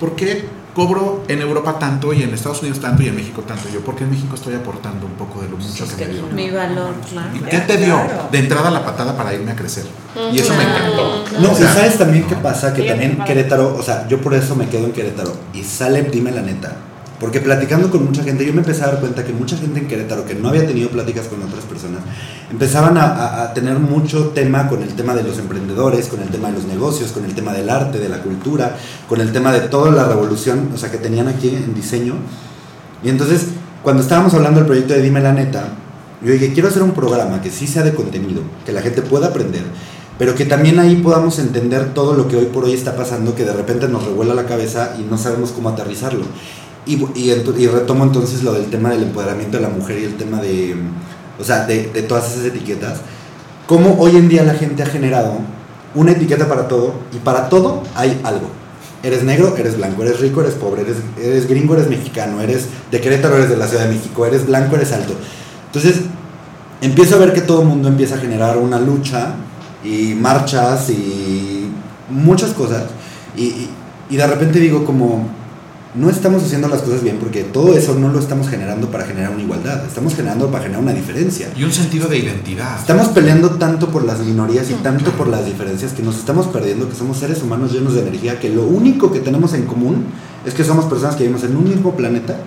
¿por 0.00 0.16
qué 0.16 0.44
cobro 0.74 1.22
en 1.28 1.40
Europa 1.40 1.78
tanto 1.78 2.12
y 2.12 2.22
en 2.22 2.34
Estados 2.34 2.62
Unidos 2.62 2.80
tanto 2.80 3.04
y 3.04 3.06
en 3.06 3.14
México 3.14 3.42
tanto? 3.42 3.68
Yo, 3.72 3.80
porque 3.80 4.02
en 4.02 4.10
México 4.10 4.34
estoy 4.34 4.54
aportando 4.54 5.06
un 5.06 5.12
poco 5.12 5.40
de 5.40 5.48
lo 5.48 5.56
mucho 5.56 5.86
que, 5.96 6.06
me 6.06 6.12
dio. 6.14 6.26
Mi 6.26 6.50
valor, 6.50 6.94
claro. 7.08 7.28
¿Y 7.32 7.38
qué 7.38 7.58
te 7.58 7.76
dio? 7.76 7.94
Claro. 7.94 8.28
De 8.32 8.38
entrada 8.38 8.72
la 8.72 8.84
patada 8.84 9.16
para 9.16 9.32
irme 9.32 9.52
a 9.52 9.56
crecer. 9.56 9.84
Y 10.32 10.40
eso 10.40 10.52
me 10.54 10.64
encantó. 10.64 11.24
No, 11.40 11.52
O 11.52 11.54
sea, 11.54 11.70
y 11.70 11.74
sabes 11.74 11.98
también 11.98 12.26
qué 12.26 12.34
pasa, 12.34 12.74
que 12.74 12.82
también. 12.82 13.22
Querétaro, 13.24 13.76
o 13.76 13.82
sea, 13.82 14.08
yo 14.08 14.20
por 14.20 14.34
eso 14.34 14.56
me 14.56 14.68
quedo 14.68 14.86
en 14.86 14.92
Querétaro. 14.92 15.32
Y 15.54 15.62
sale, 15.62 16.02
dime 16.02 16.32
la 16.32 16.42
neta. 16.42 16.76
Porque 17.22 17.38
platicando 17.38 17.88
con 17.88 18.04
mucha 18.04 18.24
gente, 18.24 18.44
yo 18.44 18.52
me 18.52 18.62
empecé 18.62 18.82
a 18.82 18.88
dar 18.88 18.98
cuenta 18.98 19.24
que 19.24 19.32
mucha 19.32 19.56
gente 19.56 19.78
en 19.78 19.86
Querétaro 19.86 20.24
que 20.26 20.34
no 20.34 20.48
había 20.48 20.66
tenido 20.66 20.88
pláticas 20.88 21.28
con 21.28 21.40
otras 21.40 21.64
personas, 21.64 22.00
empezaban 22.50 22.98
a, 22.98 23.54
tener 23.54 23.78
mucho 23.78 24.30
tema 24.30 24.66
con 24.66 24.82
el 24.82 24.96
tema 24.96 25.14
de 25.14 25.22
los 25.22 25.38
emprendedores, 25.38 26.08
con 26.08 26.20
el 26.20 26.30
tema 26.30 26.48
de 26.48 26.54
los 26.54 26.64
negocios, 26.64 27.12
con 27.12 27.24
el 27.24 27.32
tema 27.32 27.52
del 27.52 27.70
arte, 27.70 28.00
de 28.00 28.08
la 28.08 28.18
cultura, 28.18 28.76
con 29.08 29.20
el 29.20 29.30
tema 29.30 29.52
de 29.52 29.60
toda 29.60 29.92
la 29.92 30.02
revolución, 30.08 30.70
o 30.74 30.76
sea, 30.76 30.90
que 30.90 30.98
tenían 30.98 31.28
aquí 31.28 31.50
en 31.50 31.72
diseño. 31.74 32.14
Y 33.04 33.08
entonces, 33.08 33.46
cuando 33.84 34.02
estábamos 34.02 34.34
hablando 34.34 34.58
del 34.58 34.66
proyecto 34.66 34.94
de 34.94 35.02
Dime 35.02 35.20
la 35.20 35.32
neta, 35.32 35.68
yo 36.22 36.32
dije, 36.32 36.52
quiero 36.52 36.70
hacer 36.70 36.82
un 36.82 36.90
programa 36.90 37.40
que 37.40 37.52
sí 37.52 37.68
sea 37.68 37.84
de 37.84 37.94
contenido, 37.94 38.42
que 38.66 38.72
la 38.72 38.82
gente 38.82 39.00
pueda 39.00 39.28
aprender, 39.28 39.62
pero 40.18 40.34
que 40.34 40.44
también 40.44 40.80
ahí 40.80 40.96
podamos 40.96 41.38
entender 41.38 41.94
todo 41.94 42.14
lo 42.14 42.26
que 42.26 42.34
hoy 42.34 42.46
por 42.46 42.64
hoy 42.64 42.72
está 42.72 42.96
pasando, 42.96 43.36
que 43.36 43.44
de 43.44 43.52
repente 43.52 43.86
nos 43.86 44.04
revuela 44.04 44.34
la 44.34 44.46
cabeza 44.46 44.96
y 44.98 45.02
no 45.02 45.16
sabemos 45.16 45.52
cómo 45.52 45.68
aterrizarlo. 45.68 46.24
Y, 46.84 46.96
y, 47.14 47.66
retomo 47.68 48.04
entonces 48.04 48.42
lo 48.42 48.52
del 48.54 48.66
tema 48.66 48.90
del 48.90 49.04
empoderamiento 49.04 49.56
de 49.56 49.62
la 49.62 49.68
mujer 49.68 49.98
y 50.00 50.04
el 50.04 50.16
tema 50.16 50.40
de, 50.40 50.74
o 51.38 51.44
sea, 51.44 51.64
de, 51.64 51.88
de 51.92 52.02
todas 52.02 52.32
esas 52.32 52.44
etiquetas. 52.46 52.98
Cómo 53.68 53.96
hoy 54.00 54.16
en 54.16 54.28
día 54.28 54.42
la 54.42 54.54
gente 54.54 54.82
ha 54.82 54.86
generado 54.86 55.34
una 55.94 56.10
etiqueta 56.12 56.48
para 56.48 56.66
todo 56.66 56.94
y 57.12 57.18
para 57.18 57.48
todo 57.48 57.82
hay 57.94 58.20
algo. 58.24 58.48
Eres 59.04 59.22
negro, 59.22 59.56
eres 59.56 59.76
blanco, 59.76 60.02
eres 60.02 60.20
rico, 60.20 60.40
eres 60.40 60.54
pobre, 60.54 60.82
eres, 60.82 60.96
eres 61.20 61.48
gringo, 61.48 61.74
eres 61.74 61.88
mexicano, 61.88 62.40
eres 62.40 62.66
de 62.90 63.00
Querétaro, 63.00 63.36
eres 63.36 63.50
de 63.50 63.56
la 63.56 63.66
Ciudad 63.66 63.84
de 63.84 63.94
México, 63.94 64.26
eres 64.26 64.46
blanco, 64.46 64.76
eres 64.76 64.92
alto. 64.92 65.14
Entonces, 65.66 66.02
empiezo 66.80 67.16
a 67.16 67.18
ver 67.18 67.32
que 67.32 67.40
todo 67.40 67.62
el 67.62 67.68
mundo 67.68 67.88
empieza 67.88 68.16
a 68.16 68.18
generar 68.18 68.58
una 68.58 68.78
lucha 68.78 69.34
y 69.84 70.14
marchas 70.14 70.90
y 70.90 71.68
muchas 72.10 72.50
cosas. 72.50 72.84
Y- 73.36 73.68
y 74.10 74.16
de 74.16 74.26
repente 74.26 74.58
digo 74.60 74.84
como, 74.84 75.28
no 75.94 76.08
estamos 76.08 76.42
haciendo 76.42 76.68
las 76.68 76.80
cosas 76.80 77.02
bien 77.02 77.18
porque 77.18 77.44
todo 77.44 77.76
eso 77.76 77.94
no 77.94 78.08
lo 78.08 78.18
estamos 78.18 78.48
generando 78.48 78.90
para 78.90 79.04
generar 79.04 79.30
una 79.30 79.42
igualdad, 79.42 79.84
estamos 79.84 80.14
generando 80.14 80.50
para 80.50 80.64
generar 80.64 80.82
una 80.82 80.94
diferencia. 80.94 81.48
Y 81.54 81.64
un 81.64 81.72
sentido 81.72 82.08
de 82.08 82.18
identidad. 82.18 82.78
Estamos 82.78 83.08
peleando 83.08 83.50
tanto 83.50 83.88
por 83.88 84.04
las 84.04 84.20
minorías 84.20 84.70
y 84.70 84.74
tanto 84.74 85.10
por 85.12 85.28
las 85.28 85.44
diferencias 85.44 85.92
que 85.92 86.02
nos 86.02 86.16
estamos 86.16 86.46
perdiendo, 86.46 86.88
que 86.88 86.96
somos 86.96 87.18
seres 87.18 87.42
humanos 87.42 87.72
llenos 87.72 87.94
de 87.94 88.00
energía, 88.00 88.40
que 88.40 88.48
lo 88.48 88.64
único 88.64 89.12
que 89.12 89.20
tenemos 89.20 89.52
en 89.52 89.66
común 89.66 90.06
es 90.46 90.54
que 90.54 90.64
somos 90.64 90.86
personas 90.86 91.16
que 91.16 91.24
vivimos 91.24 91.44
en 91.44 91.56
un 91.56 91.64
mismo 91.64 91.94
planeta 91.94 92.38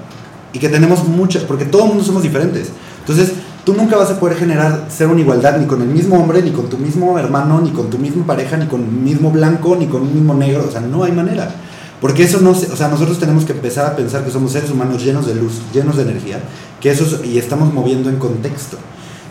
y 0.52 0.58
que 0.58 0.70
tenemos 0.70 1.08
muchas, 1.08 1.44
porque 1.44 1.66
todo 1.66 1.84
el 1.84 1.90
mundo 1.90 2.04
somos 2.04 2.24
diferentes. 2.24 2.70
Entonces, 3.02 3.32
tú 3.64 3.76
nunca 3.76 3.96
vas 3.96 4.10
a 4.10 4.20
poder 4.20 4.38
generar 4.38 4.88
ser 4.90 5.06
una 5.06 5.22
igualdad 5.22 5.60
ni 5.60 5.68
con 5.68 5.84
el 5.84 5.88
mismo 5.88 6.18
hombre, 6.18 6.42
ni 6.42 6.50
con 6.50 6.68
tu 6.68 6.80
mismo 6.80 7.20
hermano, 7.20 7.62
ni 7.62 7.70
con 7.70 7.92
tu 7.92 8.00
misma 8.00 8.26
pareja, 8.26 8.58
ni 8.58 8.66
con 8.66 8.82
el 8.82 8.90
mismo 8.90 9.30
blanco, 9.30 9.76
ni 9.76 9.86
con 9.86 10.02
un 10.02 10.16
mismo 10.16 10.34
negro, 10.34 10.66
o 10.68 10.72
sea, 10.72 10.82
no 10.82 11.04
hay 11.04 11.12
manera. 11.12 11.54
Porque 12.02 12.24
eso 12.24 12.42
no, 12.42 12.52
o 12.52 12.56
sea, 12.56 12.88
nosotros 12.90 13.20
tenemos 13.20 13.46
que 13.46 13.54
empezar 13.54 13.86
a 13.86 13.96
pensar 13.96 14.24
que 14.24 14.32
somos 14.32 14.52
seres 14.52 14.70
humanos 14.70 15.04
llenos 15.04 15.26
de 15.26 15.36
luz, 15.36 15.62
llenos 15.74 15.96
de 15.96 16.04
energía, 16.04 16.40
que 16.82 16.92
eso 16.92 17.04
es- 17.06 17.26
y 17.26 17.38
estamos 17.38 17.74
moviendo 17.74 18.10
en 18.10 18.18
contexto. 18.18 18.78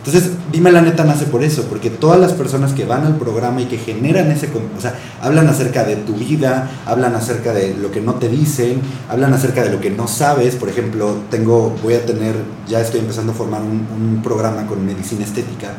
Entonces, 0.05 0.33
dime 0.53 0.71
la 0.71 0.83
neta 0.83 1.03
nace 1.05 1.25
por 1.25 1.43
eso, 1.43 1.62
porque 1.62 1.89
todas 1.89 2.21
las 2.21 2.33
personas 2.35 2.73
que 2.75 2.85
van 2.85 3.07
al 3.07 3.17
programa 3.17 3.62
y 3.62 3.65
que 3.67 3.79
generan 3.79 4.31
ese, 4.31 4.49
o 4.77 4.81
sea, 4.81 4.95
hablan 5.23 5.49
acerca 5.49 5.83
de 5.85 5.97
tu 5.97 6.12
vida, 6.15 6.71
hablan 6.85 7.15
acerca 7.15 7.55
de 7.55 7.75
lo 7.75 7.91
que 7.91 8.03
no 8.03 8.15
te 8.17 8.29
dicen, 8.29 8.83
hablan 9.09 9.33
acerca 9.33 9.62
de 9.62 9.71
lo 9.71 9.81
que 9.81 9.89
no 9.91 10.07
sabes. 10.07 10.57
Por 10.57 10.69
ejemplo, 10.69 11.17
tengo, 11.31 11.75
voy 11.83 11.95
a 11.95 12.05
tener, 12.05 12.35
ya 12.69 12.81
estoy 12.83 13.01
empezando 13.01 13.33
a 13.33 13.35
formar 13.35 13.62
un, 13.62 13.87
un 13.99 14.21
programa 14.23 14.67
con 14.67 14.85
medicina 14.85 15.25
estética. 15.25 15.73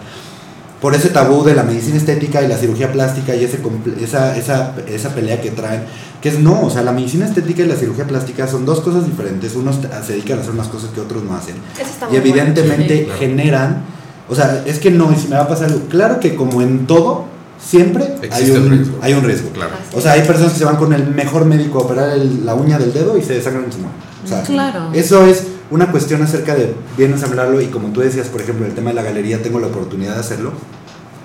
Por 0.82 0.96
ese 0.96 1.10
tabú 1.10 1.44
de 1.44 1.54
la 1.56 1.64
medicina 1.64 1.98
estética 1.98 2.42
y 2.42 2.48
la 2.48 2.58
cirugía 2.58 2.92
plástica 2.92 3.36
y 3.36 3.44
ese, 3.44 3.60
esa, 4.02 4.36
esa, 4.38 4.74
esa 4.88 5.10
pelea 5.16 5.40
que 5.40 5.52
traen, 5.52 5.84
que 6.26 6.30
es 6.30 6.40
no, 6.40 6.60
o 6.64 6.72
sea, 6.72 6.82
la 6.82 6.92
medicina 6.92 7.28
estética 7.28 7.62
y 7.62 7.68
la 7.68 7.76
cirugía 7.76 8.08
plástica 8.08 8.48
son 8.48 8.66
dos 8.66 8.80
cosas 8.82 9.06
diferentes. 9.06 9.54
Unos 9.56 9.76
se 10.04 10.14
dedican 10.14 10.40
a 10.40 10.42
hacer 10.42 10.54
unas 10.56 10.68
cosas 10.70 10.90
que 10.90 11.00
otros 11.00 11.22
no 11.24 11.36
hacen 11.36 11.54
Eso 11.76 11.84
está 11.84 12.06
y 12.08 12.10
bueno. 12.10 12.26
evidentemente 12.26 13.08
generan, 13.20 13.84
o 14.28 14.34
sea, 14.34 14.64
es 14.66 14.80
que 14.80 14.90
no, 14.90 15.14
y 15.14 15.18
si 15.18 15.28
me 15.28 15.36
va 15.36 15.44
a 15.44 15.48
pasar 15.48 15.68
algo, 15.70 15.82
claro 15.88 16.20
que 16.20 16.34
como 16.36 16.64
en 16.64 16.88
todo, 16.88 17.26
siempre 17.64 18.16
hay 18.32 18.50
un, 18.50 18.72
riesgo. 18.72 18.98
hay 19.04 19.14
un 19.14 19.24
riesgo. 19.24 19.50
Claro. 19.52 19.74
O 19.94 20.02
sea, 20.02 20.14
hay 20.14 20.24
personas 20.24 20.54
que 20.54 20.58
se 20.58 20.66
van 20.66 20.78
con 20.78 20.94
el 20.94 21.08
mejor 21.10 21.46
médico 21.46 21.78
a 21.78 21.82
operar 21.84 22.10
el- 22.18 22.44
la 22.44 22.56
uña 22.56 22.80
del 22.80 22.92
dedo 22.92 23.16
y 23.20 23.22
se 23.22 23.34
desangran 23.36 23.66
en 23.66 23.72
su 23.72 23.78
mano. 23.78 23.94
O 24.24 24.28
sea, 24.28 24.42
Claro. 24.42 24.90
eso 24.94 25.28
es 25.28 25.44
una 25.70 25.92
cuestión 25.92 26.24
acerca 26.24 26.56
de, 26.56 26.74
vienes 26.98 27.22
a 27.22 27.28
hablarlo 27.28 27.62
y 27.62 27.68
como 27.68 27.90
tú 27.90 28.00
decías, 28.02 28.30
por 28.30 28.42
ejemplo, 28.42 28.66
el 28.66 28.74
tema 28.74 28.90
de 28.90 28.96
la 28.96 29.04
galería, 29.04 29.44
tengo 29.44 29.60
la 29.60 29.68
oportunidad 29.68 30.16
de 30.16 30.22
hacerlo 30.22 30.54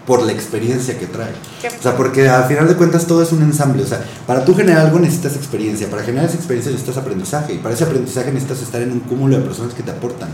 por 0.07 0.22
la 0.22 0.32
experiencia 0.32 0.98
que 0.98 1.07
trae. 1.07 1.32
O 1.78 1.82
sea, 1.82 1.96
porque 1.96 2.28
al 2.28 2.44
final 2.44 2.66
de 2.66 2.74
cuentas 2.74 3.07
todo 3.07 3.22
es 3.22 3.32
un 3.32 3.42
ensamble. 3.42 3.82
O 3.82 3.86
sea, 3.86 4.05
para 4.26 4.44
tú 4.44 4.55
generar 4.55 4.86
algo 4.86 4.98
necesitas 4.98 5.36
experiencia. 5.36 5.88
Para 5.88 6.03
generar 6.03 6.28
esa 6.28 6.36
experiencia 6.36 6.72
necesitas 6.72 6.96
aprendizaje. 6.96 7.55
Y 7.55 7.59
para 7.59 7.74
ese 7.74 7.84
aprendizaje 7.84 8.32
necesitas 8.32 8.62
estar 8.62 8.80
en 8.82 8.92
un 8.92 9.01
cúmulo 9.01 9.38
de 9.38 9.44
personas 9.44 9.74
que 9.74 9.82
te 9.82 9.90
aportan. 9.90 10.30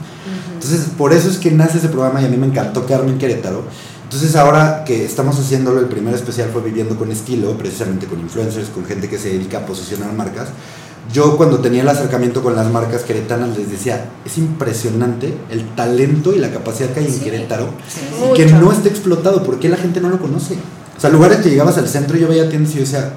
Entonces, 0.54 0.86
por 0.96 1.12
eso 1.12 1.28
es 1.28 1.38
que 1.38 1.50
nace 1.50 1.78
ese 1.78 1.88
programa 1.88 2.22
y 2.22 2.26
a 2.26 2.28
mí 2.28 2.36
me 2.36 2.46
encantó 2.46 2.86
quedarme 2.86 3.12
en 3.12 3.18
Querétaro. 3.18 3.64
Entonces, 4.04 4.36
ahora 4.36 4.84
que 4.84 5.04
estamos 5.04 5.38
haciéndolo, 5.38 5.80
el 5.80 5.86
primer 5.86 6.14
especial 6.14 6.50
fue 6.52 6.62
Viviendo 6.62 6.96
con 6.96 7.10
Estilo, 7.10 7.58
precisamente 7.58 8.06
con 8.06 8.20
influencers, 8.20 8.68
con 8.68 8.84
gente 8.84 9.08
que 9.08 9.18
se 9.18 9.30
dedica 9.30 9.58
a 9.58 9.66
posicionar 9.66 10.12
marcas. 10.12 10.48
Yo 11.12 11.36
cuando 11.36 11.58
tenía 11.60 11.82
el 11.82 11.88
acercamiento 11.88 12.42
con 12.42 12.56
las 12.56 12.70
marcas 12.70 13.02
queretanas 13.02 13.56
les 13.56 13.70
decía, 13.70 14.06
es 14.24 14.38
impresionante 14.38 15.34
el 15.50 15.64
talento 15.74 16.34
y 16.34 16.38
la 16.38 16.50
capacidad 16.50 16.90
que 16.90 17.00
hay 17.00 17.06
en 17.06 17.20
Querétaro 17.20 17.68
Mucho. 18.20 18.34
que 18.34 18.46
no 18.46 18.72
está 18.72 18.88
explotado. 18.88 19.42
¿Por 19.42 19.58
qué 19.60 19.68
la 19.68 19.76
gente 19.76 20.00
no 20.00 20.08
lo 20.08 20.18
conoce? 20.20 20.54
O 20.96 21.00
sea, 21.00 21.10
lugares 21.10 21.38
que 21.38 21.50
llegabas 21.50 21.78
al 21.78 21.88
centro 21.88 22.16
y 22.16 22.20
yo 22.20 22.28
veía 22.28 22.48
tiendas 22.48 22.72
y 22.72 22.74
yo 22.76 22.80
decía, 22.80 23.12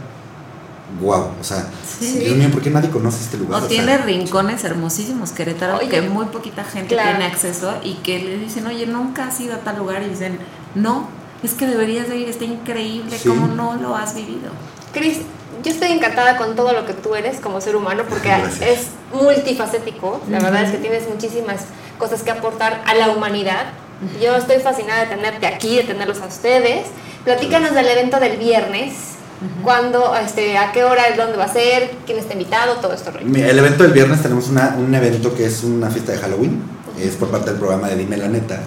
wow, 1.01 1.27
o 1.39 1.43
sea, 1.43 1.67
Sí. 1.99 2.19
Dios 2.19 2.37
mío, 2.37 2.49
¿por 2.49 2.61
qué 2.61 2.69
nadie 2.69 2.89
conoce 2.89 3.21
este 3.23 3.37
lugar? 3.37 3.61
O 3.61 3.65
tiene 3.67 3.97
rincones 3.97 4.63
hermosísimos 4.63 5.31
Querétaro 5.31 5.79
Oye. 5.79 5.89
que 5.89 6.01
muy 6.01 6.27
poquita 6.27 6.63
gente 6.63 6.95
Claro. 6.95 7.09
tiene 7.17 7.25
acceso 7.25 7.73
y 7.83 7.95
que 7.95 8.19
le 8.19 8.37
dicen, 8.37 8.65
oye, 8.67 8.85
nunca 8.87 9.27
has 9.27 9.39
ido 9.41 9.55
a 9.55 9.57
tal 9.57 9.79
lugar 9.79 10.01
y 10.03 10.09
dicen, 10.09 10.37
no, 10.75 11.09
es 11.43 11.53
que 11.55 11.67
deberías 11.67 12.07
de 12.07 12.17
ir, 12.17 12.29
está 12.29 12.45
increíble, 12.45 13.17
Sí. 13.17 13.27
¿cómo 13.27 13.47
no 13.47 13.75
lo 13.75 13.97
has 13.97 14.15
vivido? 14.15 14.51
Cris, 14.93 15.17
yo 15.63 15.71
estoy 15.71 15.89
encantada 15.91 16.37
con 16.37 16.55
todo 16.55 16.73
lo 16.73 16.85
que 16.85 16.93
tú 16.93 17.15
eres 17.15 17.39
como 17.39 17.61
ser 17.61 17.75
humano 17.75 18.03
porque 18.09 18.27
Gracias. 18.29 18.61
es 18.61 18.79
multifacético. 19.13 20.21
La 20.29 20.39
verdad 20.39 20.63
es 20.63 20.71
que 20.71 20.77
tienes 20.77 21.07
muchísimas 21.09 21.61
cosas 21.97 22.23
que 22.23 22.31
aportar 22.31 22.81
a 22.85 22.93
la 22.95 23.09
humanidad. 23.09 23.65
Yo 24.21 24.35
estoy 24.35 24.57
fascinada 24.59 25.01
de 25.01 25.07
tenerte 25.15 25.47
aquí, 25.47 25.77
de 25.77 25.83
tenerlos 25.83 26.21
a 26.21 26.27
ustedes. 26.27 26.87
Platícanos 27.25 27.73
del 27.73 27.87
evento 27.87 28.19
del 28.19 28.37
viernes. 28.37 28.93
¿Cuándo, 29.63 30.13
este, 30.17 30.57
a 30.57 30.73
qué 30.73 30.83
hora, 30.83 31.03
dónde 31.15 31.37
va 31.37 31.45
a 31.45 31.53
ser, 31.53 31.91
quién 32.05 32.19
está 32.19 32.33
invitado, 32.33 32.75
todo 32.75 32.91
esto 32.93 33.11
rollo? 33.11 33.25
Mi- 33.25 33.39
El 33.41 33.57
evento 33.57 33.83
del 33.83 33.93
viernes 33.93 34.21
tenemos 34.21 34.49
una- 34.49 34.75
un 34.77 34.93
evento 34.93 35.33
que 35.33 35.45
es 35.45 35.63
una 35.63 35.89
fiesta 35.89 36.11
de 36.11 36.17
Halloween, 36.17 36.61
es 36.99 37.15
por 37.15 37.29
parte 37.29 37.51
del 37.51 37.57
programa 37.59 37.87
de 37.87 37.95
Dime 37.95 38.17
la 38.17 38.27
Neta. 38.27 38.59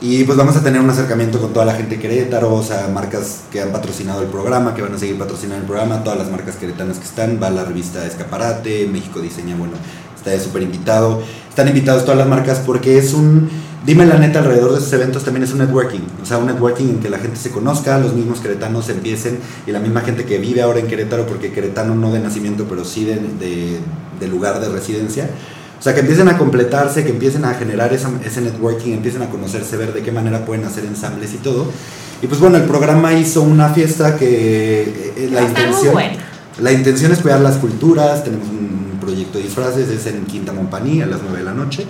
Y 0.00 0.24
pues 0.24 0.36
vamos 0.36 0.54
a 0.56 0.62
tener 0.62 0.80
un 0.80 0.90
acercamiento 0.90 1.40
con 1.40 1.52
toda 1.54 1.64
la 1.64 1.72
gente 1.72 1.96
de 1.96 2.02
Querétaro, 2.02 2.52
o 2.54 2.62
sea, 2.62 2.86
marcas 2.88 3.40
que 3.50 3.62
han 3.62 3.72
patrocinado 3.72 4.20
el 4.20 4.28
programa, 4.28 4.74
que 4.74 4.82
van 4.82 4.94
a 4.94 4.98
seguir 4.98 5.16
patrocinando 5.16 5.62
el 5.62 5.66
programa, 5.66 6.04
todas 6.04 6.18
las 6.18 6.30
marcas 6.30 6.56
queretanas 6.56 6.98
que 6.98 7.04
están, 7.04 7.40
va 7.42 7.48
la 7.48 7.64
revista 7.64 8.04
Escaparate, 8.06 8.86
México 8.92 9.20
Diseña, 9.20 9.56
bueno, 9.56 9.72
está 10.14 10.38
súper 10.38 10.62
invitado. 10.62 11.22
Están 11.48 11.68
invitados 11.68 12.02
todas 12.04 12.18
las 12.18 12.28
marcas 12.28 12.58
porque 12.66 12.98
es 12.98 13.14
un, 13.14 13.48
dime 13.86 14.04
la 14.04 14.18
neta, 14.18 14.40
alrededor 14.40 14.72
de 14.72 14.78
estos 14.78 14.92
eventos 14.92 15.24
también 15.24 15.44
es 15.44 15.52
un 15.52 15.58
networking, 15.60 16.00
o 16.22 16.26
sea, 16.26 16.36
un 16.36 16.46
networking 16.46 16.84
en 16.90 17.00
que 17.00 17.08
la 17.08 17.18
gente 17.18 17.38
se 17.38 17.50
conozca, 17.50 17.96
los 17.98 18.12
mismos 18.12 18.40
queretanos 18.40 18.90
empiecen 18.90 19.38
y 19.66 19.70
la 19.72 19.80
misma 19.80 20.02
gente 20.02 20.26
que 20.26 20.36
vive 20.36 20.60
ahora 20.60 20.78
en 20.80 20.88
Querétaro, 20.88 21.24
porque 21.26 21.52
queretano 21.52 21.94
no 21.94 22.12
de 22.12 22.20
nacimiento, 22.20 22.66
pero 22.68 22.84
sí 22.84 23.06
de- 23.06 23.80
de 24.20 24.28
lugar 24.28 24.60
de 24.60 24.68
residencia. 24.68 25.30
O 25.78 25.82
sea, 25.82 25.94
que 25.94 26.00
empiecen 26.00 26.28
a 26.28 26.38
completarse, 26.38 27.04
que 27.04 27.10
empiecen 27.10 27.44
a 27.44 27.54
generar 27.54 27.92
esa- 27.92 28.10
ese 28.24 28.40
networking, 28.40 28.92
empiecen 28.94 29.22
a 29.22 29.26
conocerse, 29.26 29.76
ver 29.76 29.92
de 29.92 30.02
qué 30.02 30.10
manera 30.12 30.44
pueden 30.44 30.64
hacer 30.64 30.84
ensambles 30.84 31.32
y 31.34 31.36
todo. 31.38 31.66
Y 32.22 32.26
pues 32.26 32.40
bueno, 32.40 32.56
el 32.56 32.64
programa 32.64 33.12
hizo 33.12 33.42
una 33.42 33.68
fiesta 33.70 34.16
que 34.16 35.12
eh, 35.16 35.28
la 35.32 35.40
muy 35.42 35.50
intención... 35.50 35.92
buena. 35.92 36.16
La 36.60 36.72
intención 36.72 37.12
es 37.12 37.18
cuidar 37.18 37.40
las 37.40 37.56
culturas, 37.56 38.24
tenemos 38.24 38.48
un 38.48 38.96
proyecto 38.98 39.36
de 39.36 39.44
disfraces, 39.44 39.90
es 39.90 40.06
en 40.06 40.24
Quinta 40.24 40.52
Mompaní 40.52 41.02
a 41.02 41.06
las 41.06 41.20
9 41.22 41.38
de 41.38 41.44
la 41.44 41.52
noche. 41.52 41.86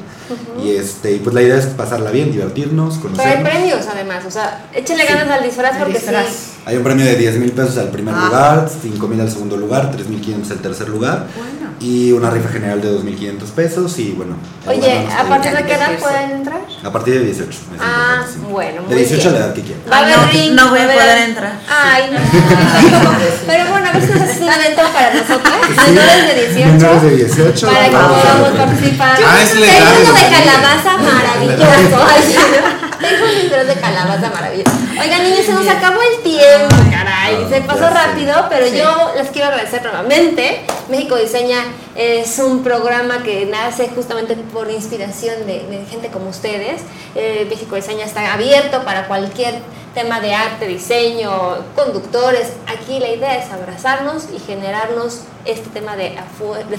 Y 0.62 0.70
este, 0.72 1.12
y 1.12 1.18
pues 1.20 1.32
la 1.32 1.43
idea 1.43 1.57
es 1.57 1.66
pasarla 1.66 2.11
bien, 2.11 2.32
divertirnos, 2.32 2.99
Pero 3.16 3.22
hay 3.22 3.45
premios 3.45 3.87
además, 3.87 4.24
o 4.26 4.30
sea, 4.32 4.66
échenle 4.74 5.05
ganas 5.07 5.28
al 5.30 5.45
disfraz 5.45 5.76
porque 5.78 5.93
disfraz. 5.95 6.26
sí. 6.26 6.51
Hay 6.66 6.76
un 6.76 6.82
premio 6.82 7.05
de 7.07 7.14
10 7.16 7.37
mil 7.39 7.53
pesos 7.53 7.78
al 7.78 7.91
primer 7.91 8.12
Ah. 8.16 8.24
lugar, 8.26 8.68
5 8.82 9.07
mil 9.07 9.20
al 9.20 9.30
segundo 9.30 9.57
lugar, 9.57 9.93
3.500 9.93 10.51
al 10.51 10.59
tercer 10.59 10.89
lugar. 10.89 11.28
Bueno. 11.37 11.66
Y 11.79 12.12
una 12.12 12.31
rifa 12.31 12.49
general 12.49 12.81
de 12.81 12.91
2.500 12.91 13.51
pesos 13.51 13.99
y 13.99 14.12
bueno. 14.12 14.37
Oye, 14.66 15.07
¿a 15.09 15.24
partir 15.29 15.53
de 15.53 15.64
qué 15.64 15.74
edad 15.74 15.99
pueden 15.99 16.31
entrar? 16.31 16.61
A 16.83 16.91
partir 16.91 17.14
de 17.14 17.20
18. 17.27 17.51
es 17.51 17.59
Ah, 17.81 18.24
bueno, 18.51 18.83
muy 18.83 18.95
De 18.95 19.01
18 19.05 19.29
a 19.29 19.33
la 19.33 19.39
edad 19.39 19.55
que 19.55 19.62
quieran. 19.62 19.83
Va 19.91 19.99
a 19.99 20.01
haber 20.01 20.53
no, 20.53 20.70
voy 20.70 20.81
a 20.81 20.87
poder 20.87 21.18
entrar. 21.29 21.53
Ay, 21.68 22.11
no. 22.11 22.18
Pero 23.47 23.70
bueno, 23.70 23.89
a 23.89 23.93
ver 23.93 24.03
si 24.03 24.12
nos 24.12 24.22
haces 24.22 24.41
un 24.41 24.49
evento 24.49 24.83
para 24.93 25.14
nosotras, 25.14 25.55
menores 25.87 26.35
de 26.35 26.47
18. 26.47 26.72
Menores 26.72 27.03
de 27.03 27.16
18. 27.16 27.66
Para 27.66 27.85
que 27.85 27.95
vamos 27.95 28.24
a 28.24 28.39
podamos 28.39 28.59
participar. 28.59 29.18
Ah, 29.27 29.43
es 29.43 29.55
legal, 29.55 29.95
Tengo 29.97 30.11
uno 30.11 30.14
de 30.14 30.24
es 30.24 30.31
calabaza 30.31 30.97
maravilloso. 30.99 32.86
Sí. 32.99 33.05
Tengo 33.07 33.25
un 33.63 33.67
de 33.67 33.75
calabaza 33.81 34.31
maravilloso. 34.31 34.71
Oigan, 35.01 35.23
niños, 35.23 35.45
se 35.47 35.53
nos 35.53 35.69
acabó 35.69 35.99
el 36.03 36.23
tiempo, 36.23 36.75
caray. 36.91 37.47
Se 37.49 37.61
pasó 37.63 37.89
rápido, 37.91 38.47
pero 38.49 38.67
yo 38.67 39.13
les 39.17 39.29
quiero 39.31 39.49
agradecer 39.49 39.83
nuevamente. 39.83 40.63
México 40.89 41.17
Diseña 41.17 41.59
es 41.95 42.39
un 42.39 42.63
programa 42.63 43.23
que 43.23 43.47
nace 43.47 43.89
justamente 43.95 44.35
por 44.37 44.71
inspiración 44.71 45.47
de, 45.47 45.65
de 45.69 45.85
gente 45.91 46.09
como 46.09 46.31
ustedes. 46.31 46.83
Eh, 47.15 47.47
México 47.51 47.75
Diseña 47.77 48.05
está 48.05 48.33
abierto 48.33 48.83
para 48.85 49.07
cualquier 49.09 49.61
tema 49.95 50.21
de 50.21 50.35
arte, 50.35 50.67
diseño, 50.67 51.31
conductores. 51.75 52.53
Aquí 52.67 52.99
la 53.01 53.09
idea 53.09 53.37
es 53.37 53.51
abrazarnos 53.51 54.25
y 54.35 54.39
generarnos 54.39 55.21
este 55.45 55.71
tema 55.71 55.97
de, 55.97 56.15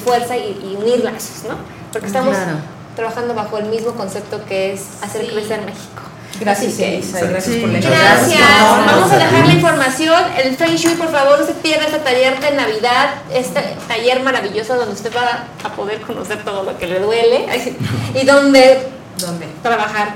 fuerza 0.04 0.38
y, 0.38 0.52
y 0.64 0.78
unir 0.82 1.04
lazos, 1.04 1.44
¿no? 1.50 1.56
Porque 1.92 2.08
estamos 2.08 2.36
Claro. 2.36 2.58
trabajando 2.96 3.34
bajo 3.34 3.58
el 3.58 3.66
mismo 3.66 3.92
concepto 3.94 4.44
que 4.46 4.74
es 4.74 4.82
hacer 5.02 5.26
crecer 5.32 5.62
México. 5.62 6.04
Gracias, 6.40 6.80
Elisa, 6.80 7.20
gracias 7.22 7.56
Sí. 7.56 7.60
por 7.62 7.70
la 7.70 7.78
Muchas 7.78 7.92
Gracias. 7.92 8.40
Vamos 8.86 9.12
a 9.12 9.18
dejar 9.18 9.48
la 9.48 9.54
información. 9.54 10.24
El 10.44 10.56
Feng 10.56 10.76
Shui, 10.76 10.94
por 10.96 11.12
favor, 11.12 11.40
no 11.40 11.46
se 11.46 11.54
pierda 11.54 11.86
este 11.86 12.00
taller 12.00 12.40
de 12.40 12.52
Navidad, 12.52 13.10
este 13.34 13.62
taller 13.88 14.22
maravilloso 14.22 14.76
donde 14.76 14.94
usted 14.94 15.12
va 15.16 15.46
a 15.64 15.70
poder 15.74 16.02
conocer 16.02 16.44
todo 16.44 16.64
lo 16.64 16.78
que 16.78 16.88
le 16.88 17.00
duele 17.00 17.48
y 18.14 18.26
donde 18.26 18.88
¿Dónde? 19.20 19.48
trabajar 19.64 20.14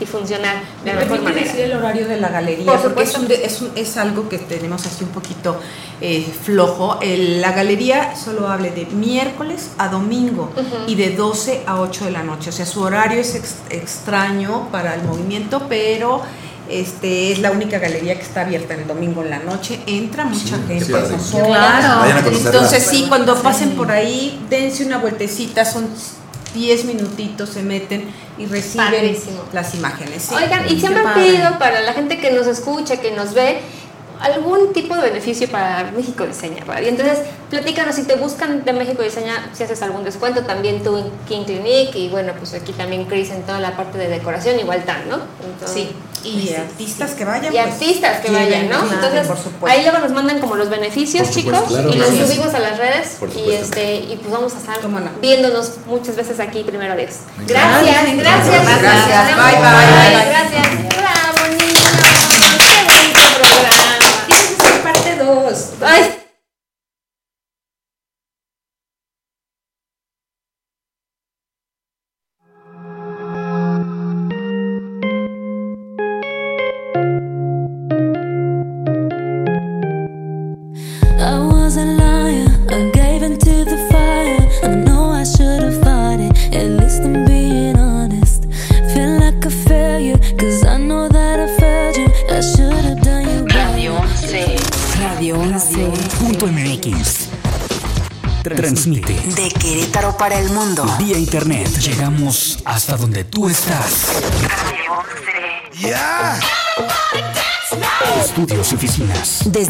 y 0.00 0.06
funcionar 0.06 0.56
de 0.84 0.92
la 0.92 0.98
¿Me 0.98 1.04
mejor 1.04 1.18
permite 1.18 1.32
manera. 1.32 1.46
decir 1.52 1.60
el 1.70 1.76
horario 1.76 2.08
de 2.08 2.16
la 2.20 2.28
galería? 2.30 2.64
Por 2.72 2.80
porque 2.80 3.02
es, 3.02 3.10
supuesto. 3.12 3.20
un 3.20 3.28
de- 3.28 3.44
es, 3.44 3.60
un- 3.60 3.70
es 3.76 3.96
algo 3.96 4.28
que 4.28 4.38
tenemos 4.38 4.84
así 4.86 5.04
un 5.04 5.10
poquito 5.10 5.60
eh, 6.00 6.26
flojo. 6.42 6.98
El- 7.02 7.40
la 7.40 7.52
galería 7.52 8.16
solo 8.16 8.48
hable 8.48 8.70
de 8.70 8.86
miércoles 8.86 9.70
a 9.78 9.88
domingo 9.88 10.50
y 10.86 10.94
de 10.94 11.10
12 11.10 11.62
a 11.66 11.80
8 11.80 12.06
de 12.06 12.10
la 12.12 12.22
noche. 12.22 12.48
O 12.50 12.52
sea, 12.52 12.64
su 12.66 12.80
horario 12.82 13.20
es 13.20 13.34
ex- 13.34 13.56
extraño 13.68 14.68
para 14.72 14.94
el 14.94 15.02
movimiento, 15.02 15.66
pero 15.68 16.22
este 16.70 17.32
es 17.32 17.40
la 17.40 17.50
única 17.50 17.78
galería 17.78 18.14
que 18.14 18.22
está 18.22 18.42
abierta 18.42 18.74
el 18.74 18.86
domingo 18.86 19.22
en 19.22 19.30
la 19.30 19.40
noche. 19.40 19.80
Entra 19.86 20.24
mucha 20.24 20.56
Sí, 20.56 20.62
gente. 20.68 20.86
Claro. 20.86 22.00
Vayan 22.00 22.18
a 22.18 22.22
conocerla. 22.22 22.50
Entonces 22.50 22.86
sí, 22.86 23.06
cuando 23.08 23.34
pasen 23.42 23.70
por 23.70 23.90
ahí, 23.90 24.40
dense 24.48 24.84
una 24.86 24.98
vueltecita, 24.98 25.64
son 25.64 25.88
10 26.54 26.84
minutitos, 26.86 27.50
se 27.50 27.62
meten 27.62 28.04
y 28.38 28.46
reciben 28.46 28.86
Padrísimo. 28.90 29.42
las 29.52 29.74
imágenes. 29.74 30.22
sí. 30.22 30.34
Oigan, 30.34 30.66
y 30.66 30.78
siempre 30.80 31.02
han 31.06 31.14
pedido 31.14 31.58
para 31.58 31.80
la 31.80 31.92
gente 31.92 32.18
que 32.18 32.30
nos 32.30 32.46
escucha, 32.46 32.98
que 32.98 33.12
nos 33.12 33.34
ve, 33.34 33.60
algún 34.20 34.72
tipo 34.72 34.94
de 34.94 35.02
beneficio 35.10 35.48
para 35.48 35.90
México 35.92 36.24
Diseña. 36.26 36.64
¿verdad? 36.64 36.82
Y 36.82 36.88
entonces, 36.88 37.18
platícanos, 37.48 37.94
si 37.94 38.04
te 38.04 38.16
buscan 38.16 38.64
de 38.64 38.72
México 38.72 39.02
Diseña, 39.02 39.50
si 39.52 39.64
haces 39.64 39.80
algún 39.82 40.04
descuento, 40.04 40.42
también 40.42 40.82
tú 40.82 40.96
en 40.98 41.10
King 41.28 41.44
Clinic, 41.44 41.94
y 41.94 42.08
bueno, 42.08 42.32
pues 42.38 42.54
aquí 42.54 42.72
también 42.72 43.06
Chris 43.06 43.30
en 43.30 43.42
toda 43.42 43.58
la 43.60 43.76
parte 43.76 43.98
de 43.98 44.08
decoración, 44.08 44.58
igual 44.60 44.84
tan, 44.84 45.08
¿no? 45.08 45.18
Entonces, 45.44 45.88
Sí, 46.22 46.28
y 46.28 46.52
artistas 46.54 47.12
que 47.12 47.24
vayan. 47.24 47.46
Y 47.54 47.56
pues, 47.56 47.72
artistas 47.72 48.20
que 48.20 48.30
vayan, 48.30 48.68
¿no? 48.68 48.80
claro, 48.80 48.92
Entonces, 48.92 49.26
por 49.26 49.38
supuesto. 49.38 49.66
ahí 49.66 49.82
luego 49.84 49.98
nos 50.00 50.12
mandan 50.12 50.38
como 50.40 50.54
los 50.54 50.68
beneficios, 50.68 51.26
Por 51.28 51.34
supuesto, 51.34 51.60
chicos, 51.66 51.72
claro, 51.72 51.88
y 51.88 51.96
los 51.96 52.06
gracias. 52.08 52.28
subimos 52.28 52.54
a 52.54 52.58
las 52.58 52.76
redes 52.78 53.18
y 53.36 53.50
este 53.52 53.94
y 53.96 54.16
pues 54.20 54.30
vamos 54.30 54.52
a 54.54 54.58
estar 54.58 54.84
no. 54.84 55.00
viéndonos 55.22 55.78
muchas 55.86 56.16
veces 56.16 56.38
aquí 56.40 56.62
primero 56.62 56.94
Dios. 56.94 57.10
Venga. 57.38 57.52
Gracias, 57.54 58.16
gracias, 58.16 58.46
Gracias. 58.48 58.82
gracias. 58.82 59.36
Bye, 59.36 59.60
bye, 59.60 60.14
bye. 60.14 60.28
Gracias. 60.28 61.09
I 65.82 66.09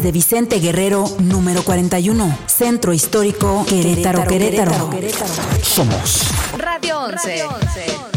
Desde 0.01 0.13
Vicente 0.13 0.59
Guerrero, 0.59 1.05
número 1.19 1.61
41. 1.63 2.35
Centro 2.47 2.91
Histórico, 2.91 3.63
Querétaro, 3.69 4.25
Querétaro. 4.25 4.89
Somos 5.61 6.23
Radio 6.57 7.01
11. 7.01 8.10